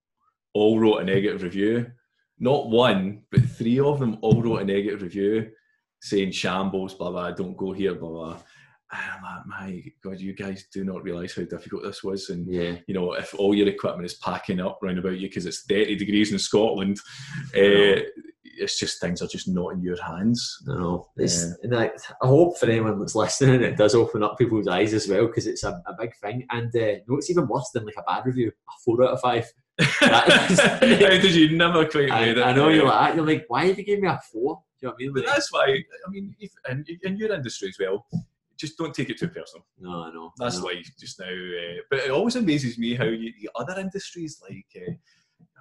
all 0.54 0.80
wrote 0.80 1.02
a 1.02 1.04
negative 1.04 1.42
review. 1.42 1.92
Not 2.38 2.70
one, 2.70 3.22
but 3.30 3.44
three 3.44 3.78
of 3.78 4.00
them 4.00 4.16
all 4.22 4.42
wrote 4.42 4.62
a 4.62 4.64
negative 4.64 5.02
review 5.02 5.50
saying 6.02 6.32
shambles, 6.32 6.94
blah 6.94 7.10
blah. 7.10 7.30
Don't 7.30 7.56
go 7.56 7.72
here, 7.72 7.94
blah 7.94 8.08
blah. 8.08 8.36
I'm 8.92 9.22
like, 9.22 9.46
my 9.46 9.84
God, 10.02 10.20
you 10.20 10.34
guys 10.34 10.66
do 10.72 10.84
not 10.84 11.02
realise 11.02 11.36
how 11.36 11.44
difficult 11.44 11.82
this 11.84 12.02
was, 12.02 12.30
and 12.30 12.52
Yeah. 12.52 12.76
you 12.86 12.94
know, 12.94 13.12
if 13.12 13.34
all 13.34 13.54
your 13.54 13.68
equipment 13.68 14.06
is 14.06 14.14
packing 14.14 14.60
up 14.60 14.78
round 14.82 14.98
about 14.98 15.18
you 15.18 15.28
because 15.28 15.46
it's 15.46 15.62
30 15.62 15.96
degrees 15.96 16.32
in 16.32 16.38
Scotland, 16.38 16.98
uh, 17.56 18.02
it's 18.60 18.78
just 18.78 19.00
things 19.00 19.22
are 19.22 19.28
just 19.28 19.48
not 19.48 19.70
in 19.74 19.82
your 19.82 20.00
hands. 20.02 20.58
I 20.68 20.74
know. 20.74 21.08
It's, 21.16 21.44
and 21.62 21.74
I, 21.74 21.90
I 22.22 22.26
hope 22.26 22.58
for 22.58 22.66
anyone 22.66 22.98
that's 22.98 23.14
listening, 23.14 23.62
it 23.62 23.76
does 23.76 23.94
open 23.94 24.22
up 24.22 24.36
people's 24.36 24.68
eyes 24.68 24.92
as 24.92 25.08
well 25.08 25.26
because 25.26 25.46
it's 25.46 25.64
a, 25.64 25.80
a 25.86 25.94
big 25.98 26.14
thing. 26.16 26.46
And 26.50 26.74
uh, 26.74 27.00
no, 27.08 27.16
it's 27.16 27.30
even 27.30 27.48
worse 27.48 27.70
than 27.72 27.86
like 27.86 27.94
a 27.96 28.02
bad 28.02 28.26
review. 28.26 28.48
A 28.48 28.72
four 28.84 29.02
out 29.04 29.10
of 29.12 29.20
five. 29.20 29.50
How 29.80 30.98
did 30.98 31.34
you 31.34 31.56
never 31.56 31.86
quite 31.86 32.10
I, 32.10 32.24
it? 32.26 32.38
I 32.38 32.52
know 32.52 32.68
you're 32.68 32.86
like. 32.86 33.14
You're 33.14 33.26
like, 33.26 33.44
why 33.48 33.66
have 33.66 33.78
you 33.78 33.84
given 33.84 34.02
me 34.02 34.08
a 34.08 34.20
four? 34.30 34.62
Do 34.80 34.86
you 34.86 34.88
know 34.88 34.92
what 34.92 34.94
I 34.94 34.98
mean? 34.98 35.12
Like, 35.14 35.26
that's 35.26 35.52
why, 35.52 35.64
I 36.06 36.10
mean, 36.10 36.34
if, 36.38 36.52
in, 36.68 36.84
in 37.02 37.16
your 37.16 37.32
industry 37.32 37.68
as 37.68 37.76
well, 37.80 38.06
just 38.60 38.76
don't 38.76 38.94
take 38.94 39.08
it 39.08 39.18
too 39.18 39.28
personal. 39.28 39.64
no, 39.78 40.02
I 40.04 40.12
know. 40.12 40.32
That's 40.36 40.58
know. 40.58 40.66
life 40.66 40.90
just 40.98 41.18
now. 41.18 41.26
Uh, 41.26 41.80
but 41.88 42.00
it 42.00 42.10
always 42.10 42.36
amazes 42.36 42.78
me 42.78 42.94
how 42.94 43.04
you, 43.04 43.32
the 43.40 43.50
other 43.56 43.80
industries, 43.80 44.40
like 44.42 44.66
uh, 44.76 44.92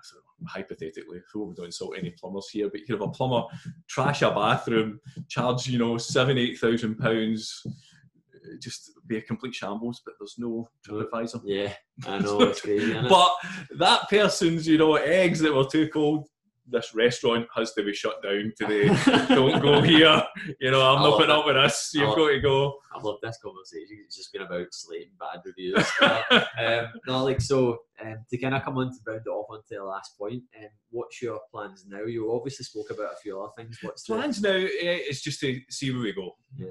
sort 0.04 0.22
of 0.24 0.48
hypothetically, 0.48 1.22
so 1.32 1.44
we 1.44 1.56
don't 1.56 1.68
insult 1.68 1.96
any 1.98 2.12
plumbers 2.12 2.50
here, 2.50 2.70
but 2.70 2.82
you 2.82 2.96
have 2.96 3.02
a 3.02 3.08
plumber 3.10 3.44
trash 3.88 4.22
a 4.22 4.32
bathroom, 4.32 5.00
charge 5.30 5.68
you 5.68 5.80
know 5.80 5.98
seven, 5.98 6.38
eight 6.38 6.60
thousand 6.60 6.96
pounds, 6.98 7.62
uh, 7.66 8.56
just 8.62 8.92
be 9.08 9.18
a 9.18 9.22
complete 9.22 9.56
shambles. 9.56 10.02
But 10.06 10.16
there's 10.20 10.36
no 10.38 10.70
TripAdvisor. 10.88 11.42
Yeah, 11.46 11.74
I 12.06 12.20
know. 12.20 12.42
It's 12.42 12.62
crazy. 12.62 12.94
But 13.08 13.32
that 13.78 14.10
person's, 14.10 14.68
you 14.68 14.78
know, 14.78 14.96
eggs 14.96 15.40
that 15.40 15.54
were 15.54 15.66
too 15.66 15.88
cold. 15.88 16.28
This 16.72 16.94
restaurant 16.94 17.48
has 17.56 17.74
to 17.74 17.84
be 17.84 17.94
shut 17.94 18.22
down 18.22 18.54
today. 18.58 18.88
Don't 19.28 19.62
go 19.62 19.82
here. 19.82 20.24
You 20.60 20.72
know, 20.72 20.82
I'm 20.82 21.00
I 21.00 21.04
not 21.04 21.18
putting 21.18 21.36
up 21.36 21.46
with 21.46 21.56
this. 21.56 21.92
You've 21.94 22.16
got 22.16 22.30
to 22.30 22.40
go. 22.40 22.76
I 22.94 23.02
love 23.02 23.18
this 23.22 23.40
conversation. 23.44 24.04
It's 24.06 24.16
just 24.16 24.32
been 24.32 24.44
about 24.44 24.68
slating 24.72 25.12
bad 25.20 25.42
reviews. 25.46 25.86
um, 26.02 26.92
no, 27.08 27.24
like 27.24 27.42
so. 27.42 27.80
Um, 28.04 28.18
to 28.30 28.38
kind 28.38 28.56
of 28.56 28.64
come 28.64 28.78
on 28.78 28.92
to 28.92 28.98
round 29.06 29.22
it 29.26 29.30
off 29.30 29.48
onto 29.50 29.76
the 29.76 29.84
last 29.84 30.18
point. 30.18 30.44
Um, 30.58 30.70
what's 30.92 31.22
your 31.22 31.40
plans 31.52 31.86
now? 31.88 32.04
You 32.04 32.34
obviously 32.34 32.64
spoke 32.66 32.92
about 32.92 33.14
a 33.14 33.22
few 33.22 33.42
other 33.42 33.52
things. 33.58 33.78
What's 33.82 34.04
the 34.04 34.16
plans 34.16 34.42
now 34.42 34.52
eh, 34.52 35.00
is 35.10 35.22
just 35.22 35.40
to 35.42 35.60
see 35.70 35.92
where 35.92 36.04
we 36.04 36.14
go. 36.14 36.32
Yeah. 36.56 36.68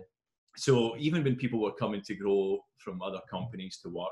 So 0.56 0.96
even 0.98 1.22
when 1.22 1.36
people 1.36 1.60
were 1.60 1.74
coming 1.74 2.02
to 2.02 2.14
Gro 2.14 2.58
from 2.78 3.00
other 3.02 3.20
companies 3.30 3.78
to 3.82 3.90
work, 3.90 4.08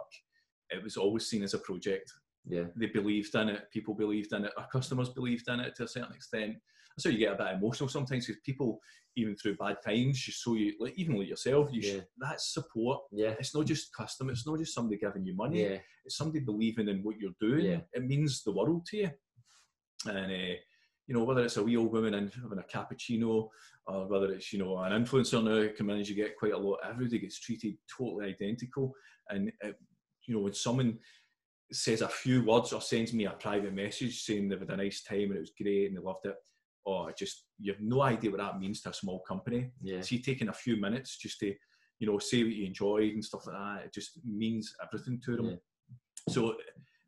it 0.71 0.83
was 0.83 0.97
always 0.97 1.27
seen 1.27 1.43
as 1.43 1.55
a 1.55 1.59
project. 1.59 2.13
Yeah, 2.49 2.65
They 2.77 2.87
believed 2.87 3.35
in 3.35 3.49
it. 3.49 3.71
People 3.73 3.95
believed 3.95 4.33
in 4.33 4.45
it. 4.45 4.53
Our 4.57 4.69
customers 4.69 5.09
believed 5.09 5.49
in 5.49 5.61
it 5.61 5.75
to 5.77 5.85
a 5.85 5.89
certain 5.89 6.15
extent. 6.15 6.57
So 6.99 7.09
you 7.11 7.19
get 7.19 7.33
a 7.35 7.37
bit 7.37 7.55
emotional 7.55 7.89
sometimes 7.89 8.27
because 8.27 8.41
people, 8.45 8.81
even 9.17 9.37
through 9.37 9.57
bad 9.57 9.79
times, 9.85 10.19
just 10.19 10.43
show 10.43 10.55
you, 10.55 10.75
like 10.81 10.95
even 10.97 11.17
like 11.19 11.29
yourself, 11.29 11.69
you 11.73 11.83
Yeah. 11.83 11.93
should, 11.95 12.07
that's 12.19 12.55
support. 12.55 13.03
yeah, 13.13 13.35
It's 13.39 13.55
not 13.55 13.67
just 13.67 13.93
custom. 13.95 14.31
It's 14.31 14.47
not 14.47 14.59
just 14.59 14.75
somebody 14.75 14.99
giving 14.99 15.25
you 15.27 15.35
money. 15.35 15.63
yeah, 15.63 15.79
It's 16.05 16.17
somebody 16.17 16.41
believing 16.41 16.89
in 16.89 17.03
what 17.03 17.19
you're 17.19 17.35
doing. 17.41 17.65
Yeah. 17.67 17.81
It 17.93 18.05
means 18.05 18.43
the 18.45 18.53
world 18.53 18.87
to 18.87 18.97
you. 18.97 19.11
And 20.07 20.33
uh, 20.33 20.55
you 21.09 21.15
know 21.15 21.25
whether 21.25 21.45
it's 21.45 21.57
a 21.57 21.63
wee 21.63 21.77
old 21.77 21.93
woman 21.93 22.15
and 22.15 22.33
having 22.33 22.59
a 22.59 22.63
cappuccino, 22.63 23.49
or 23.87 24.07
whether 24.09 24.33
it's 24.33 24.53
you 24.53 24.59
know 24.59 24.79
an 24.79 24.93
influencer 25.05 25.43
now 25.43 25.73
come 25.77 25.91
in 25.91 26.01
as 26.01 26.09
you 26.09 26.17
get 26.17 26.37
quite 26.37 26.53
a 26.53 26.59
lot. 26.59 26.79
Everybody 26.89 27.19
gets 27.21 27.39
treated 27.41 27.77
totally 27.97 28.27
identical. 28.27 28.95
And 29.29 29.53
uh, 29.65 29.73
you 30.27 30.35
know 30.35 30.41
when 30.41 30.55
someone 30.55 30.99
says 31.73 32.01
a 32.01 32.09
few 32.09 32.45
words 32.45 32.73
or 32.73 32.81
sends 32.81 33.13
me 33.13 33.27
a 33.27 33.31
private 33.31 33.75
message 33.75 34.23
saying 34.23 34.49
they've 34.49 34.61
had 34.61 34.71
a 34.71 34.77
nice 34.77 35.03
time 35.03 35.31
and 35.31 35.37
it 35.37 35.41
was 35.41 35.53
great 35.61 35.87
and 35.87 35.97
they 35.97 36.01
loved 36.01 36.27
it. 36.27 36.37
or 36.85 37.13
just 37.19 37.47
you 37.59 37.73
have 37.73 37.81
no 37.81 38.03
idea 38.03 38.31
what 38.31 38.39
that 38.39 38.61
means 38.61 38.81
to 38.83 38.91
a 38.91 38.95
small 38.95 39.21
company. 39.21 39.71
yeah, 39.83 40.01
See, 40.01 40.21
taking 40.23 40.49
a 40.49 40.53
few 40.53 40.77
minutes 40.77 41.17
just 41.17 41.41
to, 41.41 41.55
you 41.99 42.07
know, 42.07 42.19
say 42.19 42.45
what 42.45 42.53
you 42.53 42.67
enjoyed 42.67 43.15
and 43.15 43.25
stuff 43.25 43.47
like 43.47 43.57
that, 43.57 43.87
it 43.87 43.95
just 43.95 44.21
means 44.25 44.75
everything 44.83 45.21
to 45.25 45.37
them. 45.37 45.47
Yeah. 45.47 45.57
So, 46.29 46.57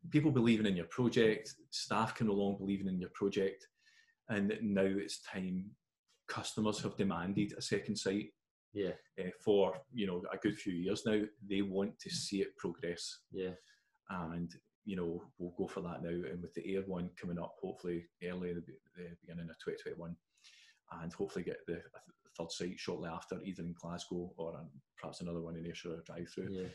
people 0.09 0.31
believing 0.31 0.65
in 0.65 0.75
your 0.75 0.85
project, 0.87 1.53
staff 1.71 2.15
can 2.15 2.27
no 2.27 2.33
longer 2.33 2.59
believing 2.59 2.87
in 2.87 2.99
your 2.99 3.11
project, 3.13 3.67
and 4.29 4.53
now 4.61 4.85
it's 4.85 5.21
time. 5.21 5.65
Customers 6.27 6.81
have 6.81 6.95
demanded 6.95 7.53
a 7.57 7.61
second 7.61 7.95
site 7.95 8.31
yeah, 8.73 8.91
uh, 9.19 9.29
for 9.43 9.73
you 9.93 10.07
know 10.07 10.21
a 10.31 10.37
good 10.37 10.55
few 10.57 10.73
years 10.73 11.03
now. 11.05 11.21
They 11.47 11.61
want 11.61 11.99
to 11.99 12.09
see 12.09 12.41
it 12.41 12.55
progress, 12.57 13.19
yeah, 13.31 13.51
and 14.09 14.53
you 14.85 14.95
know 14.95 15.21
we'll 15.37 15.53
go 15.57 15.67
for 15.67 15.81
that 15.81 16.01
now. 16.03 16.09
And 16.09 16.41
with 16.41 16.53
the 16.53 16.75
Ayr 16.75 16.83
one 16.87 17.09
coming 17.19 17.39
up, 17.39 17.55
hopefully 17.61 18.05
early 18.23 18.49
in 18.51 18.55
the, 18.55 18.63
the 18.95 19.09
beginning 19.21 19.49
of 19.49 19.55
2021, 19.63 20.15
and 21.01 21.13
hopefully 21.13 21.43
get 21.45 21.57
the, 21.67 21.73
the 21.73 21.81
third 22.37 22.51
site 22.51 22.79
shortly 22.79 23.09
after, 23.09 23.39
either 23.43 23.63
in 23.63 23.75
Glasgow 23.79 24.31
or 24.37 24.55
um, 24.57 24.69
perhaps 24.97 25.21
another 25.21 25.41
one 25.41 25.55
in 25.57 25.65
Ayrshire 25.65 26.01
drive 26.05 26.27
through. 26.33 26.49
yeah. 26.51 26.67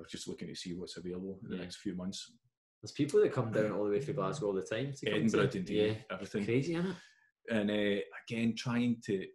Uh, 0.00 0.02
just 0.10 0.28
looking 0.28 0.48
to 0.48 0.54
see 0.54 0.74
what's 0.74 0.96
available 0.96 1.38
in 1.44 1.50
the 1.50 1.56
Yeah. 1.56 1.62
next 1.62 1.76
few 1.76 1.94
months. 1.94 2.32
There's 2.82 2.92
people 2.92 3.20
that 3.20 3.32
come 3.32 3.52
down 3.52 3.72
all 3.72 3.84
the 3.84 3.90
way 3.90 4.00
from 4.00 4.14
Glasgow 4.14 4.46
all 4.46 4.52
the 4.54 4.62
time. 4.62 4.92
To 4.96 5.10
Edinburgh, 5.10 5.48
to, 5.48 5.58
Dundee, 5.58 5.86
yeah, 5.86 5.94
everything. 6.10 6.44
crazy, 6.46 6.74
isn't 6.74 6.90
it? 6.90 6.96
And 7.50 7.70
uh, 7.70 8.00
again, 8.26 8.54
trying 8.56 8.96
to 9.04 9.26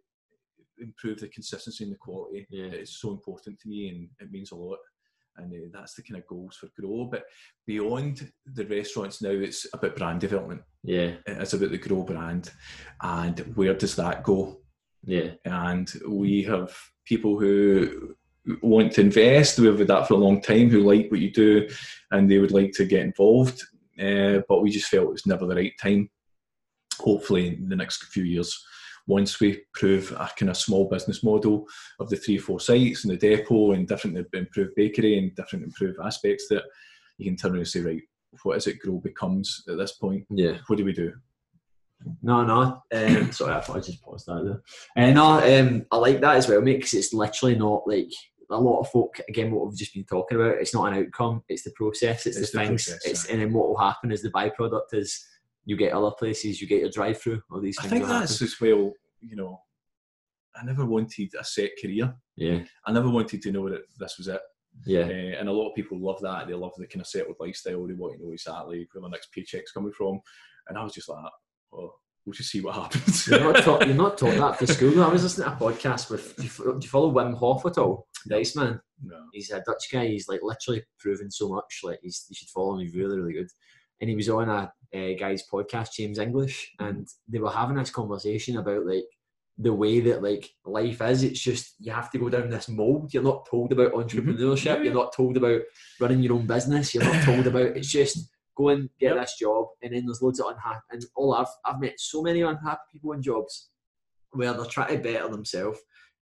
improve 0.78 1.20
the 1.20 1.28
consistency 1.28 1.84
and 1.84 1.92
the 1.92 1.96
quality. 1.98 2.46
Yeah. 2.50 2.64
It's 2.66 3.00
so 3.00 3.10
important 3.10 3.58
to 3.60 3.68
me 3.68 3.88
and 3.88 4.08
it 4.20 4.32
means 4.32 4.50
a 4.52 4.56
lot. 4.56 4.78
And 5.38 5.52
uh, 5.52 5.68
that's 5.72 5.94
the 5.94 6.02
kind 6.02 6.18
of 6.20 6.26
goals 6.26 6.56
for 6.56 6.68
Gro. 6.80 7.06
But 7.06 7.24
beyond 7.66 8.30
the 8.46 8.66
restaurants 8.66 9.20
now, 9.22 9.30
it's 9.30 9.66
about 9.72 9.96
brand 9.96 10.20
development. 10.20 10.62
Yeah, 10.82 11.12
It's 11.26 11.52
about 11.52 11.70
the 11.70 11.78
Gro 11.78 12.02
brand. 12.04 12.50
And 13.02 13.38
where 13.56 13.74
does 13.74 13.96
that 13.96 14.22
go? 14.22 14.58
yeah, 15.04 15.30
and 15.44 15.92
we 16.08 16.42
have 16.42 16.76
people 17.04 17.38
who 17.38 18.16
want 18.60 18.92
to 18.92 19.00
invest. 19.02 19.58
We've 19.58 19.78
had 19.78 19.86
that 19.88 20.08
for 20.08 20.14
a 20.14 20.18
long 20.18 20.40
time 20.42 20.68
who 20.68 20.80
like 20.80 21.10
what 21.10 21.20
you 21.20 21.30
do 21.30 21.68
and 22.10 22.28
they 22.28 22.38
would 22.38 22.50
like 22.50 22.72
to 22.72 22.84
get 22.84 23.02
involved. 23.02 23.62
Uh, 24.00 24.40
but 24.48 24.62
we 24.62 24.70
just 24.70 24.88
felt 24.88 25.04
it 25.08 25.12
was 25.12 25.26
never 25.26 25.46
the 25.46 25.54
right 25.54 25.72
time. 25.80 26.10
Hopefully, 26.98 27.48
in 27.48 27.68
the 27.68 27.76
next 27.76 28.04
few 28.06 28.24
years, 28.24 28.60
once 29.06 29.40
we 29.40 29.62
prove 29.74 30.10
a 30.12 30.28
kind 30.36 30.50
of 30.50 30.56
small 30.56 30.88
business 30.88 31.22
model 31.22 31.64
of 32.00 32.08
the 32.10 32.16
three, 32.16 32.38
four 32.38 32.58
sites 32.60 33.04
and 33.04 33.12
the 33.12 33.16
depot 33.16 33.72
and 33.72 33.86
different 33.86 34.16
improved 34.32 34.74
bakery 34.74 35.18
and 35.18 35.34
different 35.36 35.64
improved 35.64 35.98
aspects, 36.04 36.48
that 36.48 36.64
you 37.18 37.24
can 37.26 37.36
turn 37.36 37.52
around 37.52 37.58
and 37.58 37.68
say, 37.68 37.80
right, 37.80 38.02
what 38.42 38.56
is 38.56 38.66
it 38.66 38.80
Gro 38.80 38.98
becomes 38.98 39.62
at 39.68 39.78
this 39.78 39.92
point? 39.92 40.24
yeah. 40.30 40.58
What 40.66 40.76
do 40.76 40.84
we 40.84 40.92
do? 40.92 41.12
No, 42.22 42.44
no. 42.44 42.82
Um, 42.92 43.32
sorry, 43.32 43.54
I 43.54 43.60
thought 43.60 43.76
I 43.78 43.80
just 43.80 44.02
paused 44.02 44.26
that 44.26 44.44
there. 44.96 45.08
Uh, 45.08 45.12
no, 45.12 45.40
um, 45.60 45.86
I 45.90 45.96
like 45.96 46.20
that 46.20 46.36
as 46.36 46.48
well, 46.48 46.60
mate, 46.60 46.76
because 46.76 46.92
it's 46.94 47.14
literally 47.14 47.56
not 47.56 47.84
like 47.86 48.10
a 48.50 48.60
lot 48.60 48.80
of 48.80 48.90
folk. 48.90 49.18
Again, 49.28 49.50
what 49.50 49.66
we've 49.66 49.78
just 49.78 49.94
been 49.94 50.04
talking 50.04 50.36
about, 50.38 50.58
it's 50.58 50.74
not 50.74 50.92
an 50.92 50.98
outcome; 51.02 51.42
it's 51.48 51.62
the 51.62 51.72
process, 51.74 52.26
it's, 52.26 52.36
It's 52.36 52.50
the 52.50 52.58
the 52.58 52.64
things. 52.66 52.84
process, 52.84 53.06
it's 53.06 53.24
and 53.26 53.40
then 53.40 53.52
what 53.52 53.68
will 53.68 53.78
happen 53.78 54.12
is 54.12 54.20
the 54.22 54.30
byproduct 54.30 54.92
is 54.92 55.24
you 55.66 55.76
get 55.76 55.92
other 55.92 56.12
places, 56.18 56.60
you 56.60 56.66
get 56.66 56.80
your 56.80 56.90
drive-through, 56.90 57.42
all 57.50 57.60
these 57.60 57.78
I 57.78 57.82
things. 57.82 57.90
think 57.92 58.02
will 58.04 58.10
that's 58.20 58.32
happen. 58.40 58.46
as 58.46 58.60
well, 58.60 58.92
you 59.20 59.36
know, 59.36 59.60
I 60.58 60.64
never 60.64 60.86
wanted 60.86 61.30
a 61.38 61.44
set 61.44 61.72
career. 61.82 62.14
yeah, 62.36 62.60
I 62.86 62.92
never 62.92 63.10
wanted 63.10 63.42
to 63.42 63.52
know 63.52 63.68
that 63.68 63.82
this 63.98 64.16
was 64.16 64.28
it. 64.28 64.40
yeah, 64.86 65.02
Uh, 65.02 65.38
and 65.40 65.48
a 65.48 65.52
lot 65.52 65.68
of 65.68 65.74
people 65.74 65.98
love 65.98 66.20
that. 66.22 66.46
They 66.46 66.54
love 66.54 66.72
the 66.78 66.86
kind 66.86 67.00
of 67.02 67.06
settled 67.06 67.36
lifestyle. 67.40 67.86
They 67.86 67.92
want 67.94 68.16
to 68.18 68.24
know 68.24 68.32
exactly 68.32 68.88
where 68.92 69.02
their 69.02 69.10
next 69.10 69.32
paycheck's 69.32 69.72
coming 69.72 69.92
from. 69.92 70.20
And 70.68 70.78
I 70.78 70.82
was 70.84 70.94
just 70.94 71.08
like, 71.08 71.24
well, 71.72 71.94
we'll 72.24 72.32
just 72.32 72.50
see 72.50 72.60
what 72.60 72.74
happens. 72.74 73.26
You're 73.26 73.52
not, 73.52 73.62
taught, 73.64 73.86
you're 73.86 73.96
not 73.96 74.18
taught 74.18 74.34
that 74.36 74.58
for 74.58 74.66
school. 74.66 75.02
I 75.02 75.08
was 75.08 75.22
listening 75.24 75.46
to 75.48 75.52
a 75.54 75.56
podcast 75.56 76.10
with. 76.10 76.36
Do 76.36 76.42
you, 76.44 76.48
do 76.78 76.78
you 76.84 76.88
follow 76.88 77.12
Wim 77.12 77.36
Hof 77.36 77.66
at 77.66 77.78
all? 77.78 78.06
The 78.26 78.36
Iceman. 78.36 78.80
no. 79.02 79.16
He's 79.32 79.50
a 79.50 79.62
Dutch 79.64 79.84
guy. 79.92 80.06
He's 80.08 80.26
like 80.28 80.40
literally 80.42 80.82
proven 80.98 81.30
so 81.30 81.48
much. 81.50 81.80
Like 81.84 81.98
he's, 82.02 82.24
you 82.28 82.34
should 82.34 82.48
follow 82.48 82.74
him. 82.74 82.80
He's 82.80 82.94
really, 82.96 83.18
really 83.18 83.34
good. 83.34 83.48
And 84.00 84.10
he 84.10 84.16
was 84.16 84.28
on 84.28 84.48
a 84.48 84.72
uh, 84.94 85.14
guy's 85.18 85.44
podcast, 85.48 85.92
James 85.96 86.18
English, 86.18 86.72
and 86.78 87.06
they 87.28 87.38
were 87.38 87.50
having 87.50 87.76
this 87.76 87.90
conversation 87.90 88.56
about 88.58 88.86
like 88.86 89.04
the 89.58 89.72
way 89.72 90.00
that 90.00 90.22
like 90.22 90.50
life 90.66 91.00
is. 91.02 91.22
It's 91.22 91.40
just 91.40 91.74
you 91.80 91.92
have 91.92 92.10
to 92.10 92.18
go 92.18 92.28
down 92.28 92.50
this 92.50 92.68
mold. 92.68 93.12
You're 93.14 93.22
not 93.22 93.46
told 93.50 93.72
about 93.72 93.92
entrepreneurship. 93.94 94.64
Yeah, 94.64 94.76
yeah. 94.76 94.82
You're 94.82 94.94
not 94.94 95.14
told 95.14 95.36
about 95.36 95.62
running 96.00 96.20
your 96.22 96.34
own 96.34 96.46
business. 96.46 96.94
You're 96.94 97.04
not 97.04 97.22
told 97.24 97.46
about. 97.46 97.76
It's 97.76 97.88
just 97.90 98.30
go 98.56 98.68
and 98.70 98.88
get 99.00 99.14
Yep. 99.14 99.20
this 99.24 99.36
job, 99.38 99.66
and 99.82 99.94
then 99.94 100.04
there's 100.06 100.22
loads 100.22 100.40
of 100.40 100.46
unhappy. 100.50 100.80
And 100.90 101.04
all 101.16 101.34
I've 101.34 101.46
I've 101.64 101.80
met 101.80 101.98
so 101.98 102.22
many 102.22 102.42
unhappy 102.42 102.80
people 102.92 103.12
in 103.12 103.22
jobs. 103.22 103.70
where 104.32 104.52
they're 104.52 104.66
trying 104.66 104.96
to 104.96 105.02
better 105.02 105.28
themselves. 105.28 105.78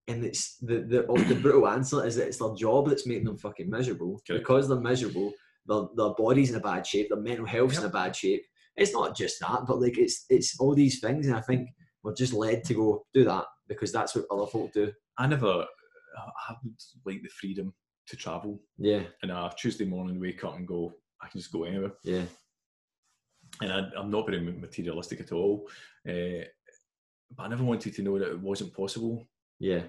And 0.07 0.25
it's 0.25 0.59
the, 0.59 0.81
the, 0.81 1.25
the 1.29 1.35
brutal 1.41 1.67
answer 1.67 2.05
is 2.07 2.17
that 2.17 2.27
it's 2.29 2.37
their 2.39 2.55
job 2.55 2.89
that's 2.89 3.07
making 3.07 3.25
them 3.25 3.39
fucking 3.39 3.71
miserable. 3.71 4.21
Correct. 4.27 4.43
Because 4.43 4.69
they're 4.69 4.79
miserable, 4.79 5.33
their, 5.67 5.83
their 5.97 6.15
body's 6.17 6.51
in 6.51 6.57
a 6.57 6.61
bad 6.61 6.87
shape, 6.87 7.09
their 7.09 7.19
mental 7.21 7.47
health's 7.47 7.79
in 7.79 7.85
a 7.85 7.89
bad 7.89 8.15
shape. 8.15 8.45
It's 8.77 8.93
not 8.93 9.17
just 9.17 9.41
that, 9.41 9.61
but 9.67 9.81
like 9.81 9.99
it's 9.99 10.25
it's 10.29 10.59
all 10.59 10.75
these 10.75 11.01
things, 11.01 11.27
and 11.27 11.37
I 11.37 11.41
think 11.41 11.69
we're 12.03 12.15
just 12.15 12.33
led 12.33 12.65
to 12.65 12.75
go 12.75 13.07
do 13.15 13.25
that 13.25 13.45
because 13.69 13.93
that's 13.93 14.15
what 14.15 14.27
other 14.31 14.47
folk 14.47 14.73
do. 14.73 14.93
I 15.17 15.27
never, 15.27 15.65
I 16.49 16.55
would 16.63 16.75
like 17.07 17.23
the 17.23 17.29
freedom 17.29 17.73
to 18.09 18.17
travel. 18.17 18.61
Yeah, 18.79 19.05
And 19.23 19.31
a 19.31 19.51
Tuesday 19.57 19.85
morning, 19.87 20.21
wake 20.21 20.45
up 20.45 20.57
and 20.57 20.67
go, 20.69 20.93
I 21.23 21.29
can 21.29 21.41
just 21.41 21.53
go 21.53 21.65
anywhere. 21.65 21.93
yeah, 22.03 22.25
and 23.63 23.73
I, 23.73 23.89
I'm 23.97 24.11
not 24.11 24.27
very 24.27 24.41
materialistic 24.41 25.21
at 25.21 25.33
all. 25.33 25.69
Uh, 26.07 26.45
but 27.37 27.45
I 27.45 27.49
never 27.49 27.65
wanted 27.65 27.95
to 27.95 28.03
know 28.03 28.19
that 28.19 28.31
it 28.33 28.41
wasn't 28.41 28.75
possible. 28.75 29.25
yeah, 29.59 29.83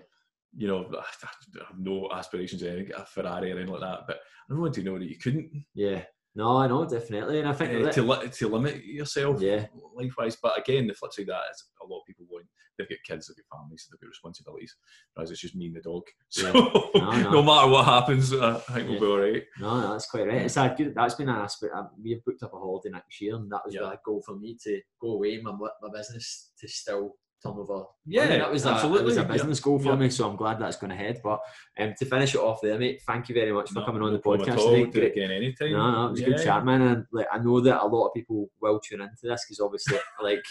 You 0.58 0.68
know, 0.68 0.86
I, 0.98 1.04
have 1.26 1.78
no 1.78 2.10
aspirations 2.14 2.62
of 2.62 2.70
anything, 2.70 2.94
a 2.96 3.06
Ferrari 3.06 3.52
or 3.52 3.56
anything 3.58 3.74
like 3.74 3.82
that. 3.82 4.02
But 4.08 4.20
I 4.50 4.54
wanted 4.54 4.74
to 4.76 4.84
know 4.84 4.98
that 5.00 5.10
you 5.10 5.18
couldn't 5.18 5.52
yeah. 5.74 6.04
No, 6.38 6.58
I 6.58 6.68
know 6.68 6.84
definitely, 6.86 7.40
and 7.40 7.48
I 7.48 7.54
think 7.54 7.74
uh, 7.80 7.86
that- 7.86 7.94
to 7.94 8.02
li- 8.04 8.28
to 8.30 8.48
limit 8.50 8.84
yourself 8.84 9.42
Yeah. 9.42 9.68
life 9.96 10.14
wise. 10.18 10.36
But 10.42 10.60
again, 10.60 10.86
the 10.88 10.94
flip 10.94 11.14
side 11.14 11.24
of 11.24 11.28
that 11.28 11.44
is 11.52 11.64
a 11.82 11.86
lot 11.88 12.00
of 12.02 12.06
people 12.06 12.26
want 12.30 12.46
they've 12.78 12.90
got 12.90 12.98
kids, 13.08 13.28
they've 13.28 13.38
got 13.50 13.58
families, 13.60 13.88
they've 13.90 14.00
got 14.02 14.10
responsibilities. 14.10 14.76
Whereas 15.14 15.32
it's 15.32 15.40
just 15.40 15.56
me 15.56 15.68
and 15.68 15.76
the 15.78 15.82
dog. 15.82 16.04
So 16.30 16.48
Yeah. 16.54 17.02
No, 17.02 17.12
no. 17.24 17.32
no 17.32 17.44
matter 17.44 17.70
what 17.70 17.86
happens, 17.86 18.34
I 18.34 18.56
think 18.60 18.90
we'll 18.90 19.00
be 19.00 19.06
all 19.06 19.18
right. 19.20 19.44
No, 19.62 19.80
no, 19.80 19.92
that's 19.94 20.08
quite 20.08 20.28
right. 20.28 20.42
It's 20.42 20.58
a 20.58 20.76
good. 20.78 20.94
That's 20.94 21.16
been 21.16 21.30
an 21.30 21.36
aspect. 21.38 21.74
uh, 21.74 21.84
We've 22.04 22.24
booked 22.26 22.44
up 22.44 22.54
a 22.54 22.58
holiday 22.58 22.90
next 22.90 23.22
year, 23.22 23.36
and 23.36 23.50
that 23.54 23.62
was 23.66 23.74
Yeah. 23.74 23.92
a 23.94 23.98
goal 24.06 24.22
for 24.26 24.36
me 24.36 24.58
to 24.64 24.82
go 25.00 25.12
away. 25.12 25.40
My 25.42 25.54
my 25.54 25.90
business 25.94 26.52
to 26.60 26.68
still 26.68 27.16
turn 27.46 27.60
over. 27.60 27.84
Yeah, 28.06 28.26
money. 28.26 28.38
that 28.40 28.52
was 28.52 28.66
a, 28.66 28.70
absolutely, 28.70 29.00
That 29.00 29.06
was 29.06 29.18
a 29.18 29.22
yeah. 29.22 29.28
business 29.28 29.60
goal 29.60 29.80
for 29.80 29.90
Yeah. 29.90 29.96
me, 29.96 30.10
so 30.10 30.30
I'm 30.30 30.36
glad 30.36 30.60
that's 30.60 30.78
going 30.78 30.92
ahead. 30.92 31.22
But 31.24 31.40
um, 31.80 31.94
to 31.98 32.06
finish 32.06 32.36
it 32.36 32.40
off 32.40 32.60
there, 32.62 32.78
mate, 32.78 33.02
thank 33.06 33.30
you 33.30 33.36
very 33.36 33.52
much 33.52 33.70
for 33.70 33.80
No- 33.80 33.86
coming 33.86 34.02
on 34.02 34.14
the 34.14 34.20
podcast 34.20 34.58
today. 34.58 34.86
Do 34.86 35.02
it 35.02 35.12
again 35.12 35.32
anytime. 35.32 35.72
No, 35.72 35.92
no, 35.92 36.08
it 36.08 36.12
was 36.12 36.22
a 36.22 36.26
good 36.26 36.44
chat, 36.44 36.66
man. 36.66 36.82
And 36.82 37.06
like, 37.12 37.28
I 37.32 37.38
know 37.40 37.60
that 37.62 37.82
a 37.82 37.86
lot 37.88 38.08
of 38.08 38.14
people 38.14 38.50
will 38.62 38.80
tune 38.80 39.02
into 39.02 39.16
this 39.24 39.46
because 39.46 39.60
obviously, 39.60 39.98
like, 40.22 40.44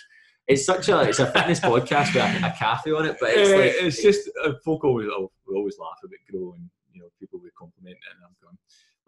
it's 0.47 0.67
such 0.67 0.89
a 0.89 1.01
it's 1.03 1.21
a 1.21 1.27
fitness 1.31 1.61
podcast 1.61 2.15
with 2.15 2.45
a, 2.45 2.47
a 2.49 2.55
cafe 2.59 2.93
on 2.93 3.07
it, 3.07 3.17
but 3.21 3.31
it's 3.33 3.51
like 3.51 3.87
it's 3.87 4.03
just 4.03 4.31
uh, 4.45 4.53
folk 4.65 4.85
always 4.85 5.07
we 5.07 5.57
always 5.57 5.79
laugh 5.79 5.99
about 6.05 6.19
Gro 6.31 6.55
and 6.55 6.69
you 6.93 7.01
know 7.01 7.09
people 7.19 7.41
would 7.41 7.55
compliment 7.55 7.97
it 7.97 8.15
and 8.15 8.25
I'm 8.27 8.37
going 8.43 8.59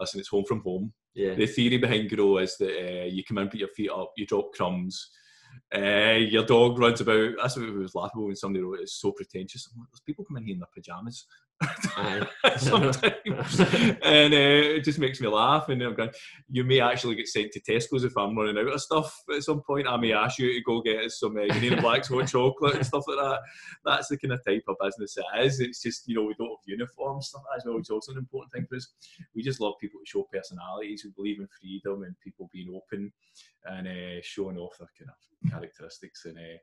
listen 0.01 0.21
it's 0.21 0.31
home 0.31 0.45
from 0.45 0.61
home 0.61 0.93
yeah, 1.15 1.35
the 1.35 1.47
theory 1.47 1.77
behind 1.77 2.09
Gro 2.09 2.39
is 2.39 2.57
that 2.57 3.03
uh, 3.03 3.05
you 3.05 3.23
come 3.23 3.37
in 3.39 3.49
put 3.49 3.61
your 3.61 3.69
feet 3.69 3.91
up 3.91 4.13
you 4.17 4.27
drop 4.27 4.53
crumbs 4.55 5.11
uh, 5.75 6.19
your 6.19 6.45
dog 6.45 6.79
runs 6.79 7.01
about 7.01 7.33
that's 7.41 7.57
what 7.57 7.73
was 7.75 7.95
laughable 7.95 8.27
when 8.27 8.37
somebody 8.37 8.63
wrote 8.63 8.79
it's 8.81 9.01
so 9.01 9.11
pretentious 9.11 9.69
like, 9.77 9.89
there's 9.91 10.01
people 10.01 10.25
come 10.25 10.37
in 10.37 10.45
here 10.45 10.55
in 10.55 10.61
their 10.61 10.69
pajamas. 10.73 11.27
sometimes 12.59 13.61
and 14.03 14.35
uh, 14.35 14.77
it 14.77 14.85
just 14.85 14.99
makes 14.99 15.21
me 15.21 15.29
laugh 15.29 15.71
and 15.71 15.81
I'm 15.83 15.95
going 15.95 16.11
you 16.51 16.65
may 16.65 16.81
actually 16.81 17.15
get 17.15 17.29
sent 17.29 17.53
to 17.53 17.61
Tesco's 17.61 18.05
if 18.05 18.17
I'm 18.17 18.37
running 18.37 18.59
out 18.59 18.75
of 18.75 18.81
stuff 18.81 19.23
at 19.35 19.43
some 19.43 19.63
point 19.63 19.89
I 19.89 19.97
may 19.97 20.13
ask 20.13 20.39
you 20.39 20.53
to 20.53 20.61
go 20.61 20.83
get 20.83 21.05
us 21.05 21.19
some 21.19 21.37
uh, 21.39 21.81
Black's 21.81 22.09
hot 22.09 22.29
chocolate 22.29 22.77
and 22.77 22.87
stuff 22.87 23.05
like 23.09 23.19
that 23.19 23.41
that's 23.85 24.09
the 24.09 24.19
kind 24.19 24.33
of 24.33 24.45
type 24.45 24.65
of 24.69 24.77
business 24.81 25.17
it 25.17 25.45
is. 25.45 25.61
It's 25.61 25.83
just, 25.83 26.09
you 26.09 26.17
know, 26.17 26.25
we 26.25 26.35
don't 26.35 26.49
have 26.49 26.59
uniforms, 26.67 27.29
stuff 27.29 27.43
as 27.57 27.65
well, 27.65 27.77
which 27.77 27.87
is 27.87 27.91
also 27.91 28.13
an 28.13 28.19
important 28.19 28.53
thing 28.53 28.67
for 28.69 28.77
us. 28.77 28.89
We 29.35 29.43
just 29.43 29.61
love 29.61 29.75
people 29.81 30.01
to 30.01 30.07
show 30.07 30.29
personalities. 30.33 31.05
We 31.05 31.11
believe 31.11 31.41
in 31.41 31.49
freedom 31.61 32.03
and 32.03 32.19
people 32.21 32.51
being 32.53 32.75
open 32.75 33.13
and 33.65 33.87
uh, 33.87 34.21
showing 34.23 34.59
off 34.59 34.77
their 34.79 34.89
kind 34.99 35.11
of 35.11 35.51
characteristics. 35.51 36.25
And, 36.25 36.39
uh, 36.39 36.59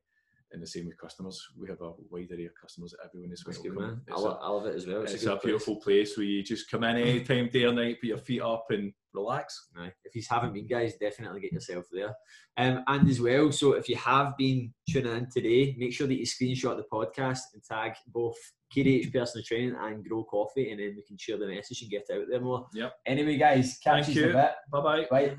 and 0.54 0.62
the 0.62 0.68
same 0.68 0.86
with 0.86 0.98
customers. 0.98 1.42
We 1.60 1.68
have 1.70 1.82
a 1.82 1.92
wide 2.10 2.32
array 2.32 2.46
of 2.46 2.52
customers 2.62 2.92
that 2.92 3.06
everyone 3.08 3.34
is 3.34 3.46
welcome. 3.46 3.76
man. 3.76 4.02
I, 4.08 4.14
It's, 4.14 4.22
lo- 4.22 4.38
a, 4.42 4.46
I 4.46 4.48
love 4.50 4.66
it 4.68 4.76
as 4.76 4.88
well. 4.88 5.02
It's, 5.02 5.14
it's 5.14 5.26
a, 5.26 5.28
a, 5.28 5.30
good 5.32 5.42
place. 5.42 5.50
beautiful 5.52 5.76
place 5.78 6.18
where 6.18 6.26
you 6.26 6.44
just 6.44 6.70
come 6.70 6.84
in 6.84 6.98
anytime, 6.98 7.50
day 7.50 7.64
or 7.66 7.74
night, 7.74 8.00
put 8.00 8.08
your 8.08 8.18
feet 8.20 8.42
up 8.42 8.66
and 8.70 8.94
relax. 9.14 9.68
Aye. 9.78 9.92
If 10.06 10.16
you 10.16 10.22
haven't 10.30 10.54
been, 10.54 10.68
guys, 10.68 10.96
definitely 10.96 11.42
get 11.42 11.54
yourself 11.54 11.86
there. 11.92 12.14
Um, 12.58 12.84
and 12.88 13.10
as 13.10 13.20
well, 13.20 13.52
so 13.52 13.74
if 13.74 13.90
you 13.90 13.96
have 13.98 14.38
been 14.38 14.74
tuning 14.90 15.16
in 15.16 15.28
today, 15.34 15.76
make 15.78 15.94
sure 15.94 16.08
that 16.08 16.16
you 16.16 16.26
screenshot 16.26 16.78
the 16.78 16.86
podcast 16.92 17.40
and 17.54 17.64
tag 17.64 17.94
both 18.08 18.38
KDH 18.76 19.12
Personal 19.14 19.44
Training 19.46 19.76
and 19.80 20.04
Gro 20.08 20.24
Coffee, 20.24 20.72
and 20.72 20.80
then 20.80 20.94
we 20.96 21.04
can 21.08 21.18
share 21.18 21.38
the 21.38 21.48
message 21.48 21.82
and 21.82 21.92
get 21.92 22.06
out 22.14 22.26
there 22.30 22.42
more. 22.42 22.68
Yep. 22.74 22.94
Anyway, 23.06 23.38
guys, 23.38 23.80
catch 23.84 24.06
Thank 24.06 24.16
you 24.18 24.24
in 24.24 24.30
a 24.30 24.32
you. 24.32 24.38
bit. 24.38 24.52
Bye 24.72 24.82
bye. 24.82 25.08
Bye. 25.10 25.36